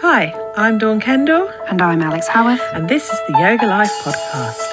[0.00, 2.60] Hi, I'm Dawn Kendall, And I'm Alex Howarth.
[2.74, 4.72] and this is the Yoga Life podcast.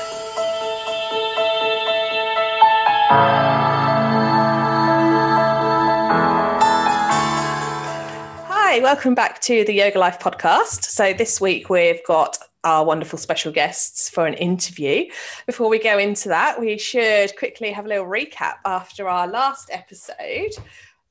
[8.47, 10.86] Hi, welcome back to the Yoga Life podcast.
[10.86, 15.05] So, this week we've got our wonderful special guests for an interview.
[15.46, 19.70] Before we go into that, we should quickly have a little recap after our last
[19.71, 20.52] episode,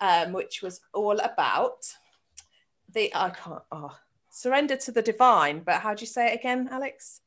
[0.01, 1.77] um, which was all about
[2.93, 3.97] the I can't oh,
[4.31, 5.61] surrender to the divine.
[5.61, 7.21] But how do you say it again, Alex?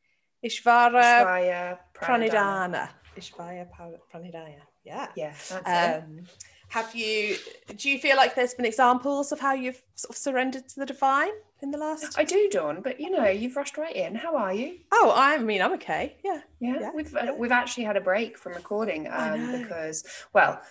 [0.46, 2.90] Ishvara Ishvaya Pranidhana.
[3.18, 3.68] Ishvaya
[4.14, 4.62] Pranidhana.
[4.84, 5.08] Yeah.
[5.16, 6.04] Yeah, that's it.
[6.04, 6.24] Um,
[6.70, 7.38] have you?
[7.76, 10.86] Do you feel like there's been examples of how you've sort of surrendered to the
[10.86, 11.32] divine
[11.62, 12.18] in the last?
[12.18, 14.16] I do, Dawn, but you know, you've rushed right in.
[14.16, 14.80] How are you?
[14.92, 16.18] Oh, I mean, I'm okay.
[16.24, 16.42] Yeah.
[16.60, 17.32] Yeah, Yeah, we've yeah.
[17.32, 20.04] We've actually had a break from recording um, because,
[20.34, 20.62] well,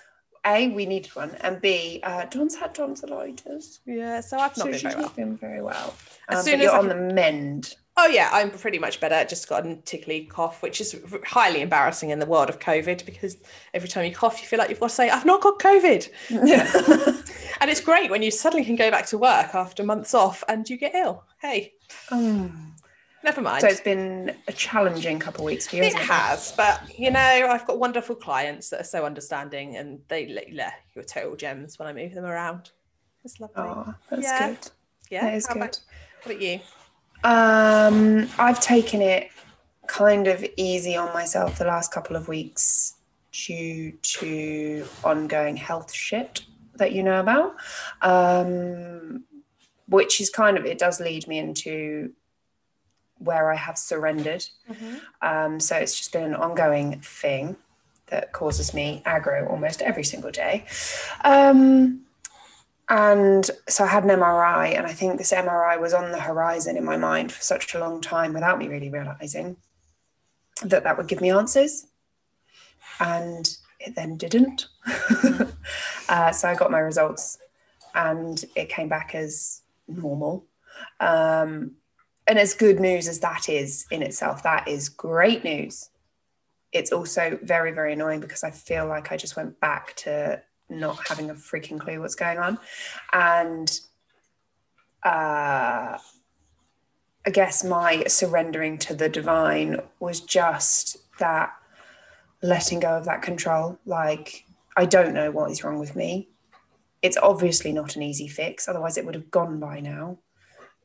[0.47, 4.21] a we needed one, and b uh, Dawn's had tonsillitis, Yeah.
[4.21, 5.09] So I've not so been very well.
[5.17, 5.95] been very well.
[6.29, 7.75] As Um, soon as you're I on can- the mend.
[7.97, 9.25] Oh yeah, I'm pretty much better.
[9.25, 13.37] Just got a tickly cough, which is highly embarrassing in the world of COVID because
[13.73, 16.09] every time you cough, you feel like you've got to say, "I've not got COVID,"
[17.61, 20.69] and it's great when you suddenly can go back to work after months off and
[20.69, 21.25] you get ill.
[21.41, 21.75] Hey,
[22.11, 22.74] Um,
[23.25, 23.63] never mind.
[23.63, 25.83] so it's been a challenging couple of weeks for you.
[25.83, 30.29] It has, but you know, I've got wonderful clients that are so understanding, and they
[30.29, 30.61] let you
[30.95, 32.71] you're total gems when I move them around.
[33.25, 33.63] It's lovely.
[33.65, 34.49] Oh, that's Yeah.
[34.49, 34.71] good.
[35.11, 35.63] yeah, that is how good.
[35.63, 35.81] About,
[36.23, 36.61] what about you?
[37.25, 39.31] Um, I've taken it
[39.87, 42.95] kind of easy on myself the last couple of weeks
[43.33, 46.43] due to ongoing health shit
[46.77, 47.57] that you know about.
[48.03, 49.25] Um,
[49.89, 52.13] which is kind of it does lead me into
[53.25, 54.47] where I have surrendered.
[55.23, 57.57] Um, so it's just been an ongoing thing
[58.07, 60.65] that causes me aggro almost every single day.
[61.25, 62.05] Um,
[62.89, 66.77] and so I had an MRI, and I think this MRI was on the horizon
[66.77, 69.57] in my mind for such a long time without me really realizing
[70.63, 71.87] that that would give me answers.
[73.01, 74.69] And it then didn't.
[76.09, 77.39] uh, so I got my results,
[77.95, 80.45] and it came back as normal.
[81.01, 81.73] Um,
[82.27, 85.91] and as good news as that is in itself, that is great news.
[86.73, 90.99] It's also very, very annoying because I feel like I just went back to not
[91.07, 92.59] having a freaking clue what's going on.
[93.13, 93.71] And
[95.03, 95.99] uh,
[97.27, 101.53] I guess my surrendering to the divine was just that
[102.43, 103.79] letting go of that control.
[103.87, 104.45] Like,
[104.77, 106.29] I don't know what is wrong with me.
[107.03, 110.19] It's obviously not an easy fix, otherwise, it would have gone by now.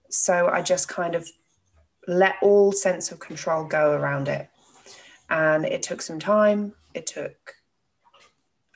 [0.10, 1.28] So I just kind of
[2.08, 4.50] let all sense of control go around it.
[5.30, 6.74] And it took some time.
[6.94, 7.56] It took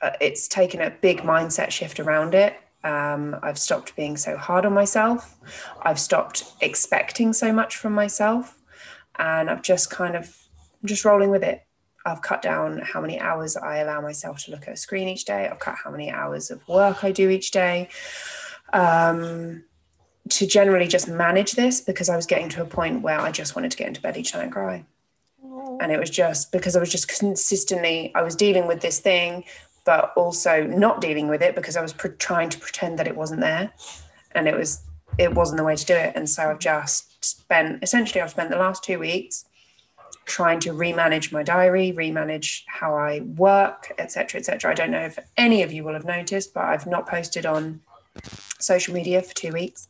[0.04, 2.58] uh, it's taken a big mindset shift around it.
[2.84, 5.38] Um, I've stopped being so hard on myself.
[5.82, 8.60] I've stopped expecting so much from myself,
[9.18, 10.38] and I've just kind of
[10.82, 11.62] I'm just rolling with it.
[12.06, 15.24] I've cut down how many hours I allow myself to look at a screen each
[15.24, 15.48] day.
[15.48, 17.88] I've cut how many hours of work I do each day.
[18.74, 19.64] Um,
[20.30, 23.56] to generally just manage this because I was getting to a point where I just
[23.56, 24.86] wanted to get into bed each night and cry
[25.80, 29.44] and it was just because I was just consistently I was dealing with this thing,
[29.86, 33.16] but also not dealing with it because I was pre- trying to pretend that it
[33.16, 33.72] wasn't there,
[34.34, 34.82] and it was
[35.18, 36.14] it wasn't the way to do it.
[36.16, 39.46] And so I've just spent essentially I've spent the last two weeks
[40.26, 44.72] trying to remanage my diary, remanage how I work, etc., etc.
[44.72, 47.82] I don't know if any of you will have noticed, but I've not posted on
[48.60, 49.90] social media for two weeks.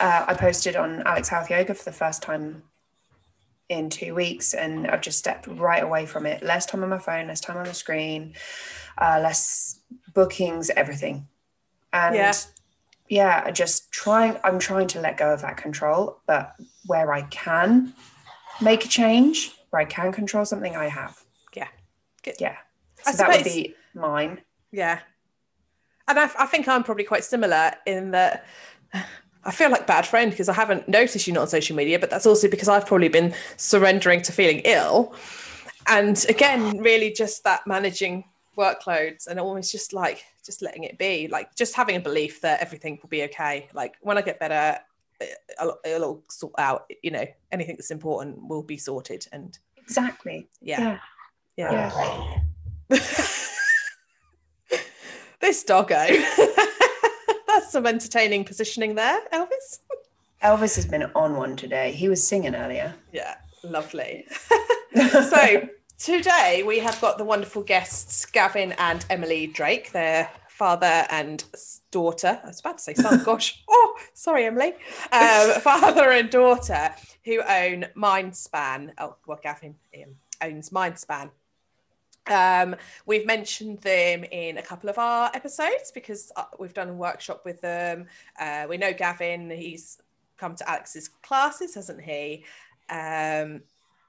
[0.00, 2.62] Uh, I posted on Alex Howarth Yoga for the first time
[3.68, 6.42] in two weeks and I've just stepped right away from it.
[6.42, 8.34] Less time on my phone, less time on the screen,
[8.98, 9.80] uh, less
[10.14, 11.26] bookings, everything.
[11.92, 12.32] And Yeah.
[13.08, 13.42] yeah.
[13.44, 16.54] I just trying, I'm trying to let go of that control, but
[16.86, 17.92] where I can
[18.60, 21.20] make a change, where I can control something, I have.
[21.54, 21.68] Yeah.
[22.22, 22.36] Good.
[22.38, 22.56] Yeah.
[23.04, 24.40] So that would be mine.
[24.70, 25.00] Yeah.
[26.08, 28.46] And I, I think I'm probably quite similar in that
[29.46, 32.10] I feel like bad friend because I haven't noticed you not on social media, but
[32.10, 35.14] that's also because I've probably been surrendering to feeling ill.
[35.86, 38.24] And again, really just that managing
[38.58, 42.60] workloads and almost just like just letting it be, like just having a belief that
[42.60, 43.68] everything will be okay.
[43.72, 44.80] Like when I get better,
[45.20, 45.26] eh,
[45.60, 49.28] it'll, it'll all sort out, you know, anything that's important will be sorted.
[49.30, 50.48] And Exactly.
[50.60, 50.98] yeah,
[51.56, 52.40] yeah.
[52.90, 52.98] Yeah.
[55.40, 56.06] this doggo.
[57.68, 59.80] Some entertaining positioning there, Elvis.
[60.42, 61.92] Elvis has been on one today.
[61.92, 62.94] He was singing earlier.
[63.12, 64.26] Yeah, lovely.
[64.94, 65.68] so
[65.98, 71.44] today we have got the wonderful guests Gavin and Emily Drake, their father and
[71.90, 72.40] daughter.
[72.42, 73.62] I was about to say son, gosh.
[73.68, 74.72] Oh, sorry, Emily.
[75.12, 76.90] Um, father and daughter
[77.24, 78.92] who own Mindspan.
[78.98, 81.30] Oh, well, Gavin um, owns Mindspan.
[82.28, 82.76] Um,
[83.06, 87.42] we've mentioned them in a couple of our episodes because uh, we've done a workshop
[87.44, 88.06] with them.
[88.38, 89.98] Uh, we know Gavin, he's
[90.36, 92.44] come to Alex's classes, hasn't he?
[92.90, 93.62] Um,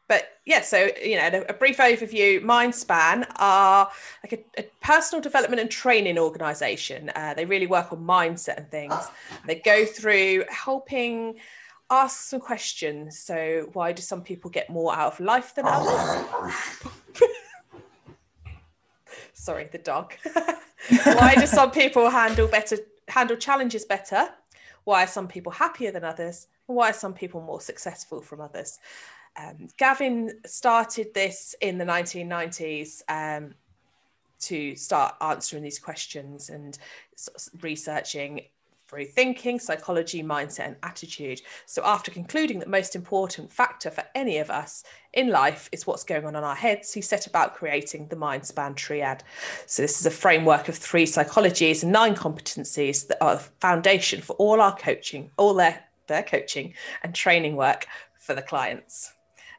[0.08, 2.42] but yeah, so you know, a brief overview.
[2.42, 3.90] Mindspan are
[4.24, 7.12] like a, a personal development and training organisation.
[7.14, 8.96] Uh, they really work on mindset and things.
[9.46, 11.36] They go through helping
[11.90, 13.20] ask some questions.
[13.20, 16.94] So, why do some people get more out of life than others?
[19.48, 20.14] Sorry, the dog.
[21.06, 24.28] why do some people handle better, handle challenges better?
[24.84, 26.48] Why are some people happier than others?
[26.66, 28.80] Why are some people more successful from others?
[29.38, 33.56] Um, Gavin started this in the 1990s um,
[34.42, 36.78] to start answering these questions and
[37.62, 38.42] researching
[38.88, 41.42] through thinking, psychology, mindset, and attitude.
[41.66, 46.04] So, after concluding that most important factor for any of us in life is what's
[46.04, 49.24] going on in our heads, he set about creating the Mindspan Triad.
[49.66, 54.22] So, this is a framework of three psychologies and nine competencies that are the foundation
[54.22, 56.74] for all our coaching, all their, their coaching
[57.04, 57.88] and training work
[58.18, 59.14] for the clients.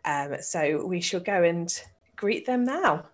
[0.04, 1.70] Um, so we shall go and
[2.16, 3.04] greet them now.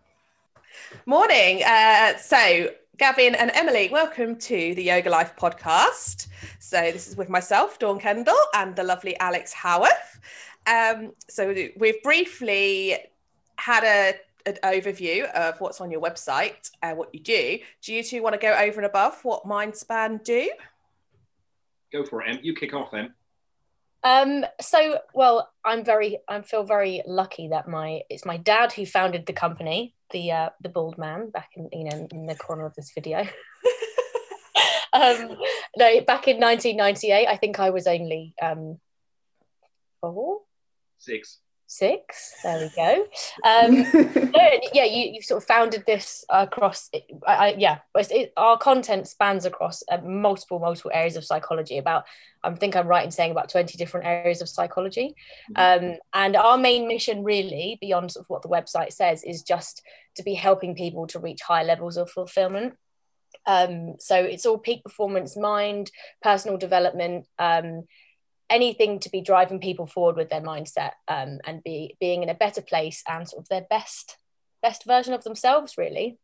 [1.07, 1.63] Morning.
[1.65, 6.29] Uh, so, Gavin and Emily, welcome to the Yoga Life podcast.
[6.61, 10.21] So, this is with myself, Dawn Kendall, and the lovely Alex Howarth.
[10.69, 12.97] Um, so, we've briefly
[13.57, 14.15] had a
[14.47, 17.59] an overview of what's on your website and uh, what you do.
[17.83, 20.49] Do you two want to go over and above what Mindspan do?
[21.93, 22.41] Go for it, Em.
[22.43, 23.13] You kick off, Em.
[24.05, 28.87] Um, so well, I'm very, I feel very lucky that my it's my dad who
[28.87, 32.65] founded the company, the uh, the bald man back in you know in the corner
[32.65, 33.19] of this video.
[34.95, 35.37] um,
[35.77, 38.79] no, back in 1998, I think I was only um,
[40.01, 40.41] four,
[40.99, 41.41] six,
[41.75, 42.35] six.
[42.43, 43.07] There we go.
[43.45, 44.31] Um,
[44.73, 46.91] yeah, you, you sort of founded this across.
[47.27, 51.79] I, I, yeah, it, our content spans across uh, multiple multiple areas of psychology.
[51.79, 52.05] About
[52.43, 55.17] I think I'm right in saying about 20 different areas of psychology.
[55.55, 55.85] Mm-hmm.
[55.87, 59.83] Um, and our main mission, really, beyond sort of what the website says, is just
[60.17, 62.75] to be helping people to reach high levels of fulfillment.
[63.47, 65.91] Um, so it's all peak performance, mind,
[66.23, 67.27] personal development.
[67.39, 67.85] Um,
[68.55, 72.35] anything to be driving people forward with their mindset um, and be being in a
[72.35, 74.17] better place and sort of their best
[74.63, 76.19] best version of themselves really.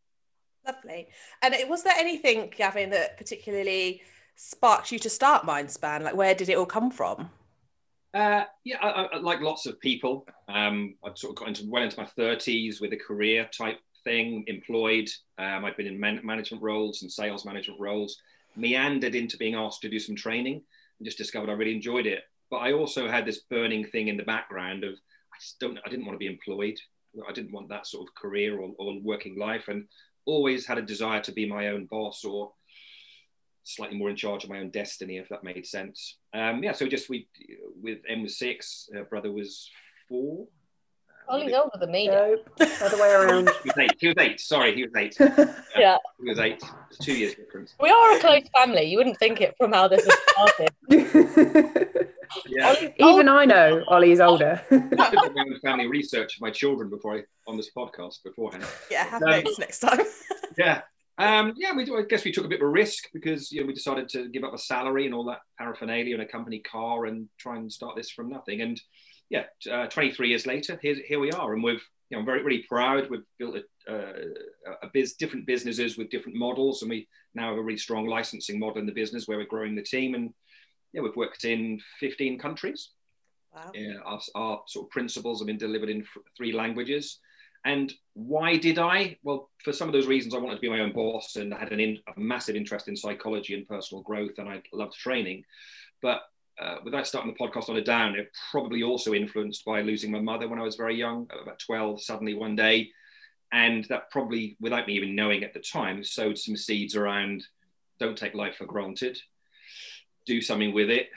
[0.66, 1.08] Lovely.
[1.42, 4.02] And was there anything gavin that particularly
[4.36, 6.02] sparked you to start mindspan?
[6.02, 7.30] Like where did it all come from?
[8.14, 11.82] Uh, yeah, I, I, like lots of people, um, I'd sort of got into well
[11.82, 15.08] into my thirties with a career type thing, employed.
[15.38, 18.16] Um, I'd been in man- management roles and sales management roles.
[18.56, 20.62] Meandered into being asked to do some training,
[21.00, 22.20] and just discovered I really enjoyed it.
[22.50, 25.88] But I also had this burning thing in the background of I just don't I
[25.88, 26.76] didn't want to be employed.
[27.28, 29.86] I didn't want that sort of career or, or working life, and
[30.26, 32.52] always had a desire to be my own boss or
[33.64, 36.18] slightly more in charge of my own destiny, if that made sense.
[36.34, 37.28] Um, yeah, so just we
[37.82, 39.68] with M was six, her brother was
[40.08, 40.46] four,
[41.30, 42.08] Ollie's older than me.
[42.08, 42.48] Nope.
[42.82, 43.50] Other way around.
[43.62, 43.92] he was eight.
[44.00, 44.40] He was eight.
[44.40, 45.16] Sorry, he was eight.
[45.78, 45.96] yeah.
[46.20, 46.62] He was eight.
[46.90, 47.74] It's two years difference.
[47.80, 48.82] We are a close family.
[48.82, 50.70] You wouldn't think it from how this has started.
[52.48, 52.88] yeah.
[52.98, 54.60] Even I know Ollie's older.
[54.70, 58.64] I did my own family research of my children before I on this podcast beforehand.
[58.90, 60.00] Yeah, have um, notes next time.
[60.58, 60.82] yeah.
[61.18, 63.66] Um, yeah, we, I guess we took a bit of a risk because you know
[63.66, 67.04] we decided to give up a salary and all that paraphernalia and a company car
[67.04, 68.62] and try and start this from nothing.
[68.62, 68.80] And
[69.30, 72.42] yeah, uh, 23 years later, here, here we are, and we've you know, I'm very
[72.42, 73.08] really proud.
[73.08, 73.56] We've built
[73.88, 74.12] a, uh,
[74.82, 78.58] a biz, different businesses with different models, and we now have a really strong licensing
[78.58, 80.34] model in the business where we're growing the team, and
[80.92, 82.90] yeah, we've worked in 15 countries.
[83.54, 83.70] Wow.
[83.74, 86.04] Yeah, our, our sort of principles have been delivered in
[86.36, 87.20] three languages.
[87.64, 89.18] And why did I?
[89.22, 91.58] Well, for some of those reasons, I wanted to be my own boss and I
[91.58, 95.44] had an in, a massive interest in psychology and personal growth, and I loved training.
[96.00, 96.22] But
[96.60, 100.20] uh, without starting the podcast on a down, it probably also influenced by losing my
[100.20, 102.90] mother when I was very young, about 12, suddenly one day.
[103.52, 107.44] And that probably, without me even knowing at the time, sowed some seeds around
[107.98, 109.18] don't take life for granted,
[110.26, 111.08] do something with it,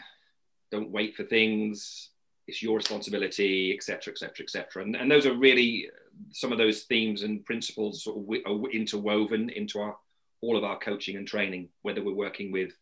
[0.71, 2.09] don't wait for things,
[2.47, 4.83] it's your responsibility, etc., etc., etc.
[4.83, 5.89] And those are really
[6.31, 9.95] some of those themes and principles sort of interwoven into our
[10.41, 12.73] all of our coaching and training, whether we're working with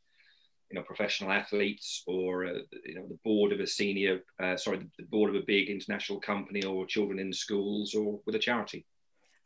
[0.72, 2.54] you know professional athletes or uh,
[2.86, 6.20] you know the board of a senior uh, sorry the board of a big international
[6.20, 8.86] company or children in schools or with a charity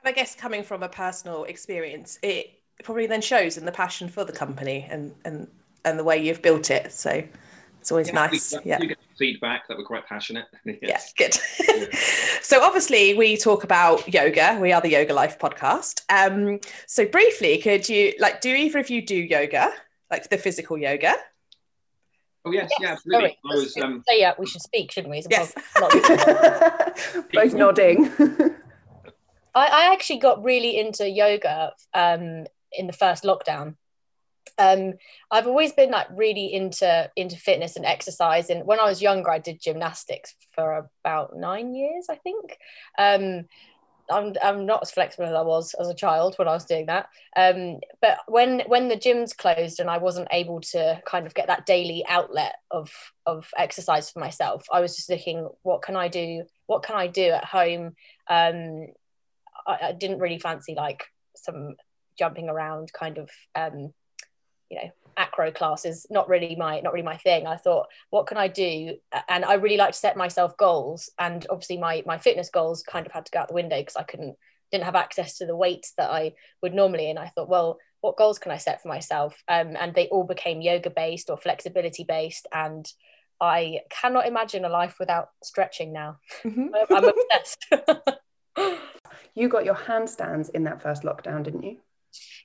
[0.04, 4.08] and i guess coming from a personal experience it probably then shows in the passion
[4.08, 5.48] for the company and and
[5.86, 6.92] and the way you've built it.
[6.92, 7.24] So
[7.80, 8.54] it's always Yeah, nice.
[8.54, 8.80] we, yeah.
[9.18, 10.46] feedback that we're quite passionate.
[10.82, 11.34] Yeah, good.
[12.42, 14.58] so obviously we talk about yoga.
[14.60, 16.02] We are the Yoga Life podcast.
[16.10, 19.72] Um, so briefly, could you like do either of you do yoga,
[20.12, 21.14] like the physical yoga?
[22.46, 23.38] Oh yes, Yes, yeah, absolutely.
[23.42, 23.52] sorry.
[23.52, 25.24] I was um, So yeah, we should speak, shouldn't we?
[25.30, 25.54] Yes.
[27.34, 28.12] Both nodding.
[29.56, 33.76] I, I actually got really into yoga um, in the first lockdown.
[34.58, 34.94] Um,
[35.32, 39.32] I've always been like really into into fitness and exercise, and when I was younger,
[39.32, 42.58] I did gymnastics for about nine years, I think.
[42.98, 43.46] Um,
[44.10, 46.86] I'm I'm not as flexible as I was as a child when I was doing
[46.88, 47.10] that.
[47.36, 51.48] Um, but when when the gyms closed and I wasn't able to kind of get
[51.48, 52.92] that daily outlet of
[53.26, 56.44] of exercise for myself, I was just looking, what can I do?
[56.68, 57.96] What can I do at home?
[58.28, 58.88] Um,
[59.68, 61.76] I, I didn't really fancy like some
[62.18, 63.94] jumping around kind of um,
[64.70, 67.48] you know acro classes not really my not really my thing.
[67.48, 68.96] I thought what can i do?
[69.30, 73.06] And i really like to set myself goals and obviously my my fitness goals kind
[73.06, 74.36] of had to go out the window because i couldn't
[74.72, 78.18] didn't have access to the weights that i would normally and i thought well what
[78.18, 79.42] goals can i set for myself?
[79.48, 82.86] Um, and they all became yoga based or flexibility based and
[83.42, 86.18] i cannot imagine a life without stretching now.
[86.44, 86.70] Mhm.
[86.92, 87.66] i'm obsessed.
[89.36, 91.78] You got your handstands in that first lockdown, didn't you?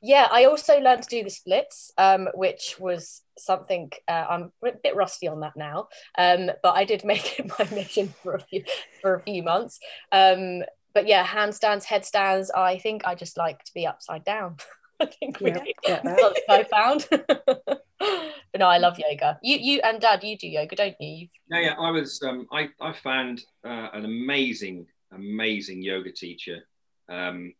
[0.03, 4.73] Yeah, I also learned to do the splits, um, which was something uh, I'm a
[4.83, 5.89] bit rusty on that now.
[6.19, 8.65] Um, but I did make it my mission for a few
[9.03, 9.79] for a few months.
[10.13, 10.63] Um,
[10.95, 12.51] but yeah, handstands, headstands.
[12.51, 14.57] I think I just like to be upside down.
[15.01, 16.21] I think Yeah, really get that.
[16.21, 17.07] something I found.
[17.59, 19.39] but no, I love yoga.
[19.43, 21.09] You you and Dad, you do yoga, don't you?
[21.09, 21.75] You've, yeah, yeah.
[21.79, 26.59] I was um, I I found uh, an amazing amazing yoga teacher.
[27.09, 27.55] Um,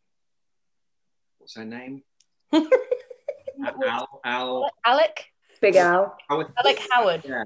[1.41, 2.03] what's her name?
[2.53, 4.71] Al Al.
[4.85, 5.27] Alec,
[5.61, 6.17] Big Al.
[6.29, 6.51] Howarth.
[6.63, 7.25] Alex Howarth.
[7.25, 7.45] Yeah,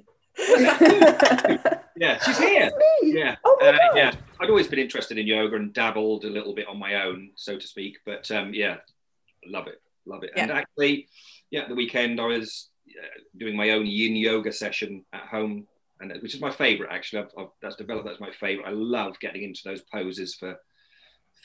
[1.96, 2.70] yeah, she's here.
[3.02, 3.96] Yeah, Oh my uh, God.
[3.96, 4.12] yeah.
[4.40, 7.56] I'd always been interested in yoga and dabbled a little bit on my own, so
[7.58, 7.98] to speak.
[8.04, 8.76] But um, yeah,
[9.46, 10.30] love it, love it.
[10.36, 11.08] And actually,
[11.50, 15.66] yeah, the weekend I was uh, doing my own Yin yoga session at home,
[16.00, 16.90] and uh, which is my favorite.
[16.92, 18.06] Actually, I've, I've, that's developed.
[18.06, 18.66] That's my favorite.
[18.66, 20.56] I love getting into those poses for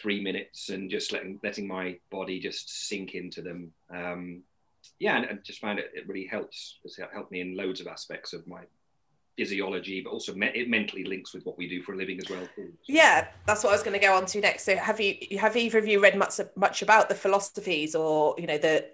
[0.02, 3.72] three minutes and just letting letting my body just sink into them.
[3.94, 4.44] Um,
[5.00, 6.80] yeah, and I just found it, it really helps.
[6.84, 8.62] It's helped me in loads of aspects of my
[9.38, 12.30] physiology, but also me- it mentally links with what we do for a living as
[12.30, 12.48] well.
[12.56, 12.74] too.
[12.88, 14.66] Yeah, that's what I was going to go on to next.
[14.66, 18.48] So, have you have either of you read much much about the philosophies or you
[18.48, 18.86] know the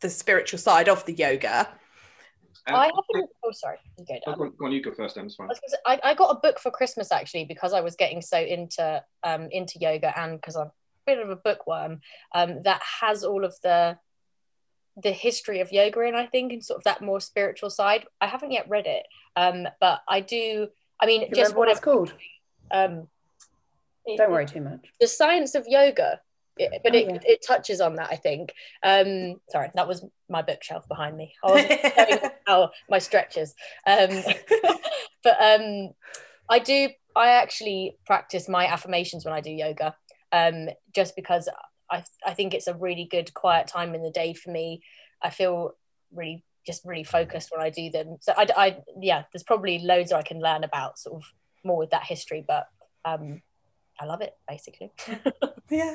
[0.00, 1.68] the spiritual side of the yoga?
[2.68, 3.30] Um, I haven't.
[3.44, 3.76] Oh, sorry.
[3.98, 4.20] You go, Dad.
[4.26, 5.14] oh, go, on, go on, you go first.
[5.14, 5.48] Then it's I, fine.
[5.48, 8.38] was say, I, I got a book for Christmas actually because I was getting so
[8.38, 10.72] into um, into yoga and because I'm a
[11.06, 12.00] bit of a bookworm
[12.34, 13.98] um, that has all of the
[15.02, 18.06] the history of yoga in I think and sort of that more spiritual side.
[18.20, 19.06] I haven't yet read it,
[19.36, 20.68] um, but I do.
[21.00, 22.14] I mean, Do you just what it's called?
[22.72, 23.06] um,
[24.16, 24.86] Don't worry too much.
[25.00, 26.20] the science of yoga.
[26.56, 27.18] It- but Oh, it, yeah.
[27.24, 28.52] it touches on that, I think.
[28.82, 31.34] Um, sorry, that was my bookshelf behind me.
[32.46, 33.54] How my stretches.
[33.86, 34.08] Um,
[35.22, 35.90] but um,
[36.48, 36.88] I do.
[37.14, 39.96] I actually practice my affirmations when I do yoga,
[40.32, 41.48] um, just because
[41.90, 44.82] I I think it's a really good quiet time in the day for me.
[45.22, 45.72] I feel
[46.14, 48.16] really just really focused when I do them.
[48.20, 51.22] So I, I yeah, there's probably loads I can learn about sort of
[51.64, 52.66] more with that history, but
[53.04, 53.40] um,
[54.00, 54.92] I love it basically.
[55.70, 55.94] yeah.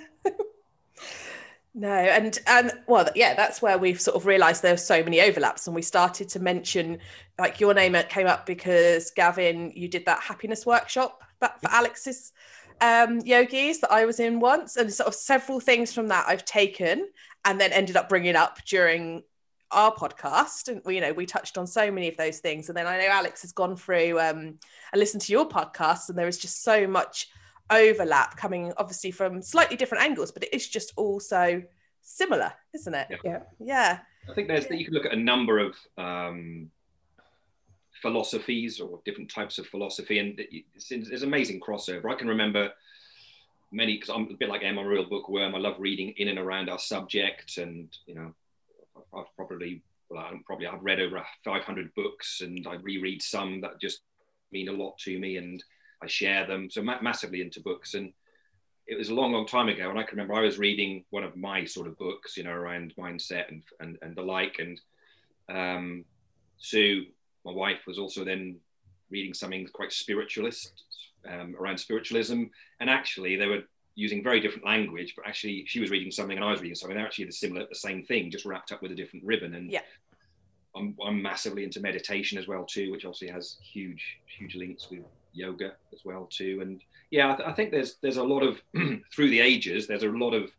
[1.81, 5.19] No, and um, well, yeah, that's where we've sort of realised there are so many
[5.19, 6.99] overlaps, and we started to mention,
[7.39, 12.33] like your name came up because Gavin, you did that happiness workshop for Alex's
[12.81, 16.45] um, yogis that I was in once, and sort of several things from that I've
[16.45, 17.09] taken
[17.45, 19.23] and then ended up bringing up during
[19.71, 22.77] our podcast, and we, you know, we touched on so many of those things, and
[22.77, 24.37] then I know Alex has gone through um,
[24.93, 27.27] and listened to your podcast, and there is just so much
[27.71, 31.63] overlap coming obviously from slightly different angles but it is just also
[32.01, 33.17] similar isn't it Yeah.
[33.23, 33.39] Yeah.
[33.59, 33.99] yeah
[34.29, 36.69] I think there's that you can look at a number of um,
[38.01, 42.11] philosophies or different types of philosophy, and it's, there's amazing crossover.
[42.11, 42.69] I can remember
[43.71, 45.55] many because I'm a bit like Em, I'm a real bookworm.
[45.55, 48.33] I love reading in and around our subject, and you know,
[49.15, 53.79] I've probably well, I'm probably I've read over 500 books, and I reread some that
[53.81, 54.01] just
[54.51, 55.63] mean a lot to me, and
[56.01, 56.69] I share them.
[56.69, 58.13] So ma- massively into books, and
[58.87, 61.23] it was a long, long time ago, and I can remember I was reading one
[61.23, 64.79] of my sort of books, you know, around mindset and and, and the like, and
[65.49, 66.05] um,
[66.57, 67.05] Sue,
[67.45, 68.57] my wife, was also then
[69.09, 70.83] reading something quite spiritualist
[71.29, 72.43] um, around spiritualism,
[72.79, 73.63] and actually they were
[73.95, 76.95] using very different language, but actually she was reading something and I was reading something.
[76.95, 79.53] They're actually the similar, the same thing, just wrapped up with a different ribbon.
[79.53, 79.81] And Yeah.
[80.73, 85.03] I'm, I'm massively into meditation as well too, which obviously has huge huge links with
[85.33, 86.59] yoga as well too.
[86.61, 88.61] And yeah, I, th- I think there's there's a lot of
[89.13, 90.51] through the ages there's a lot of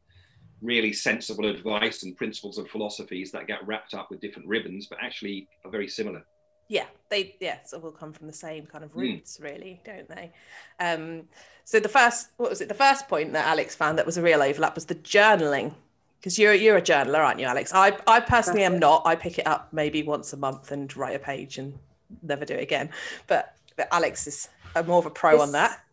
[0.63, 4.99] really sensible advice and principles and philosophies that get wrapped up with different ribbons, but
[5.03, 6.25] actually are very similar.
[6.69, 9.45] Yeah, they yeah, so all come from the same kind of roots, mm.
[9.45, 10.33] really, don't they?
[10.81, 11.25] Um,
[11.65, 12.69] so the first, what was it?
[12.69, 15.75] The first point that Alex found that was a real overlap was the journaling,
[16.19, 17.73] because you're you're a journaler, aren't you, Alex?
[17.75, 19.03] I I personally am not.
[19.05, 21.79] I pick it up maybe once a month and write a page and
[22.23, 22.91] never do it again.
[23.27, 23.62] But, but
[23.93, 24.49] Alex is
[24.87, 25.85] more of a pro this, on that.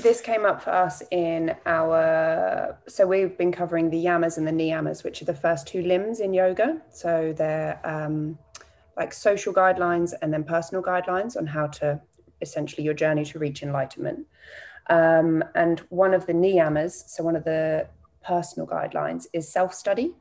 [0.00, 4.52] This came up for us in our so we've been covering the yamas and the
[4.52, 6.80] niyamas, which are the first two limbs in yoga.
[6.90, 8.38] So they're um,
[8.96, 12.00] like social guidelines and then personal guidelines on how to
[12.40, 14.26] essentially your journey to reach enlightenment.
[14.90, 17.86] Um, and one of the niyamas, so one of the
[18.24, 20.14] personal guidelines, is self study.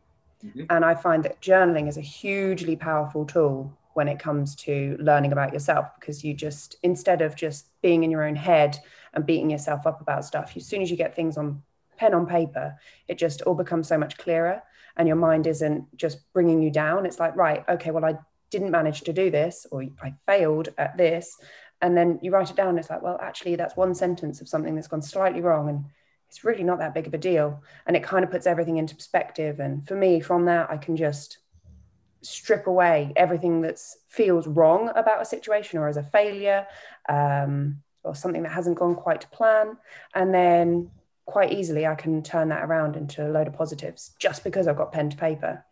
[0.46, 0.64] Mm-hmm.
[0.70, 5.32] And I find that journaling is a hugely powerful tool when it comes to learning
[5.32, 8.78] about yourself because you just, instead of just being in your own head
[9.14, 11.62] and beating yourself up about stuff, as soon as you get things on
[11.98, 12.76] pen on paper,
[13.08, 14.62] it just all becomes so much clearer
[14.98, 17.06] and your mind isn't just bringing you down.
[17.06, 18.18] It's like, right, okay, well, I
[18.50, 21.38] didn't manage to do this or I failed at this.
[21.82, 22.78] And then you write it down.
[22.78, 25.70] it's like, well, actually, that's one sentence of something that's gone slightly wrong.
[25.70, 25.86] And
[26.28, 27.64] it's really not that big of a deal.
[27.88, 29.60] And it kind of puts everything into perspective.
[29.60, 31.40] And for me, from that, I can just
[32.22, 36.68] strip away everything that feels wrong about a situation or as a failure
[37.10, 39.78] um, or something that hasn't gone quite to plan.
[40.14, 40.92] And then
[41.26, 44.78] quite easily, I can turn that around into a load of positives just because I've
[44.78, 45.64] got pen to paper.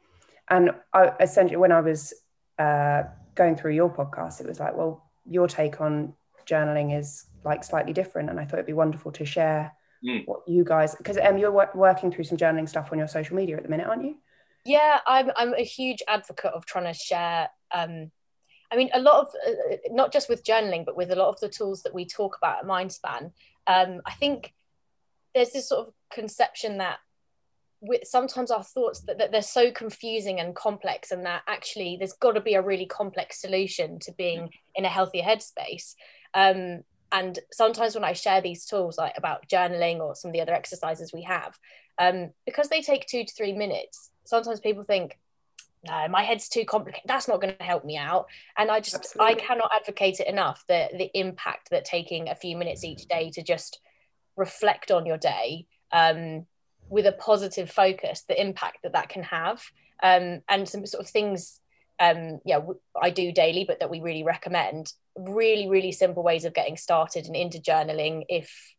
[0.50, 2.14] And I, essentially, when I was
[2.58, 3.04] uh,
[3.36, 6.14] going through your podcast, it was like, well, your take on
[6.46, 9.72] journaling is like slightly different, and I thought it'd be wonderful to share
[10.04, 10.24] mm.
[10.26, 13.36] what you guys because um, you're w- working through some journaling stuff on your social
[13.36, 14.16] media at the minute, aren't you?
[14.66, 15.32] Yeah, I'm.
[15.36, 17.50] I'm a huge advocate of trying to share.
[17.74, 18.12] Um,
[18.72, 21.40] I mean, a lot of uh, not just with journaling, but with a lot of
[21.40, 23.32] the tools that we talk about at Mindspan.
[23.68, 24.54] Um, I think
[25.34, 27.00] there's this sort of conception that
[27.82, 32.14] with sometimes our thoughts that, that, they're so confusing and complex and that actually there's
[32.14, 35.96] got to be a really complex solution to being in a healthier headspace
[36.34, 40.42] um, and sometimes when i share these tools like about journaling or some of the
[40.42, 41.58] other exercises we have
[42.00, 45.18] um, because they take two to three minutes sometimes people think
[45.88, 48.96] no my head's too complicated that's not going to help me out and i just
[48.96, 49.36] Absolutely.
[49.36, 53.30] i cannot advocate it enough the the impact that taking a few minutes each day
[53.32, 53.80] to just
[54.36, 56.46] reflect on your day um,
[56.90, 59.62] with a positive focus, the impact that that can have,
[60.02, 61.60] um, and some sort of things,
[62.00, 62.60] um, yeah,
[63.00, 64.94] I do daily, but that we really recommend.
[65.18, 68.24] Really, really simple ways of getting started and into journaling.
[68.30, 68.76] If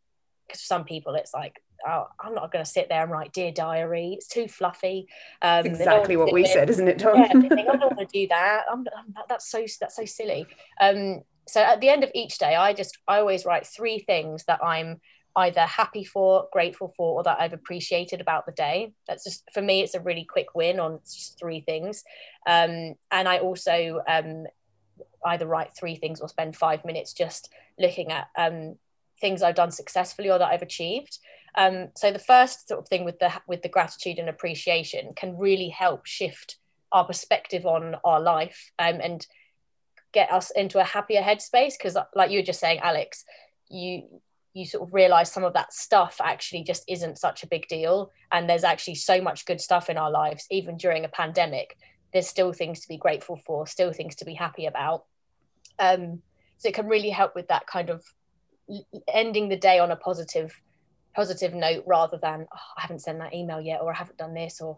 [0.47, 3.33] because for some people it's like, oh, I'm not going to sit there and write
[3.33, 4.13] dear diary.
[4.13, 5.07] It's too fluffy.
[5.41, 7.17] Um, exactly what we said, isn't it, Tom?
[7.17, 8.63] Yeah, think, I don't want to do that.
[8.71, 10.47] I'm, I'm, that's so that's so silly.
[10.79, 14.43] Um, so at the end of each day, I just I always write three things
[14.45, 15.01] that I'm
[15.35, 18.93] either happy for, grateful for, or that I've appreciated about the day.
[19.07, 22.03] That's just for me, it's a really quick win on just three things.
[22.45, 24.45] Um, and I also um,
[25.25, 28.75] either write three things or spend five minutes just looking at um,
[29.19, 31.19] things I've done successfully or that I've achieved.
[31.55, 35.37] Um, so the first sort of thing with the with the gratitude and appreciation can
[35.37, 36.57] really help shift
[36.91, 39.25] our perspective on our life um, and
[40.13, 41.73] get us into a happier headspace.
[41.77, 43.25] Because, like you were just saying, Alex,
[43.69, 44.21] you
[44.53, 48.11] you sort of realize some of that stuff actually just isn't such a big deal
[48.31, 51.77] and there's actually so much good stuff in our lives even during a pandemic
[52.11, 55.05] there's still things to be grateful for still things to be happy about
[55.79, 56.21] um,
[56.57, 58.03] so it can really help with that kind of
[59.13, 60.59] ending the day on a positive
[61.13, 64.33] positive note rather than oh, i haven't sent that email yet or i haven't done
[64.33, 64.77] this or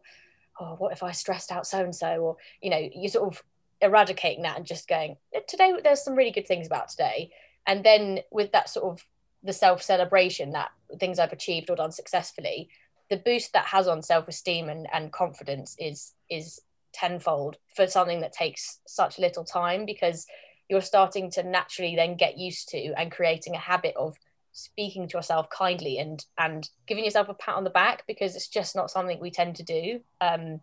[0.60, 3.44] oh what if i stressed out so and so or you know you sort of
[3.84, 7.32] eradicating that and just going eh, today there's some really good things about today.
[7.68, 9.06] And then with that sort of
[9.44, 12.70] the self celebration that things I've achieved or done successfully,
[13.10, 16.60] the boost that has on self esteem and, and confidence is is
[16.94, 20.28] tenfold for something that takes such little time because
[20.70, 24.16] you're starting to naturally then get used to and creating a habit of
[24.54, 28.48] speaking to yourself kindly and and giving yourself a pat on the back because it's
[28.48, 30.62] just not something we tend to do um,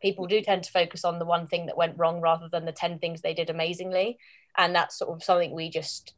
[0.00, 2.72] people do tend to focus on the one thing that went wrong rather than the
[2.72, 4.16] 10 things they did amazingly
[4.56, 6.14] and that's sort of something we just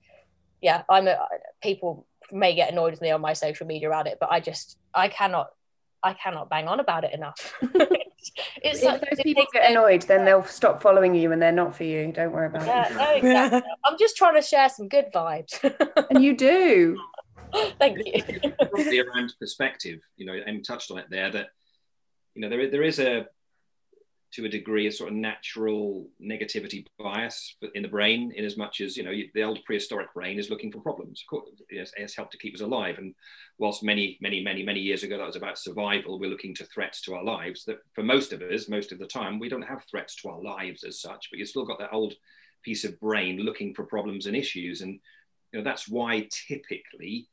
[0.64, 1.18] yeah, I'm a,
[1.62, 4.78] people may get annoyed with me on my social media about it, but I just
[4.94, 5.48] I cannot
[6.02, 7.54] I cannot bang on about it enough.
[7.62, 11.84] it's if those people get annoyed, then they'll stop following you and they're not for
[11.84, 12.10] you.
[12.12, 12.96] Don't worry about yeah, it.
[12.96, 13.62] No, exactly.
[13.84, 15.62] I'm just trying to share some good vibes.
[16.10, 16.98] and you do.
[17.78, 18.52] Thank you.
[18.70, 21.48] Probably around perspective, you know, and touched on it there that
[22.34, 23.26] you know there there is a
[24.32, 28.80] to a degree a sort of natural negativity bias in the brain in as much
[28.80, 31.22] as you know the old prehistoric brain is looking for problems.
[31.22, 32.98] Of course it has helped to keep us alive.
[32.98, 33.14] And
[33.58, 37.02] whilst many many many many years ago that was about survival we're looking to threats
[37.02, 39.84] to our lives that for most of us most of the time we don't have
[39.88, 42.14] threats to our lives as such but you've still got that old
[42.64, 44.80] piece of brain looking for problems and issues.
[44.80, 44.98] And
[45.52, 47.28] you know that's why typically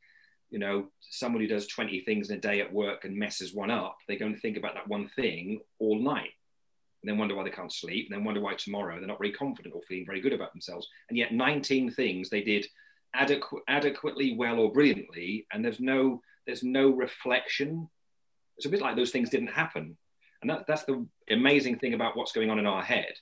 [0.52, 3.72] you know someone who does 20 things in a day at work and messes one
[3.72, 6.32] up they go and think about that one thing all night
[7.02, 9.32] and then wonder why they can't sleep, and then wonder why tomorrow they're not very
[9.32, 10.88] confident or feeling very good about themselves.
[11.10, 12.68] And yet, 19 things they did
[13.16, 17.90] adequ- adequately well or brilliantly, and there's no there's no reflection.
[18.58, 19.98] It's a bit like those things didn't happen,
[20.42, 23.14] and that, that's the amazing thing about what's going on in our head.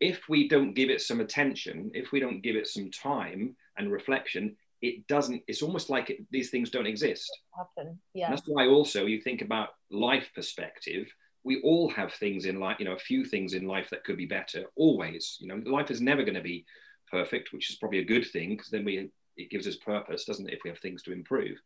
[0.00, 3.92] If we don't give it some attention, if we don't give it some time and
[3.92, 5.42] reflection, it doesn't.
[5.46, 7.30] It's almost like it, these things don't exist.
[7.56, 8.26] Happen, yeah.
[8.26, 11.08] And that's why also you think about life perspective
[11.46, 14.16] we all have things in life, you know, a few things in life that could
[14.16, 15.36] be better always.
[15.38, 16.66] You know, life is never going to be
[17.08, 20.48] perfect, which is probably a good thing because then we it gives us purpose, doesn't
[20.48, 21.56] it, if we have things to improve.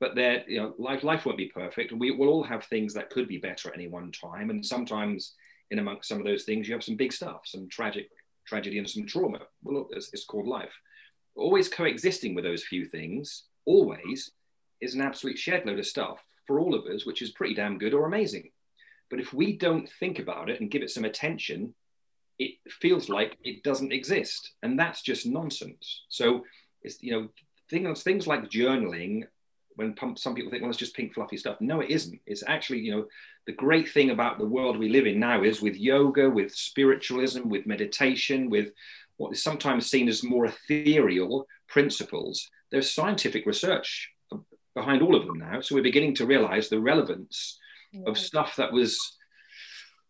[0.00, 1.92] But there, you know, life life won't be perfect.
[1.92, 4.48] We will all have things that could be better at any one time.
[4.48, 5.34] And sometimes
[5.70, 8.08] in amongst some of those things, you have some big stuff, some tragic
[8.46, 9.40] tragedy and some trauma.
[9.62, 10.72] Well, it's, it's called life.
[11.38, 14.32] Always coexisting with those few things, always,
[14.80, 17.78] is an absolute shed load of stuff for all of us, which is pretty damn
[17.78, 18.50] good or amazing.
[19.08, 21.74] But if we don't think about it and give it some attention,
[22.38, 24.52] it feels like it doesn't exist.
[24.62, 26.02] And that's just nonsense.
[26.08, 26.44] So
[26.82, 27.28] it's, you know,
[27.70, 29.24] things, things like journaling,
[29.76, 31.60] when some people think, well, it's just pink fluffy stuff.
[31.60, 32.20] No, it isn't.
[32.26, 33.06] It's actually, you know,
[33.46, 37.48] the great thing about the world we live in now is with yoga, with spiritualism,
[37.48, 38.72] with meditation, with
[39.18, 44.10] what is sometimes seen as more ethereal principles, there's scientific research
[44.74, 45.60] behind all of them now.
[45.60, 47.58] So we're beginning to realize the relevance
[47.92, 48.02] yeah.
[48.06, 48.98] of stuff that was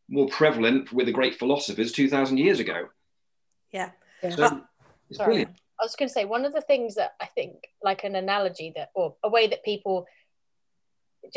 [0.09, 2.87] more prevalent with the great philosophers 2000 years ago
[3.73, 3.91] yeah,
[4.23, 4.31] yeah.
[4.31, 4.61] So uh,
[5.11, 5.27] it's Sorry.
[5.27, 8.17] brilliant I was going to say one of the things that I think, like an
[8.17, 10.07] analogy that, or a way that people,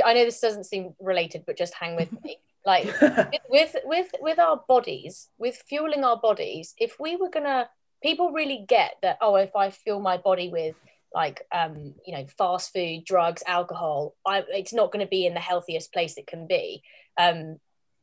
[0.04, 2.38] I know this doesn't seem related, but just hang with me.
[2.65, 2.86] Like
[3.50, 7.69] with with with our bodies, with fueling our bodies, if we were gonna,
[8.04, 9.17] people really get that.
[9.21, 10.76] Oh, if I fuel my body with
[11.13, 15.34] like um, you know fast food drugs alcohol I, it's not going to be in
[15.34, 16.84] the healthiest place it can be
[17.19, 17.58] um,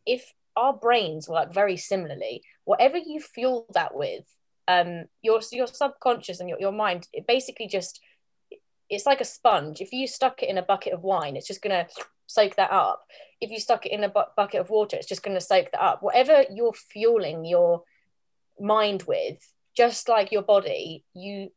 [0.07, 4.25] if our brains work very similarly whatever you fuel that with
[4.67, 8.01] um, your, your subconscious and your, your mind it basically just
[8.91, 11.63] it's like a sponge if you stuck it in a bucket of wine it's just
[11.63, 11.91] going to
[12.29, 13.03] soak that up.
[13.41, 15.73] If you stuck it in a bu- bucket of water it's just going to soak
[15.73, 16.03] that up.
[16.03, 17.83] Whatever you're fueling your
[18.61, 21.51] mind with just like your body you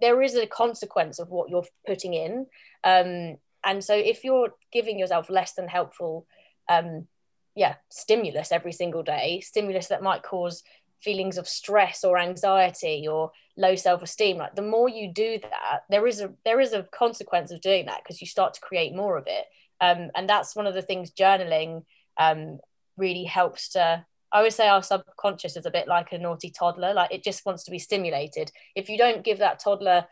[0.00, 2.46] there is a consequence of what you're putting in.
[2.84, 6.26] Um, and so if you're giving yourself less than helpful
[6.68, 7.06] um,
[7.54, 10.62] yeah stimulus every single day stimulus that might cause
[11.02, 16.06] feelings of stress or anxiety or low self-esteem like the more you do that there
[16.06, 19.16] is a there is a consequence of doing that because you start to create more
[19.16, 19.46] of it
[19.80, 21.84] um, and that's one of the things journaling
[22.18, 22.58] um,
[22.96, 26.92] really helps to I always say our subconscious is a bit like a naughty toddler,
[26.92, 28.50] like it just wants to be stimulated.
[28.74, 30.06] If you don't give that toddler,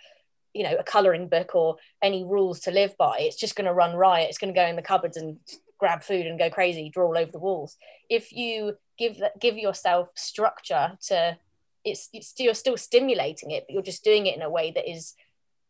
[0.54, 3.74] you know, a coloring book or any rules to live by, it's just going to
[3.74, 4.28] run riot.
[4.28, 5.38] It's going to go in the cupboards and
[5.78, 7.76] grab food and go crazy, draw all over the walls.
[8.08, 11.36] If you give that, give yourself structure to,
[11.84, 14.90] it's, it's you're still stimulating it, but you're just doing it in a way that
[14.90, 15.14] is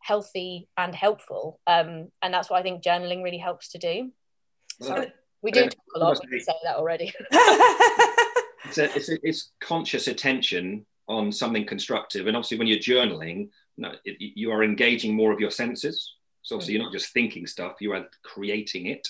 [0.05, 1.61] healthy and helpful.
[1.67, 4.13] Um, and that's what I think journaling really helps to do.
[4.81, 5.07] So
[5.43, 6.21] we do talk a lot.
[6.31, 7.13] We say that already.
[7.31, 12.27] it's, a, it's, a, it's conscious attention on something constructive.
[12.27, 16.13] And obviously, when you're journaling, no, it, you are engaging more of your senses.
[16.43, 19.09] So obviously, you're not just thinking stuff; you are creating it.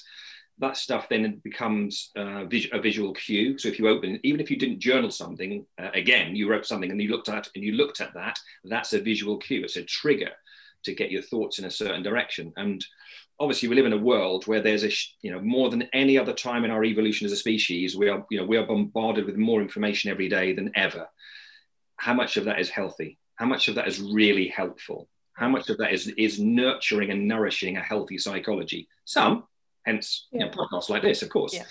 [0.58, 3.58] That stuff then becomes uh, vis- a visual cue.
[3.58, 6.92] So if you open, even if you didn't journal something, uh, again, you wrote something
[6.92, 9.64] and you looked at and you looked at that, that's a visual cue.
[9.64, 10.30] It's a trigger
[10.84, 12.52] to get your thoughts in a certain direction.
[12.56, 12.84] And
[13.40, 14.90] obviously we live in a world where there's a
[15.22, 18.24] you know more than any other time in our evolution as a species we are
[18.30, 21.06] you know we are bombarded with more information every day than ever
[21.96, 25.68] how much of that is healthy how much of that is really helpful how much
[25.68, 29.44] of that is is nurturing and nourishing a healthy psychology some
[29.84, 30.44] hence yeah.
[30.44, 31.64] you know, podcasts like this of course yeah.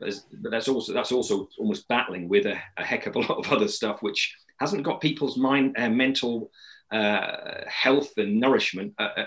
[0.00, 3.38] but, but, that's also that's also almost battling with a, a, heck of a lot
[3.38, 6.50] of other stuff which hasn't got people's mind uh, mental
[6.92, 9.24] uh, health and nourishment uh, uh,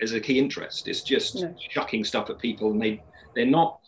[0.00, 0.88] as a key interest.
[0.88, 1.54] It's just no.
[1.70, 3.02] chucking stuff at people, and they
[3.34, 3.80] they're not.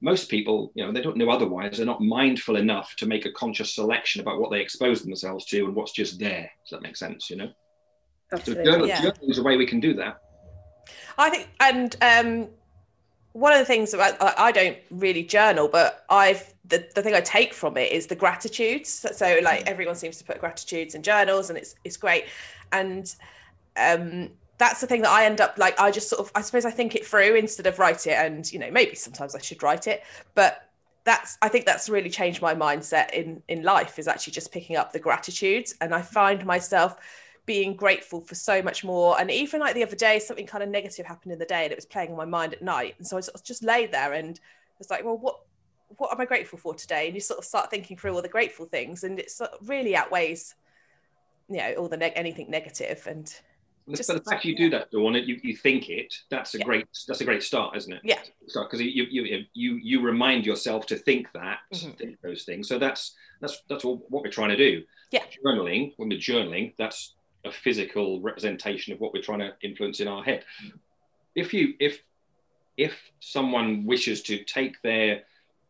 [0.00, 1.76] Most people, you know, they don't know otherwise.
[1.76, 5.64] They're not mindful enough to make a conscious selection about what they expose themselves to
[5.64, 6.48] and what's just there.
[6.64, 7.28] Does that make sense?
[7.28, 7.50] You know.
[8.32, 8.64] Absolutely.
[8.64, 9.00] So journal, yeah.
[9.00, 10.20] journaling is a way we can do that.
[11.16, 12.48] I think, and um,
[13.32, 17.14] one of the things about I I don't really journal, but I've the, the thing
[17.14, 18.88] I take from it is the gratitudes.
[18.90, 22.24] So, so, like everyone seems to put gratitudes in journals, and it's it's great.
[22.72, 23.14] And
[23.76, 25.78] um, that's the thing that I end up like.
[25.80, 28.50] I just sort of I suppose I think it through instead of write it, and
[28.52, 30.02] you know maybe sometimes I should write it,
[30.34, 30.68] but
[31.04, 34.76] that's I think that's really changed my mindset in in life is actually just picking
[34.76, 36.96] up the gratitudes, and I find myself
[37.46, 39.18] being grateful for so much more.
[39.18, 41.72] And even like the other day, something kind of negative happened in the day and
[41.72, 42.94] it was playing on my mind at night.
[42.98, 44.38] And so I just laid there and
[44.78, 45.40] was like, well, what
[45.96, 47.06] what am I grateful for today?
[47.06, 50.54] And you sort of start thinking through all the grateful things, and it really outweighs,
[51.48, 53.06] you know, all the neg- anything negative.
[53.06, 53.32] And
[53.94, 56.64] just, the fact you do that, Dawn, you, you think it, that's a yeah.
[56.64, 58.00] great that's a great start, isn't it?
[58.04, 58.20] Yeah.
[58.46, 61.90] Because you, you you you remind yourself to think that, mm-hmm.
[61.92, 62.68] think those things.
[62.68, 64.82] So that's that's that's all, what we're trying to do.
[65.10, 65.24] Yeah.
[65.44, 70.08] Journaling, when we're journaling, that's a physical representation of what we're trying to influence in
[70.08, 70.44] our head.
[71.34, 72.02] If you if
[72.76, 75.22] if someone wishes to take their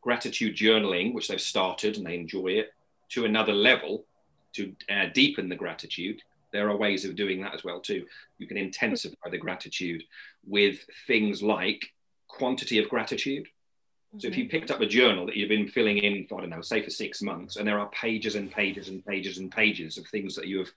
[0.09, 2.73] gratitude journaling, which they've started and they enjoy it,
[3.11, 4.07] to another level,
[4.55, 8.07] to uh, deepen the gratitude, there are ways of doing that as well too.
[8.39, 10.03] You can intensify the gratitude
[10.47, 11.93] with things like
[12.27, 13.47] quantity of gratitude.
[14.17, 14.51] So if you mm-hmm.
[14.51, 16.89] picked up a journal that you've been filling in, for, I don't know, say for
[17.05, 20.47] six months, and there are pages and pages and pages and pages of things that
[20.47, 20.73] you have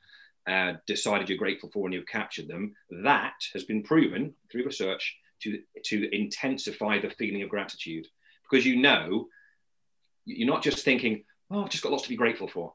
[0.53, 5.15] uh, decided you're grateful for and you've captured them, that has been proven through research
[5.43, 8.07] to, to intensify the feeling of gratitude.
[8.51, 9.29] Because you know,
[10.25, 12.73] you're not just thinking, oh, I've just got lots to be grateful for.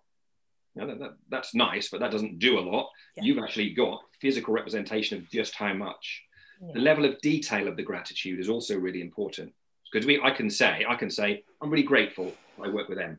[0.75, 2.91] Now, that, that, that's nice, but that doesn't do a lot.
[3.17, 3.25] Yeah.
[3.25, 6.23] You've actually got physical representation of just how much.
[6.61, 6.73] Yeah.
[6.75, 9.53] The level of detail of the gratitude is also really important.
[9.91, 13.19] Because we, I can say, I can say, I'm really grateful I work with them.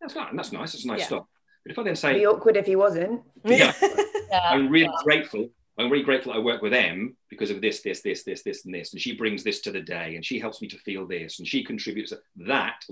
[0.00, 0.32] That's nice.
[0.34, 0.72] That's nice.
[0.72, 1.06] That's a nice yeah.
[1.06, 1.26] stuff.
[1.64, 3.22] But if I then say, It'd be awkward if he wasn't.
[3.44, 3.72] Yeah.
[4.50, 5.50] I'm really grateful.
[5.78, 8.74] I'm really grateful I work with Em because of this, this, this, this, this, and
[8.74, 8.92] this.
[8.92, 11.46] And she brings this to the day and she helps me to feel this and
[11.46, 12.82] she contributes that.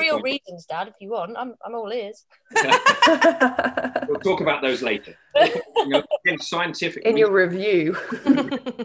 [0.00, 1.36] real reasons, Dad, if you want.
[1.36, 2.24] I'm, I'm all ears.
[4.08, 5.14] we'll talk about those later.
[5.36, 7.04] you know, again, scientific.
[7.04, 7.96] In your review.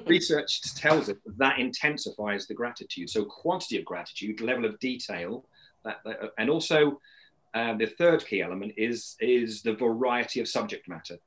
[0.05, 3.09] research tells us that intensifies the gratitude.
[3.09, 5.45] So, quantity of gratitude, level of detail,
[5.85, 6.99] that, that uh, and also
[7.53, 11.17] and the third key element is is the variety of subject matter.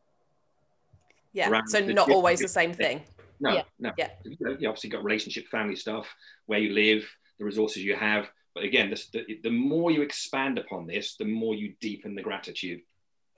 [1.32, 3.02] Yeah, so not always the same thing.
[3.40, 3.62] No, yeah.
[3.78, 3.92] no.
[3.96, 4.10] Yeah.
[4.24, 6.14] You, obviously got relationship, family stuff,
[6.46, 8.28] where you live, the resources you have.
[8.54, 12.22] But again, this, the, the more you expand upon this, the more you deepen the
[12.22, 12.80] gratitude.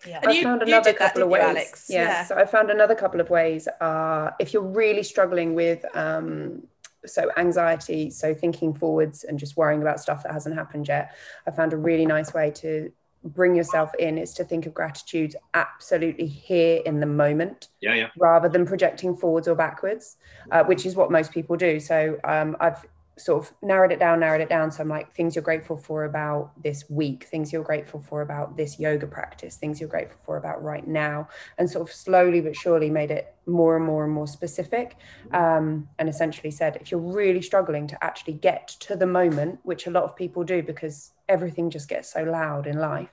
[0.07, 0.19] Yeah.
[0.23, 1.43] And I you, found another couple of ways.
[1.43, 1.87] Alex?
[1.89, 2.05] Yeah.
[2.05, 2.25] yeah.
[2.25, 3.69] So I found another couple of ways.
[3.81, 6.63] Uh, if you're really struggling with um,
[7.07, 11.15] so anxiety so thinking forwards and just worrying about stuff that hasn't happened yet
[11.47, 12.93] i found a really nice way to
[13.25, 18.09] bring yourself in is to think of gratitude absolutely here in the moment yeah, yeah.
[18.19, 20.17] rather than projecting forwards or backwards
[20.51, 22.85] uh, which is what most people do so um, i've
[23.25, 24.71] sort of narrowed it down, narrowed it down.
[24.71, 28.57] So I'm like, things you're grateful for about this week, things you're grateful for about
[28.57, 32.57] this yoga practice, things you're grateful for about right now, and sort of slowly but
[32.57, 34.97] surely made it more and more and more specific.
[35.33, 39.87] Um, and essentially said, if you're really struggling to actually get to the moment, which
[39.87, 43.11] a lot of people do because everything just gets so loud in life,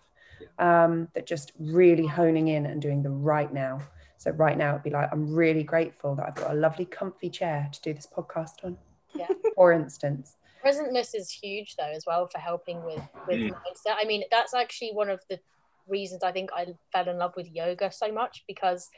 [0.57, 3.81] um, that just really honing in and doing the right now.
[4.17, 7.29] So right now it'd be like, I'm really grateful that I've got a lovely comfy
[7.29, 8.77] chair to do this podcast on
[9.15, 9.27] yeah.
[9.55, 10.35] for instance.
[10.63, 13.51] Presentness is huge though as well for helping with with mm.
[13.51, 13.95] mindset.
[13.97, 15.39] I mean, that's actually one of the
[15.87, 18.89] reasons I think I fell in love with yoga so much because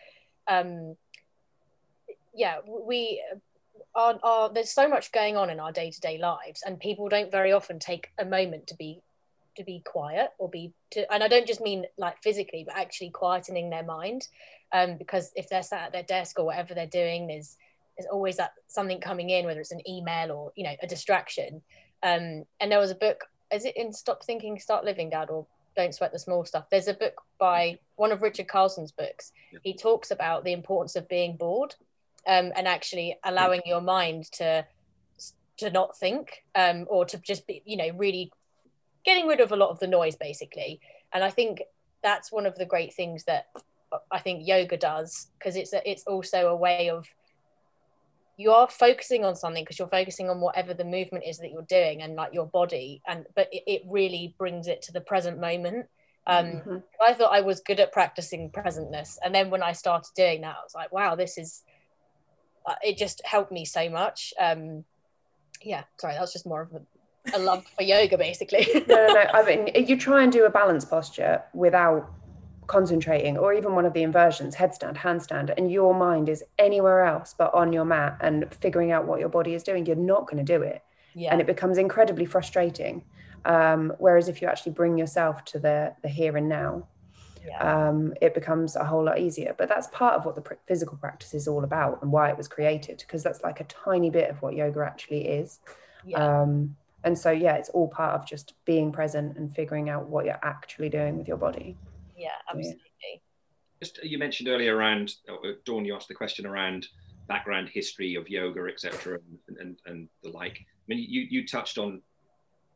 [0.48, 0.96] um
[2.34, 3.22] yeah, we
[3.96, 7.52] are, are there's so much going on in our day-to-day lives and people don't very
[7.52, 9.02] often take a moment to be
[9.58, 13.12] to be quiet or be to and I don't just mean like physically but actually
[13.12, 14.28] quietening their mind
[14.72, 17.58] um because if they're sat at their desk or whatever they're doing there's
[17.98, 21.62] there's always that something coming in, whether it's an email or you know a distraction.
[22.04, 23.26] Um, and there was a book.
[23.52, 26.70] Is it in Stop Thinking, Start Living, Dad, or Don't Sweat the Small Stuff?
[26.70, 29.32] There's a book by one of Richard Carlson's books.
[29.52, 29.60] Yeah.
[29.64, 31.76] He talks about the importance of being bored
[32.28, 33.74] um, and actually allowing yeah.
[33.74, 34.66] your mind to
[35.58, 38.32] to not think um, or to just be, you know, really
[39.06, 40.80] getting rid of a lot of the noise, basically.
[41.14, 41.62] And I think
[42.02, 43.48] that's one of the great things that
[44.12, 47.08] I think yoga does because it's a, it's also a way of
[48.38, 51.62] you are focusing on something because you're focusing on whatever the movement is that you're
[51.64, 55.40] doing and like your body and but it, it really brings it to the present
[55.40, 55.88] moment.
[56.28, 56.78] Um mm-hmm.
[57.04, 60.56] i thought i was good at practicing presentness and then when i started doing that
[60.56, 61.64] i was like wow this is
[62.68, 64.32] uh, it just helped me so much.
[64.40, 64.86] Um
[65.64, 68.68] yeah sorry that was just more of a, a love for yoga basically.
[68.88, 72.08] No no no i mean you try and do a balance posture without
[72.72, 77.36] concentrating, or even one of the inversions, headstand, handstand, and your mind is anywhere else
[77.38, 80.44] but on your mat and figuring out what your body is doing, you're not going
[80.44, 80.82] to do it.
[81.14, 81.34] Yeah.
[81.34, 83.04] And it becomes incredibly frustrating.
[83.44, 86.88] Um, whereas if you actually bring yourself to the, the here and now,
[87.46, 87.90] yeah.
[87.90, 89.54] um, it becomes a whole lot easier.
[89.58, 92.38] But that's part of what the pr- physical practice is all about and why it
[92.38, 95.60] was created, because that's like a tiny bit of what yoga actually is.
[96.06, 96.42] yeah.
[96.42, 100.24] Um, and so, yeah, it's all part of just being present and figuring out what
[100.24, 101.76] you're actually doing with your body.
[102.22, 103.22] Yeah, absolutely.
[103.82, 105.86] Just uh, you mentioned earlier around uh, Dawn.
[105.86, 106.88] You asked the question around
[107.28, 110.58] background history of yoga, etc., and, and and the like.
[110.60, 112.02] I mean, you you touched on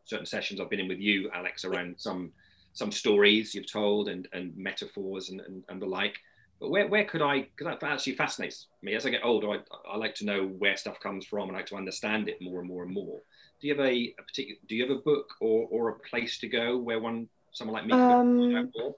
[0.06, 2.32] certain sessions I've been in with you, Alex, around some
[2.74, 6.16] some stories you've told and and metaphors and and, and the like.
[6.60, 7.42] But where, where could I?
[7.42, 8.96] Because that actually fascinates me.
[8.96, 9.58] As I get older, I,
[9.92, 11.50] I like to know where stuff comes from.
[11.50, 13.20] and I like to understand it more and more and more.
[13.60, 14.58] Do you have a, a particular?
[14.68, 17.86] Do you have a book or, or a place to go where one someone like
[17.86, 18.96] me could Um, find more?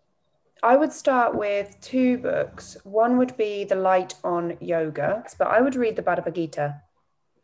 [0.63, 2.77] I would start with two books.
[2.83, 6.81] One would be The Light on Yoga, but I would read the Bhagavad Gita.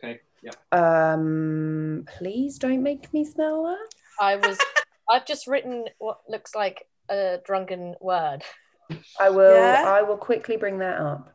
[0.03, 0.51] Okay, yeah.
[0.71, 3.89] Um, please don't make me smell that.
[4.19, 4.57] I was.
[5.09, 8.41] I've just written what looks like a drunken word.
[9.19, 9.53] I will.
[9.53, 9.83] Yeah.
[9.85, 11.29] I will quickly bring that up.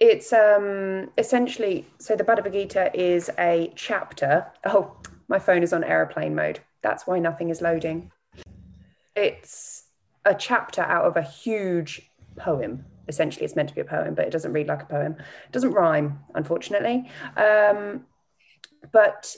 [0.00, 4.46] It's um essentially so the Bhagavad Gita is a chapter.
[4.64, 4.96] Oh,
[5.28, 6.60] my phone is on airplane mode.
[6.82, 8.10] That's why nothing is loading.
[9.14, 9.84] It's
[10.24, 12.84] a chapter out of a huge poem.
[13.08, 15.16] Essentially, it's meant to be a poem, but it doesn't read like a poem.
[15.18, 17.10] It doesn't rhyme, unfortunately.
[17.36, 18.06] Um,
[18.92, 19.34] but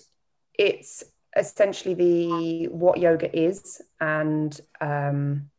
[0.59, 1.05] it's
[1.37, 5.51] essentially the what yoga is and um,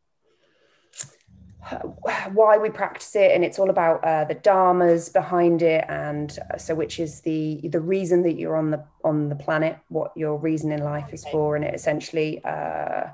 [2.32, 6.56] why we practice it and it's all about uh, the dharmas behind it and uh,
[6.56, 10.38] so which is the the reason that you're on the on the planet what your
[10.38, 13.04] reason in life is for and it essentially uh,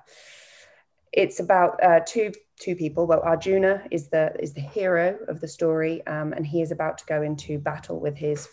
[1.12, 3.06] it's about uh, two two people.
[3.06, 6.98] Well arjuna is the is the hero of the story um, and he is about
[6.98, 8.48] to go into battle with his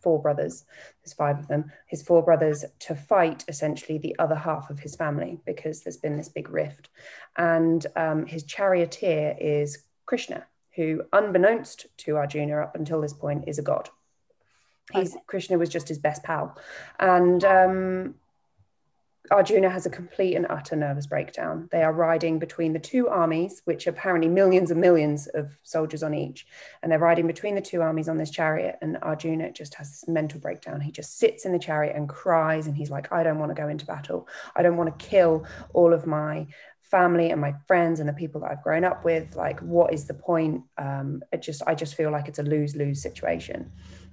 [0.00, 0.64] four brothers
[1.02, 4.94] there's five of them his four brothers to fight essentially the other half of his
[4.94, 6.88] family because there's been this big rift.
[7.36, 13.58] And um, his charioteer is Krishna, who, unbeknownst to Arjuna up until this point, is
[13.58, 13.90] a god.
[14.92, 16.56] He's Krishna was just his best pal,
[16.98, 18.14] and um,
[19.30, 21.68] Arjuna has a complete and utter nervous breakdown.
[21.70, 26.02] They are riding between the two armies, which are apparently millions and millions of soldiers
[26.02, 26.46] on each,
[26.82, 28.76] and they're riding between the two armies on this chariot.
[28.80, 30.80] And Arjuna just has this mental breakdown.
[30.80, 33.60] He just sits in the chariot and cries, and he's like, "I don't want to
[33.60, 34.28] go into battle.
[34.56, 36.46] I don't want to kill all of my."
[36.90, 39.36] family and my friends and the people that I've grown up with.
[39.36, 40.62] Like, what is the point?
[40.78, 43.70] Um, it just, I just feel like it's a lose lose situation.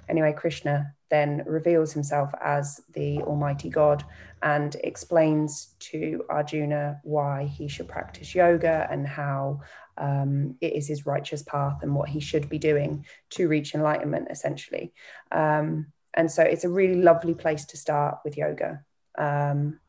[0.10, 4.04] Anyway, Krishna then reveals himself as the Almighty God
[4.42, 9.62] and explains to Arjuna why he should practice yoga and how
[9.98, 14.28] um, it is his righteous path and what he should be doing to reach enlightenment,
[14.30, 14.94] essentially.
[15.32, 18.84] Um, and so it's a really lovely place to start with yoga.
[19.18, 19.80] Um,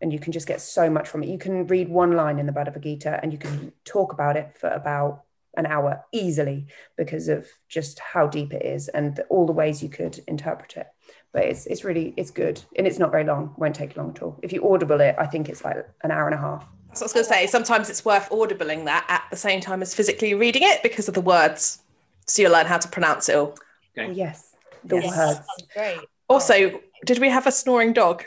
[0.00, 1.28] and you can just get so much from it.
[1.28, 4.56] You can read one line in the Bhagavad Gita and you can talk about it
[4.58, 5.22] for about
[5.56, 9.88] an hour easily because of just how deep it is and all the ways you
[9.88, 10.86] could interpret it.
[11.32, 13.54] But it's it's really it's good and it's not very long.
[13.56, 14.38] Won't take long at all.
[14.42, 16.66] If you audible it, I think it's like an hour and a half.
[16.94, 19.80] So I was going to say, sometimes it's worth audibling that at the same time
[19.80, 21.80] as physically reading it because of the words.
[22.26, 23.56] So you'll learn how to pronounce it all.
[23.96, 24.08] Okay.
[24.08, 25.16] Oh, yes, the Yes.
[25.16, 25.68] words.
[25.74, 26.00] Great.
[26.28, 28.24] Also, did we have a snoring dog?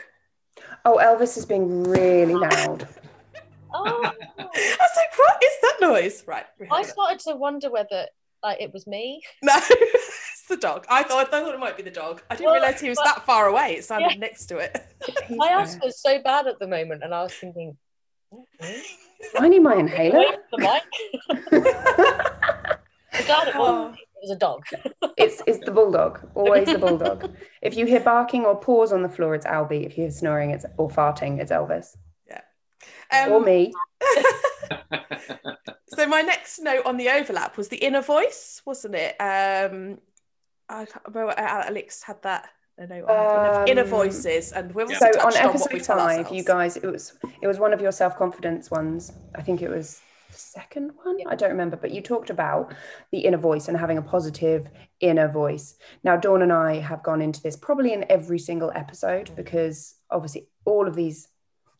[0.84, 2.88] Oh, Elvis is being really loud.
[3.72, 3.84] Oh,
[4.38, 6.24] I was like, what is that noise?
[6.26, 6.46] Right.
[6.70, 8.06] I started to wonder whether
[8.42, 9.22] like it was me.
[9.42, 10.86] No, it's the dog.
[10.88, 12.22] I thought, I thought it might be the dog.
[12.30, 13.76] I didn't Well, realize he was but- that far away.
[13.78, 14.18] It sounded Yeah.
[14.18, 14.76] next to it.
[15.30, 15.58] My there.
[15.58, 17.76] asthma is so bad at the moment, and I was thinking,
[18.32, 18.82] "Oh, me?
[19.38, 20.18] I need my inhaler.
[20.18, 20.82] Wait the mic.
[23.12, 23.96] I'm glad it was.
[23.96, 24.64] It was a dog.
[25.16, 26.20] It's it's the bulldog.
[26.34, 27.34] Always the bulldog.
[27.62, 29.84] If you hear barking or paws on the floor, it's Albie.
[29.86, 31.96] If you hear snoring, it's or farting, it's Elvis
[33.12, 33.72] Um, or me.
[35.96, 39.12] So my next note on the overlap was the inner voice, wasn't it?
[39.18, 39.98] Um,
[40.68, 41.32] I can't remember.
[41.38, 42.50] Alex had that.
[42.78, 44.98] a note on it, inner Um, voice and Yeah.
[44.98, 47.80] So on touched on, we episode five, you guys, it was it was one of
[47.80, 49.12] your self confidence ones.
[49.34, 51.18] I think it was the second one.
[51.18, 51.28] Yeah.
[51.28, 52.74] I don't remember, but you talked about
[53.12, 54.68] the inner voice and having a positive
[55.00, 55.76] inner voice.
[56.04, 60.48] Now, Dawn and I have gone into this probably in every single episode because obviously
[60.66, 61.28] all of these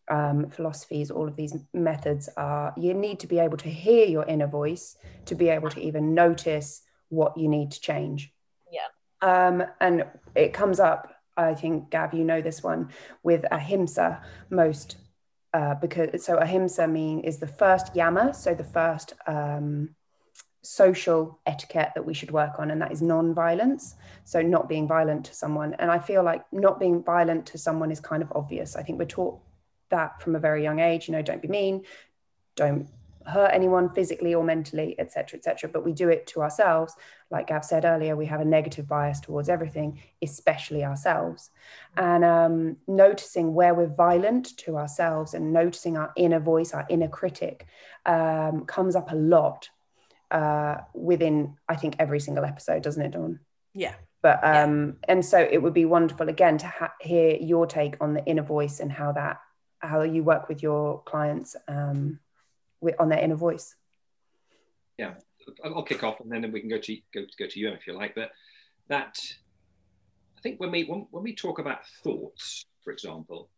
[0.08, 4.24] um, philosophies, all of these methods are you need to be able to hear your
[4.24, 4.96] inner voice
[5.26, 8.32] to be able to even notice what you need to change.
[8.70, 8.88] Yeah.
[9.22, 10.04] Um, and
[10.34, 12.90] it comes up, I think, Gav, you know this one,
[13.22, 14.96] with ahimsa most
[15.54, 19.94] uh, because so ahimsa mean is the first yama, so the first um,
[20.62, 23.94] social etiquette that we should work on, and that is non-violence.
[24.24, 27.90] So not being violent to someone, and I feel like not being violent to someone
[27.90, 28.76] is kind of obvious.
[28.76, 29.40] I think we're taught
[29.90, 31.08] that from a very young age.
[31.08, 31.84] You know, don't be mean,
[32.54, 32.88] don't
[33.26, 35.68] hurt anyone physically or mentally, etc., etc.
[35.72, 36.94] But we do it to ourselves.
[37.30, 41.50] Like Gav said earlier, we have a negative bias towards everything, especially ourselves.
[41.96, 47.08] And um, noticing where we're violent to ourselves and noticing our inner voice, our inner
[47.08, 47.66] critic,
[48.04, 49.68] um, comes up a lot
[50.30, 53.40] uh, within, I think, every single episode, doesn't it, Dawn?
[53.74, 53.94] Yeah.
[54.22, 58.14] But um, and so it would be wonderful again to ha- hear your take on
[58.14, 59.38] the inner voice and how that
[59.80, 62.18] how you work with your clients um,
[62.80, 63.74] with, on their inner voice.
[64.98, 65.14] Yeah,
[65.64, 67.92] I'll kick off and then we can go to go, go to you if you
[67.92, 68.14] like.
[68.14, 68.30] But
[68.88, 69.18] that,
[70.38, 73.50] I think when we when, when we talk about thoughts, for example,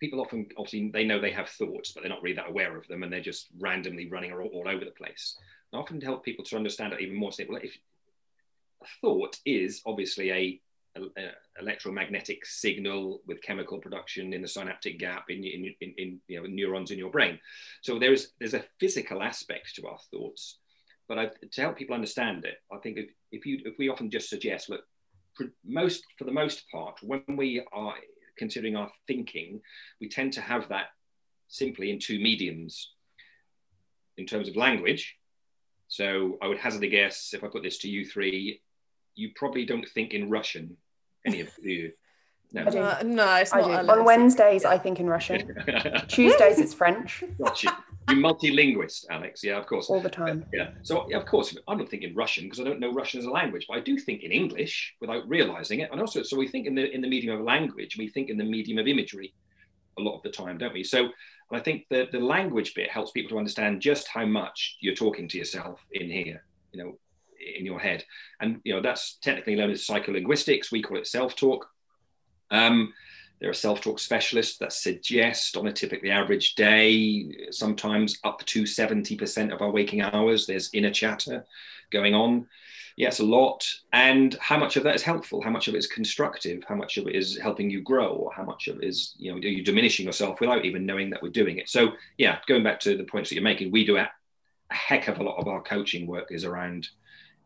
[0.00, 2.88] people often obviously they know they have thoughts, but they're not really that aware of
[2.88, 5.36] them, and they're just randomly running all, all over the place.
[5.72, 7.60] I often help people to understand it even more simply.
[7.62, 7.76] If
[8.82, 10.60] a thought is obviously a
[11.60, 16.46] electromagnetic signal with chemical production in the synaptic gap in, in, in, in you know,
[16.46, 17.38] neurons in your brain.
[17.82, 20.58] So there's there's a physical aspect to our thoughts,
[21.08, 24.10] but I, to help people understand it, I think if, if you if we often
[24.10, 24.82] just suggest, look,
[25.34, 27.94] for most for the most part, when we are
[28.36, 29.60] considering our thinking,
[30.00, 30.86] we tend to have that
[31.48, 32.92] simply in two mediums.
[34.18, 35.16] In terms of language,
[35.88, 38.60] so I would hazard a guess if I put this to you three,
[39.14, 40.76] you probably don't think in Russian
[41.24, 41.92] any of you?
[42.54, 43.88] No, uh, no, it's not.
[43.88, 45.54] On Wednesdays, I think in Russian.
[46.08, 47.24] Tuesdays, it's French.
[47.38, 47.74] Gotcha.
[48.10, 49.42] You multilinguist, Alex.
[49.42, 49.88] Yeah, of course.
[49.88, 50.44] All the time.
[50.52, 50.70] Yeah.
[50.82, 53.30] So, yeah, of course, I'm not thinking Russian because I don't know Russian as a
[53.30, 55.90] language, but I do think in English without realizing it.
[55.92, 58.36] And also, so we think in the in the medium of language, we think in
[58.36, 59.32] the medium of imagery
[59.98, 60.84] a lot of the time, don't we?
[60.84, 61.10] So,
[61.52, 65.28] I think the the language bit helps people to understand just how much you're talking
[65.28, 66.44] to yourself in here.
[66.72, 66.98] You know,
[67.58, 68.04] in your head.
[68.40, 70.70] And you know that's technically known as psycholinguistics.
[70.70, 71.66] We call it self-talk.
[72.50, 72.92] Um,
[73.40, 79.52] there are self-talk specialists that suggest on a typically average day, sometimes up to 70%
[79.52, 81.44] of our waking hours, there's inner chatter
[81.90, 82.46] going on.
[82.96, 83.66] Yes, a lot.
[83.92, 85.42] And how much of that is helpful?
[85.42, 86.62] How much of it is constructive?
[86.68, 88.10] How much of it is helping you grow?
[88.10, 91.10] Or how much of it is, you know, are you diminishing yourself without even knowing
[91.10, 91.68] that we're doing it?
[91.68, 94.02] So yeah, going back to the points that you're making, we do a,
[94.70, 96.88] a heck of a lot of our coaching work is around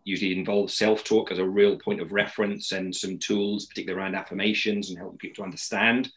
[0.06, 4.88] usually involves self-talk as a real point of reference and some tools, particularly around affirmations
[4.88, 6.10] and helping people to understand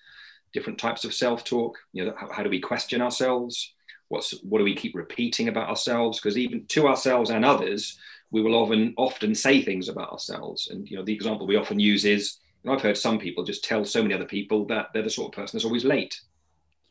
[0.53, 1.75] different types of self-talk.
[1.91, 3.73] You know, how, how do we question ourselves?
[4.07, 6.19] What's what do we keep repeating about ourselves?
[6.19, 7.97] Because even to ourselves and others,
[8.29, 10.69] we will often often say things about ourselves.
[10.69, 13.63] And you know, the example we often use is, and I've heard some people just
[13.63, 16.21] tell so many other people that they're the sort of person that's always late.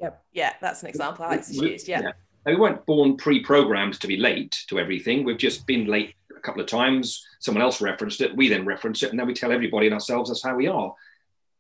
[0.01, 0.25] Yep.
[0.33, 1.87] Yeah, that's an example Alex has used.
[1.87, 2.03] Yeah.
[2.03, 2.13] yeah.
[2.47, 5.25] We weren't born pre-programmed to be late to everything.
[5.25, 7.27] We've just been late a couple of times.
[7.41, 8.37] Someone else referenced it.
[8.37, 10.95] We then reference it, and then we tell everybody and ourselves that's how we are.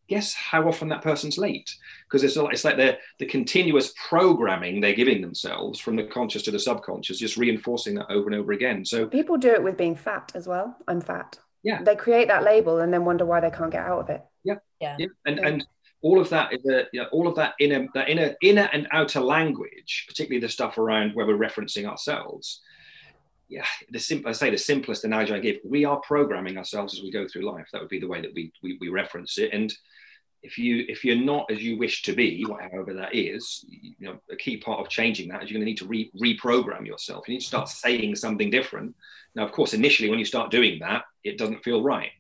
[0.09, 1.71] Guess how often that person's late?
[2.07, 6.51] Because it's, it's like the the continuous programming they're giving themselves from the conscious to
[6.51, 8.85] the subconscious, just reinforcing that over and over again.
[8.85, 10.77] So people do it with being fat as well.
[10.89, 11.39] I'm fat.
[11.63, 11.83] Yeah.
[11.83, 14.23] They create that label and then wonder why they can't get out of it.
[14.45, 14.57] Yeah.
[14.81, 14.97] Yeah.
[14.99, 15.07] yeah.
[15.27, 15.67] And and
[16.01, 18.87] all of that is a, you know, all of that inner that inner inner and
[18.93, 22.61] outer language, particularly the stuff around where we're referencing ourselves,
[23.49, 27.03] yeah, the simple I say the simplest analogy I give, we are programming ourselves as
[27.03, 27.69] we go through life.
[27.73, 29.51] That would be the way that we, we, we reference it.
[29.53, 29.75] And
[30.43, 34.19] if you if you're not as you wish to be, whatever that is, you know,
[34.31, 37.27] a key part of changing that is you're going to need to re- reprogram yourself.
[37.27, 38.95] You need to start saying something different.
[39.35, 42.11] Now, of course, initially when you start doing that, it doesn't feel right.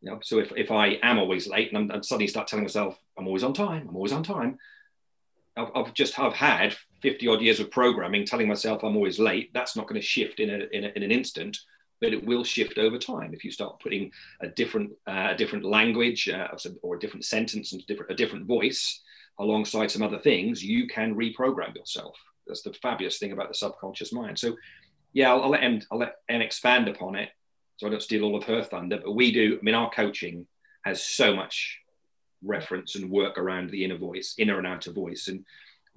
[0.00, 2.98] You know, so if, if I am always late and and suddenly start telling myself
[3.18, 4.58] I'm always on time, I'm always on time,
[5.56, 9.52] I've, I've just I've had 50 odd years of programming telling myself I'm always late.
[9.54, 11.58] That's not going to shift in, a, in, a, in an instant,
[12.00, 15.64] but it will shift over time if you start putting a different uh, a different
[15.64, 16.48] language uh,
[16.82, 19.02] or a different sentence and different, a different voice
[19.38, 20.62] alongside some other things.
[20.62, 22.16] You can reprogram yourself.
[22.46, 24.38] That's the fabulous thing about the subconscious mind.
[24.38, 24.56] So,
[25.12, 27.30] yeah, I'll, I'll let Em, I'll let Em expand upon it,
[27.76, 29.00] so I don't steal all of her thunder.
[29.04, 29.58] But we do.
[29.60, 30.46] I mean, our coaching
[30.84, 31.78] has so much
[32.42, 35.28] reference and work around the inner voice, inner and outer voice.
[35.28, 35.44] And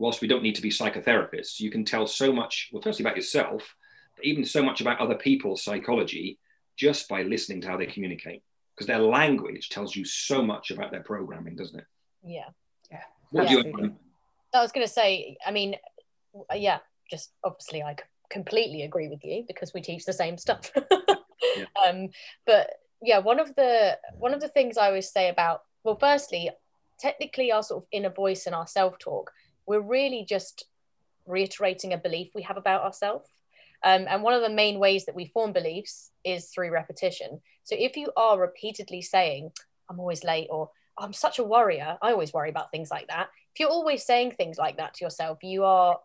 [0.01, 3.15] whilst we don't need to be psychotherapists, you can tell so much, well, firstly about
[3.15, 3.75] yourself,
[4.15, 6.39] but even so much about other people's psychology
[6.75, 8.41] just by listening to how they communicate.
[8.75, 11.85] Because their language tells you so much about their programming, doesn't it?
[12.23, 12.49] Yeah.
[12.89, 13.03] Yeah.
[13.29, 13.57] What yeah.
[13.57, 13.95] You,
[14.53, 15.75] I was going to say, I mean,
[16.55, 16.79] yeah,
[17.09, 17.95] just obviously I
[18.31, 20.71] completely agree with you because we teach the same stuff.
[21.55, 21.65] yeah.
[21.87, 22.09] um,
[22.47, 22.71] but
[23.03, 26.49] yeah, one of the one of the things I always say about well, firstly,
[26.99, 29.31] technically our sort of inner voice and our self-talk,
[29.71, 30.65] we're really just
[31.25, 33.29] reiterating a belief we have about ourselves.
[33.83, 37.39] Um, and one of the main ways that we form beliefs is through repetition.
[37.63, 39.51] So if you are repeatedly saying,
[39.89, 43.29] I'm always late, or I'm such a worrier, I always worry about things like that.
[43.53, 45.99] If you're always saying things like that to yourself, you are,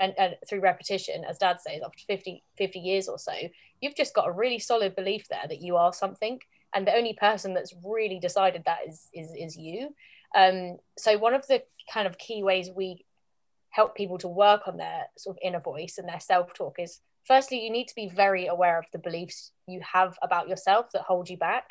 [0.00, 3.34] and, and through repetition, as dad says, after 50, 50 years or so,
[3.80, 6.40] you've just got a really solid belief there that you are something.
[6.74, 9.94] And the only person that's really decided that is, is, is you.
[10.34, 11.62] Um, so one of the
[11.92, 13.04] kind of key ways we
[13.72, 17.62] help people to work on their sort of inner voice and their self-talk is firstly
[17.62, 21.28] you need to be very aware of the beliefs you have about yourself that hold
[21.28, 21.64] you back.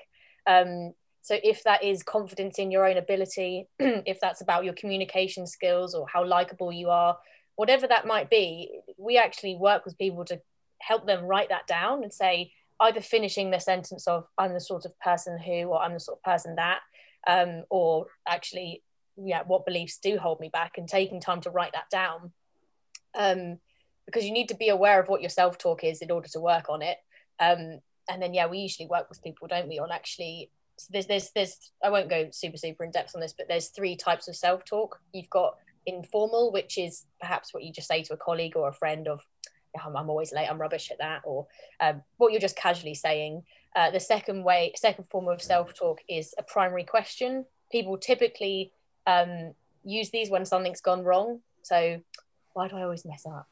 [0.47, 5.47] Um, so if that is confidence in your own ability if that's about your communication
[5.47, 7.17] skills or how likable you are
[7.55, 10.41] whatever that might be we actually work with people to
[10.79, 14.85] help them write that down and say either finishing the sentence of i'm the sort
[14.85, 16.79] of person who or i'm the sort of person that
[17.27, 18.81] um, or actually
[19.23, 22.31] yeah what beliefs do hold me back and taking time to write that down.
[23.15, 23.59] Um,
[24.05, 26.69] because you need to be aware of what your self-talk is in order to work
[26.69, 26.97] on it.
[27.39, 31.07] Um, and then yeah we usually work with people don't we on actually so there's
[31.07, 34.27] there's there's i won't go super super in depth on this but there's three types
[34.27, 34.99] of self-talk.
[35.13, 38.73] You've got informal which is perhaps what you just say to a colleague or a
[38.73, 39.21] friend of
[39.83, 41.47] I'm, I'm always late i'm rubbish at that or
[41.79, 43.43] um, what you're just casually saying.
[43.73, 47.45] Uh, the second way second form of self-talk is a primary question.
[47.71, 48.73] People typically
[49.07, 51.39] um, use these when something's gone wrong.
[51.63, 52.01] So,
[52.53, 53.47] why do I always mess up?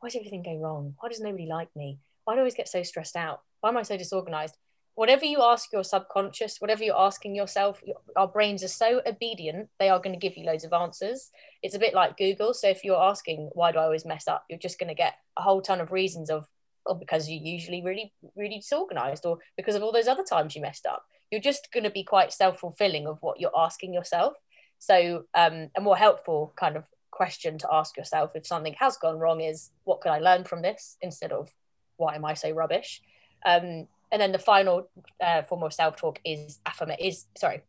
[0.00, 0.94] Why does everything go wrong?
[1.00, 1.98] Why does nobody like me?
[2.24, 3.42] Why do I always get so stressed out?
[3.60, 4.56] Why am I so disorganized?
[4.94, 7.82] Whatever you ask your subconscious, whatever you're asking yourself,
[8.16, 11.30] our brains are so obedient, they are going to give you loads of answers.
[11.62, 12.54] It's a bit like Google.
[12.54, 14.44] So, if you're asking, why do I always mess up?
[14.48, 16.46] You're just going to get a whole ton of reasons of,
[16.86, 20.62] or because you're usually really, really disorganized, or because of all those other times you
[20.62, 21.04] messed up.
[21.30, 24.34] You're just going to be quite self fulfilling of what you're asking yourself.
[24.80, 29.18] So, um, a more helpful kind of question to ask yourself if something has gone
[29.18, 31.50] wrong is what could I learn from this instead of
[31.96, 33.02] why am I so rubbish?
[33.44, 34.88] Um, and then the final
[35.20, 37.62] uh, form of self talk is affirm is sorry,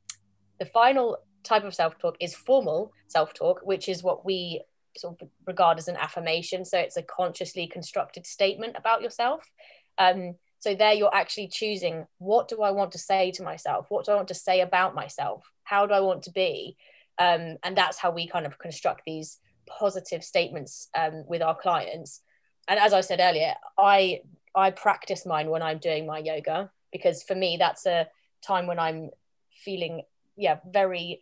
[0.59, 4.64] the final type of self talk is formal self talk, which is what we
[4.97, 6.66] sort of regard as an affirmation.
[6.66, 9.49] So it's a consciously constructed statement about yourself.
[9.97, 13.88] Um, so there you're actually choosing what do I want to say to myself?
[13.89, 15.43] What do I want to say about myself?
[15.64, 16.78] How do I want to be?
[17.20, 19.38] Um, and that's how we kind of construct these
[19.68, 22.22] positive statements um, with our clients.
[22.68, 24.22] And as I said earlier, I
[24.53, 28.07] I practice mine when I'm doing my yoga because for me that's a
[28.45, 29.12] time when I'm
[29.64, 30.01] feeling
[30.36, 31.22] yeah very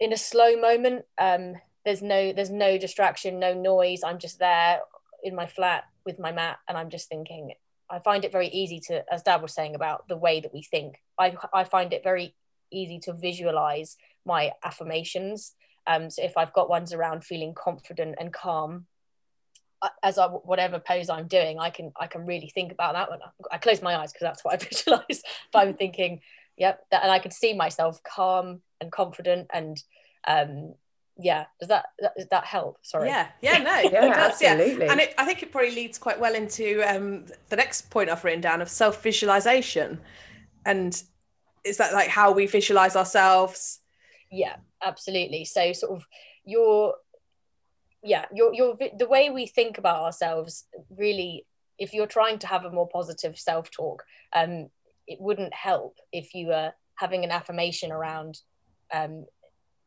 [0.00, 1.04] in a slow moment.
[1.18, 4.02] Um, there's no there's no distraction, no noise.
[4.04, 4.80] I'm just there
[5.22, 7.52] in my flat with my mat, and I'm just thinking.
[7.90, 10.62] I find it very easy to, as Dad was saying about the way that we
[10.62, 11.00] think.
[11.18, 12.34] I I find it very
[12.70, 13.96] easy to visualize
[14.28, 15.54] my affirmations.
[15.88, 18.86] Um, so if I've got ones around feeling confident and calm,
[19.82, 23.10] uh, as I whatever pose I'm doing, I can I can really think about that
[23.10, 23.18] one.
[23.50, 25.04] I close my eyes because that's what I visualize.
[25.10, 26.20] if I'm thinking,
[26.56, 29.82] yep, that, and I can see myself calm and confident and
[30.28, 30.74] um,
[31.18, 34.92] yeah does that does that help sorry yeah yeah no yeah, does, absolutely yeah.
[34.92, 38.22] and it, i think it probably leads quite well into um, the next point i've
[38.22, 40.00] written down of self-visualization
[40.64, 41.02] and
[41.64, 43.80] is that like how we visualize ourselves
[44.30, 45.44] yeah absolutely.
[45.44, 46.06] So sort of
[46.44, 46.94] your
[48.02, 50.66] yeah your your the way we think about ourselves
[50.96, 51.44] really
[51.78, 54.04] if you're trying to have a more positive self-talk
[54.34, 54.68] um
[55.06, 58.38] it wouldn't help if you were having an affirmation around
[58.92, 59.24] um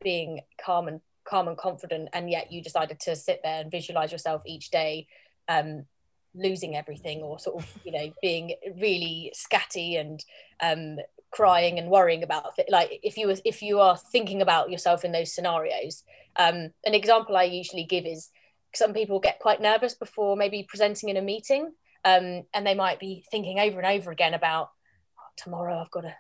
[0.04, 4.12] being calm and calm and confident and yet you decided to sit there and visualize
[4.12, 5.08] yourself each day
[5.48, 5.86] um
[6.34, 10.24] losing everything or sort of you know being really scatty and
[10.62, 10.98] um
[11.32, 15.12] crying and worrying about it like if you if you are thinking about yourself in
[15.12, 16.04] those scenarios
[16.36, 18.30] um, an example i usually give is
[18.76, 21.72] some people get quite nervous before maybe presenting in a meeting
[22.04, 24.72] um, and they might be thinking over and over again about
[25.18, 26.16] oh, tomorrow i've got to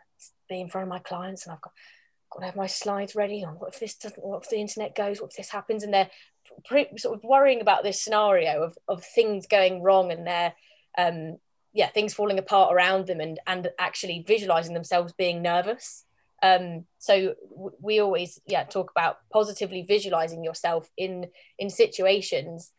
[0.49, 1.73] be in front of my clients and i've got,
[2.31, 4.95] got to have my slides ready and what if this doesn't what if the internet
[4.95, 5.83] goes what if this happens?
[5.83, 6.09] And they're
[6.65, 10.53] pre- sort of worrying about this scenario of, of things going wrong and they're
[10.97, 11.37] um,
[11.73, 16.05] yeah things falling apart around them and and actually visualizing themselves being nervous.
[16.43, 17.35] Um, so
[17.79, 21.27] we always yeah talk about positively visualizing yourself in
[21.59, 22.71] in situations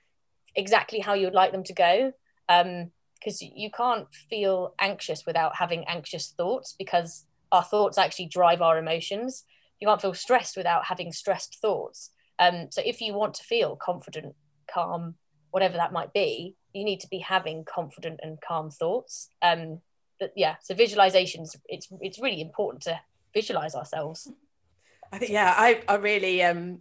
[0.55, 2.13] exactly how you would like them to go
[2.47, 8.61] because um, you can't feel anxious without having anxious thoughts because our thoughts actually drive
[8.61, 9.45] our emotions.
[9.81, 12.11] You can't feel stressed without having stressed thoughts.
[12.39, 14.35] Um, so if you want to feel confident
[14.73, 15.15] calm
[15.51, 19.81] whatever that might be you need to be having confident and calm thoughts um
[20.19, 22.99] but yeah so visualizations it's it's really important to
[23.35, 24.31] visualize ourselves
[25.13, 26.81] I think yeah, I I really um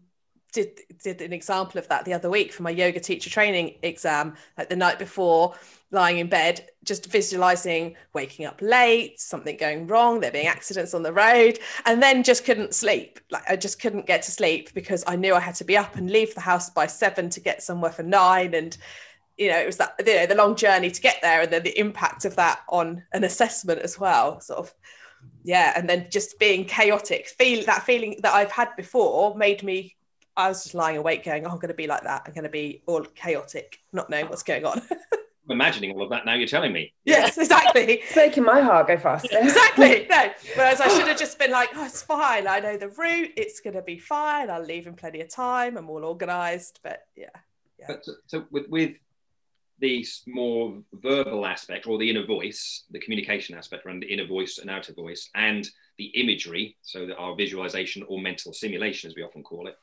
[0.54, 4.36] did did an example of that the other week for my yoga teacher training exam,
[4.58, 5.56] like the night before,
[5.92, 11.04] lying in bed, just visualizing waking up late, something going wrong, there being accidents on
[11.04, 13.20] the road, and then just couldn't sleep.
[13.30, 15.98] Like I just couldn't get to sleep because I knew I had to be up
[15.98, 18.78] and leave the house by seven to get somewhere for nine and
[19.42, 21.64] you know, it was that you know the long journey to get there, and then
[21.64, 24.40] the impact of that on an assessment as well.
[24.40, 24.74] Sort of,
[25.44, 27.28] yeah, and then just being chaotic.
[27.28, 29.96] Feel that feeling that I've had before made me.
[30.38, 32.22] I was just lying awake, going, "Oh, I'm going to be like that.
[32.28, 34.84] I'm going to be all chaotic, not knowing what's going on."
[35.50, 36.36] I'm imagining all of that now.
[36.36, 36.94] You're telling me.
[37.04, 37.82] yes, exactly.
[38.04, 39.28] It's making my heart go faster.
[39.42, 40.06] exactly.
[40.08, 40.32] No.
[40.56, 42.48] Whereas I should have just been like, oh, it's fine.
[42.48, 43.32] I know the route.
[43.36, 44.52] It's going to be fine.
[44.52, 45.78] I'll leave in plenty of time.
[45.78, 46.80] I'm all organised.
[46.84, 47.30] But yeah.
[47.80, 47.88] yeah.
[47.88, 48.92] But so, so with with
[49.82, 54.60] the more verbal aspect or the inner voice, the communication aspect around the inner voice
[54.60, 55.68] and outer voice, and
[55.98, 59.76] the imagery, so that our visualization or mental simulation, as we often call it,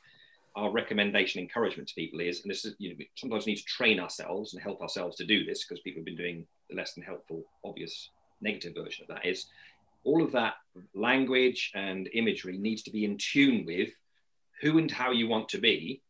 [0.55, 3.65] our recommendation encouragement to people is, and this is, you know, we sometimes need to
[3.65, 6.93] train ourselves and help ourselves to do this because people have been doing the less
[6.93, 8.09] than helpful, obvious
[8.41, 9.47] negative version of that is
[10.05, 10.53] all of that
[10.95, 13.89] language and imagery needs to be in tune with
[14.61, 16.01] who and how you want to be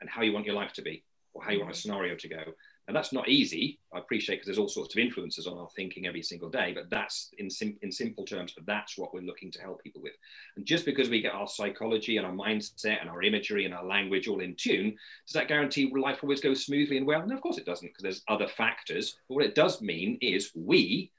[0.00, 1.80] and how you want your life to be or how you want a mm-hmm.
[1.80, 2.42] scenario to go
[2.88, 3.78] and that's not easy.
[3.94, 6.88] I appreciate because there's all sorts of influences on our thinking every single day, but
[6.88, 10.14] that's in, sim- in simple terms, but that's what we're looking to help people with.
[10.56, 13.84] And just because we get our psychology and our mindset and our imagery and our
[13.84, 17.26] language all in tune, does that guarantee life always goes smoothly and well?
[17.26, 19.18] No, of course it doesn't, because there's other factors.
[19.28, 21.12] But what it does mean is we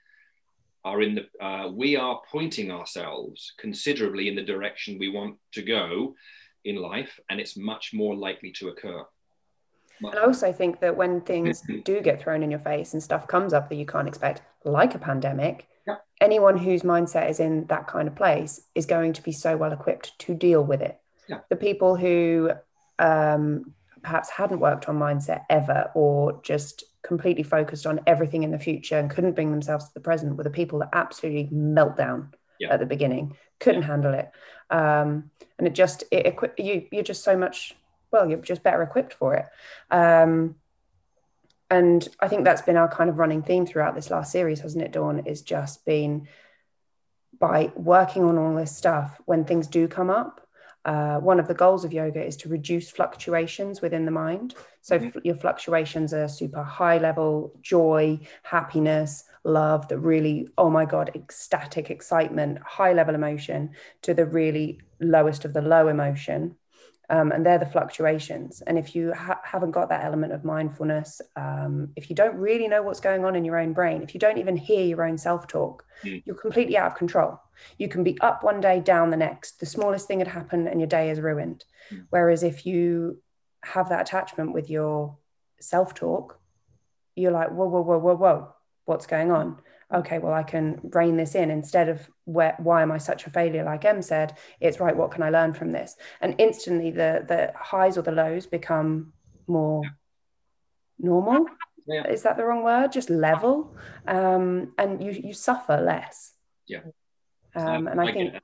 [0.83, 5.61] are in the uh, we are pointing ourselves considerably in the direction we want to
[5.61, 6.15] go
[6.65, 9.05] in life, and it's much more likely to occur.
[10.01, 13.27] And I also think that when things do get thrown in your face and stuff
[13.27, 15.95] comes up that you can't expect, like a pandemic, Yeah.
[16.21, 19.71] anyone whose mindset is in that kind of place is going to be so well
[19.73, 20.99] equipped to deal with it.
[21.27, 21.39] Yeah.
[21.49, 22.51] The people who
[22.97, 28.59] um, perhaps hadn't worked on mindset ever or just completely focused on everything in the
[28.59, 32.33] future and couldn't bring themselves to the present were the people that absolutely melt down
[32.59, 32.73] Yeah.
[32.73, 34.31] at the beginning, couldn't handle it.
[34.69, 37.75] Um, and it just, it equi- you, you're just so much
[38.11, 39.45] well, you're just better equipped for it.
[39.91, 40.55] Um,
[41.69, 44.83] and I think that's been our kind of running theme throughout this last series, hasn't
[44.83, 45.25] it, Dawn?
[45.25, 46.27] Is just been
[47.39, 50.45] by working on all this stuff when things do come up.
[50.85, 54.55] Uh, one of the goals of yoga is to reduce fluctuations within the mind.
[54.81, 55.15] So Mhm.
[55.15, 61.11] f- your fluctuations are super high level joy, happiness, love, the really, oh my God,
[61.15, 66.55] ecstatic excitement, high level emotion to the really lowest of the low emotion
[67.09, 68.61] um, and they're the fluctuations.
[68.61, 72.67] And if you ha- haven't got that element of mindfulness, um, if you don't really
[72.67, 75.17] know what's going on in your own brain, if you don't even hear your own
[75.17, 76.23] self talk, Mm.
[76.25, 77.41] you're completely out of control.
[77.77, 79.59] You can be up one day, down the next.
[79.59, 81.65] The smallest thing had happened, and your day is ruined.
[81.91, 82.05] Mm.
[82.09, 83.21] Whereas if you
[83.63, 85.17] have that attachment with your
[85.59, 86.39] self talk,
[87.15, 88.55] you're like, whoa, whoa, whoa, whoa, whoa,
[88.85, 89.57] what's going on?
[89.91, 93.31] Okay, well, I can rein this in instead of where, why am I such a
[93.31, 93.63] failure?
[93.63, 94.95] Like Em said, it's right.
[94.95, 95.95] What can I learn from this?
[96.21, 99.13] And instantly, the the highs or the lows become
[99.47, 99.81] more
[100.99, 101.47] normal.
[101.87, 102.07] Yeah.
[102.07, 102.91] Is that the wrong word?
[102.91, 103.75] Just level,
[104.07, 106.33] um, and you you suffer less.
[106.67, 106.81] Yeah.
[107.55, 108.43] Um, and I, get think that.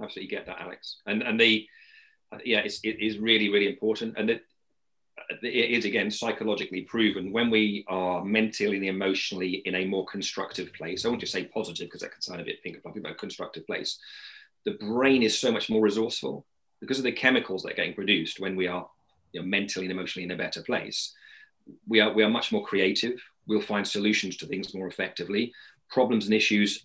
[0.00, 1.00] absolutely get that, Alex.
[1.04, 1.66] And and the
[2.44, 4.42] yeah, it's, it is really really important, and it,
[5.42, 10.72] it is again psychologically proven when we are mentally and emotionally in a more constructive
[10.72, 11.04] place.
[11.04, 13.66] I won't just say positive because that can sound a bit fluffy, but a constructive
[13.66, 13.98] place.
[14.64, 16.44] The brain is so much more resourceful
[16.80, 18.88] because of the chemicals that are getting produced when we are
[19.32, 21.14] you know, mentally and emotionally in a better place.
[21.88, 23.20] We are we are much more creative.
[23.46, 25.52] We'll find solutions to things more effectively.
[25.88, 26.84] Problems and issues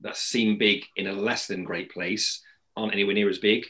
[0.00, 2.42] that seem big in a less than great place
[2.76, 3.66] aren't anywhere near as big.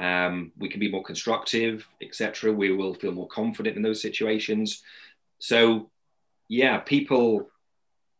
[0.00, 2.52] Um, we can be more constructive, etc.
[2.52, 4.82] We will feel more confident in those situations.
[5.38, 5.90] So,
[6.48, 7.50] yeah, people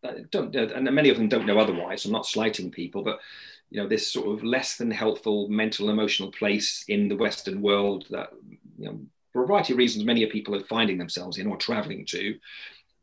[0.04, 2.04] uh, don't, and many of them don't know otherwise.
[2.04, 3.18] I'm not slighting people, but
[3.70, 8.04] you know, this sort of less than helpful mental emotional place in the Western world
[8.10, 8.30] that,
[8.78, 9.00] you know,
[9.32, 12.36] for a variety of reasons, many of people are finding themselves in or traveling to.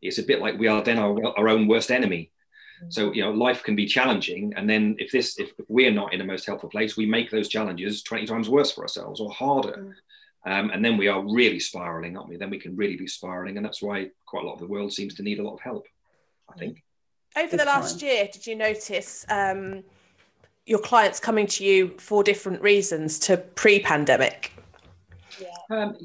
[0.01, 2.31] It's a bit like we are then our, our own worst enemy.
[2.89, 6.19] So you know, life can be challenging, and then if this, if we're not in
[6.19, 9.95] the most helpful place, we make those challenges twenty times worse for ourselves or harder,
[10.45, 12.37] um, and then we are really spiraling, aren't we?
[12.37, 14.93] Then we can really be spiraling, and that's why quite a lot of the world
[14.93, 15.87] seems to need a lot of help.
[16.49, 16.83] I think.
[17.35, 18.09] Over the last time.
[18.09, 19.83] year, did you notice um,
[20.65, 24.53] your clients coming to you for different reasons to pre-pandemic?
[25.69, 25.97] Um,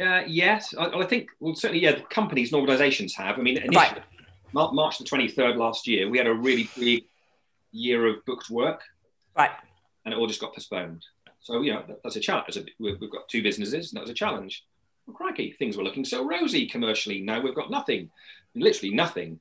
[0.00, 1.30] uh, yes, I, I think.
[1.40, 1.98] Well, certainly, yeah.
[2.10, 3.38] Companies and organisations have.
[3.38, 4.02] I mean, initially, Right.
[4.56, 7.04] Mar- March the twenty third last year, we had a really big
[7.72, 8.80] year of booked work,
[9.36, 9.50] Right.
[10.04, 11.04] and it all just got postponed.
[11.40, 12.58] So, you know, that, that's a challenge.
[12.78, 14.64] We've, we've got two businesses, and that was a challenge.
[15.06, 17.20] Well, crikey, things were looking so rosy commercially.
[17.20, 18.10] Now we've got nothing,
[18.54, 19.40] literally nothing.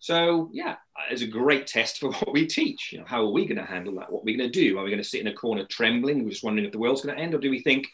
[0.00, 0.74] So, yeah,
[1.08, 2.92] it's a great test for what we teach.
[2.92, 4.10] You know, how are we going to handle that?
[4.10, 4.76] What are we going to do?
[4.76, 7.02] Are we going to sit in a corner trembling, We're just wondering if the world's
[7.02, 7.86] going to end, or do we think,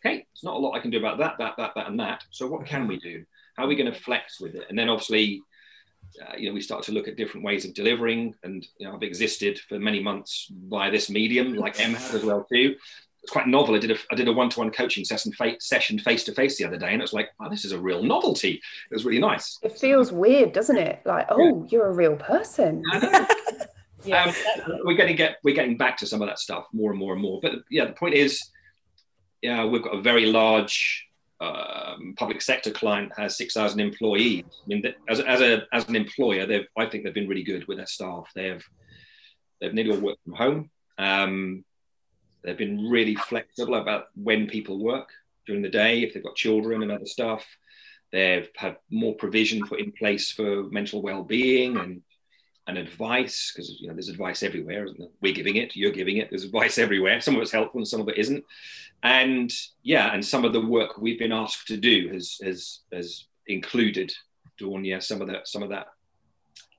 [0.00, 2.22] okay, there's not a lot I can do about that, that, that, that, and that.
[2.30, 3.24] So, what can we do?
[3.56, 4.66] How are we going to flex with it?
[4.68, 5.42] And then, obviously,
[6.22, 8.34] uh, you know, we start to look at different ways of delivering.
[8.42, 12.24] And you know, I've existed for many months via this medium, like Em had as
[12.24, 12.76] well too.
[13.22, 13.74] It's quite novel.
[13.74, 16.58] I did a I did a one to one coaching session session face to face
[16.58, 18.60] the other day, and it was like, oh, this is a real novelty.
[18.90, 19.58] It was really nice.
[19.62, 21.00] It feels weird, doesn't it?
[21.06, 21.68] Like, oh, yeah.
[21.70, 22.82] you're a real person.
[24.04, 26.98] yeah, um, we're getting get we're getting back to some of that stuff more and
[26.98, 27.40] more and more.
[27.40, 28.42] But yeah, the point is,
[29.40, 31.06] yeah, we've got a very large
[31.40, 34.44] um, public sector client has 6,000 employees.
[34.46, 37.66] I mean, as, as, a, as an employer, they've, I think they've been really good
[37.66, 38.30] with their staff.
[38.34, 38.64] They've,
[39.60, 40.70] they've nearly all worked from home.
[40.98, 41.64] Um,
[42.42, 45.10] they've been really flexible about when people work
[45.46, 47.44] during the day, if they've got children and other stuff.
[48.12, 52.02] They've had more provision put in place for mental well-being and
[52.66, 54.86] and advice because you know there's advice everywhere
[55.20, 57.20] we're giving it you're giving it there's advice everywhere.
[57.20, 58.44] Some of it's helpful and some of it isn't.
[59.02, 59.52] And
[59.82, 64.12] yeah and some of the work we've been asked to do has has has included
[64.58, 65.88] doing yeah some of that some of that.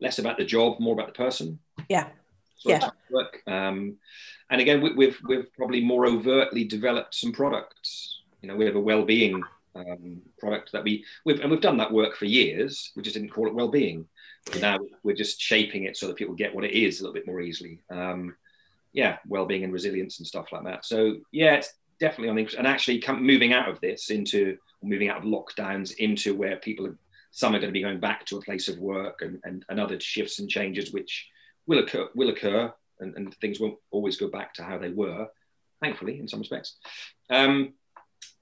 [0.01, 1.59] Less about the job more about the person.
[1.89, 2.09] Yeah.
[2.65, 2.89] Yeah.
[3.11, 3.97] work um,
[4.49, 8.21] and again we, we've we've probably more overtly developed some products.
[8.41, 9.43] You know we have a well-being
[9.75, 13.31] um, product that we we've and we've done that work for years we just didn't
[13.31, 14.07] call it well-being
[14.45, 17.13] But now we're just shaping it so that people get what it is a little
[17.13, 17.81] bit more easily.
[17.89, 18.35] Um,
[18.93, 20.85] yeah, well-being and resilience and stuff like that.
[20.85, 25.09] So yeah, it's definitely on the and actually come, moving out of this into moving
[25.09, 26.97] out of lockdowns into where people are
[27.31, 29.77] some are going to be going back to a place of work and, and, and
[29.77, 31.27] other shifts and changes which
[31.67, 35.27] will occur will occur and, and things won't always go back to how they were
[35.81, 36.77] thankfully in some respects
[37.29, 37.73] um,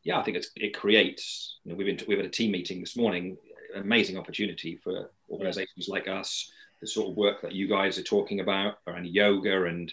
[0.04, 2.98] yeah i think it creates you know, we've been we've had a team meeting this
[2.98, 3.38] morning
[3.76, 6.52] amazing opportunity for organizations like us,
[6.82, 9.66] the sort of work that you guys are talking about around yoga.
[9.66, 9.92] And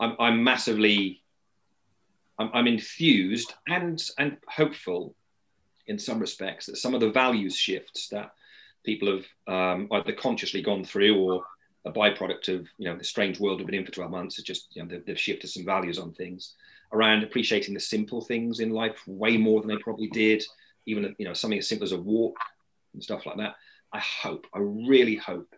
[0.00, 1.22] I'm, I'm massively,
[2.38, 5.14] I'm, I'm enthused and, and hopeful
[5.86, 8.32] in some respects that some of the values shifts that
[8.84, 11.44] people have um, either consciously gone through or
[11.86, 14.44] a byproduct of you know the strange world we've been in for 12 months is
[14.44, 16.54] just you know they've, they've, shifted some values on things
[16.94, 20.42] around appreciating the simple things in life way more than they probably did
[20.86, 22.36] even you know something as simple as a walk
[22.92, 23.56] and stuff like that.
[23.92, 25.54] I hope, I really hope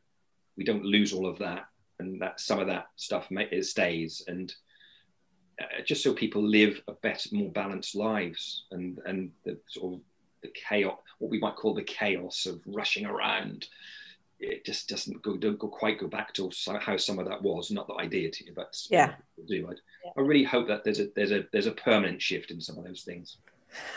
[0.57, 1.67] we don't lose all of that
[1.99, 4.55] and that some of that stuff may, it stays and
[5.61, 10.01] uh, just so people live a better, more balanced lives and, and the sort of
[10.43, 13.67] the chaos, what we might call the chaos of rushing around.
[14.39, 17.71] It just doesn't go, don't go quite go back to how some of that was.
[17.71, 19.15] Not that I did, but yeah,
[19.47, 19.67] do.
[19.69, 19.73] I,
[20.05, 20.11] yeah.
[20.17, 22.85] I really hope that there's a there's a there's a permanent shift in some of
[22.85, 23.39] those things.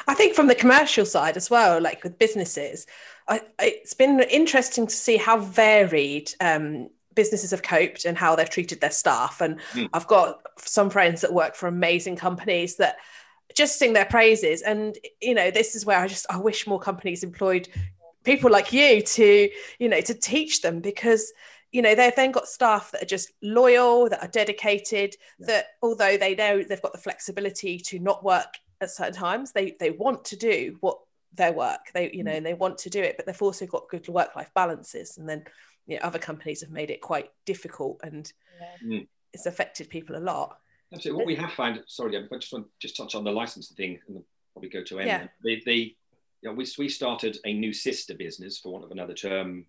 [0.07, 2.87] I think from the commercial side as well, like with businesses,
[3.27, 8.49] I, it's been interesting to see how varied um, businesses have coped and how they've
[8.49, 9.41] treated their staff.
[9.41, 9.89] And mm.
[9.93, 12.97] I've got some friends that work for amazing companies that
[13.53, 14.61] just sing their praises.
[14.61, 17.67] And you know, this is where I just I wish more companies employed
[18.23, 19.49] people like you to
[19.79, 21.31] you know to teach them because
[21.71, 25.47] you know they've then got staff that are just loyal that are dedicated yeah.
[25.47, 29.75] that although they know they've got the flexibility to not work at certain times they
[29.79, 30.99] they want to do what
[31.33, 32.37] their work they you know mm.
[32.37, 35.29] and they want to do it but they've also got good work life balances and
[35.29, 35.43] then
[35.85, 38.97] you know, other companies have made it quite difficult and yeah.
[38.97, 39.07] Mm.
[39.33, 40.57] it's affected people a lot
[40.93, 41.17] Absolutely.
[41.19, 43.99] What we have found, sorry, I just want to just touch on the licensing thing
[44.07, 45.27] and probably go to end Yeah.
[45.43, 45.95] The, the,
[46.41, 49.65] you know, we, we started a new sister business, for want of another term,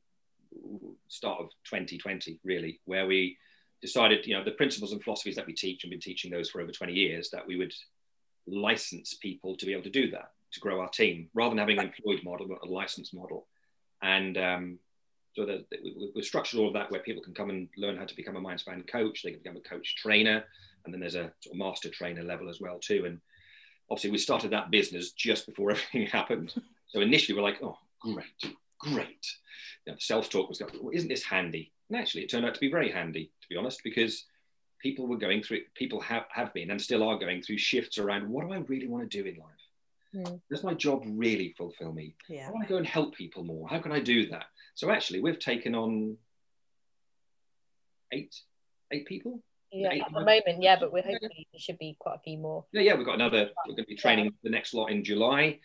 [1.08, 3.36] start of 2020, really, where we
[3.82, 6.60] decided, you know, the principles and philosophies that we teach and been teaching those for
[6.60, 7.72] over 20 years, that we would
[8.46, 11.78] license people to be able to do that, to grow our team, rather than having
[11.78, 13.46] an employed model, but a license model.
[14.02, 14.78] And um,
[15.34, 15.66] so that
[16.14, 18.40] we've structured all of that where people can come and learn how to become a
[18.40, 19.22] Mindspan coach.
[19.22, 20.44] They can become a coach trainer,
[20.84, 23.04] and then there's a sort of master trainer level as well too.
[23.06, 23.20] And
[23.90, 26.54] obviously, we started that business just before everything happened.
[26.88, 29.26] So initially, we're like, oh, great, great.
[29.86, 31.72] You know, the self-talk was going, well, isn't this handy?
[31.88, 34.24] And actually, it turned out to be very handy, to be honest, because
[34.80, 38.28] people were going through, people have, have been and still are going through shifts around
[38.28, 40.26] what do I really want to do in life?
[40.28, 40.40] Mm.
[40.50, 42.14] Does my job really fulfill me?
[42.28, 42.48] Yeah.
[42.48, 43.68] I want to go and help people more.
[43.68, 44.46] How can I do that?
[44.74, 46.16] So actually, we've taken on
[48.12, 48.34] eight,
[48.90, 49.42] eight people.
[49.72, 52.64] Yeah, at the moment, yeah, but we're hoping there should be quite a few more.
[52.72, 53.50] Yeah, yeah, we've got another.
[53.66, 54.30] We're going to be training yeah.
[54.42, 55.60] the next lot in July.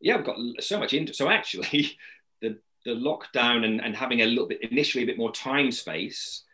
[0.00, 1.12] Yeah, we've got so much into.
[1.12, 1.98] So actually,
[2.40, 6.44] the the lockdown and, and having a little bit initially a bit more time space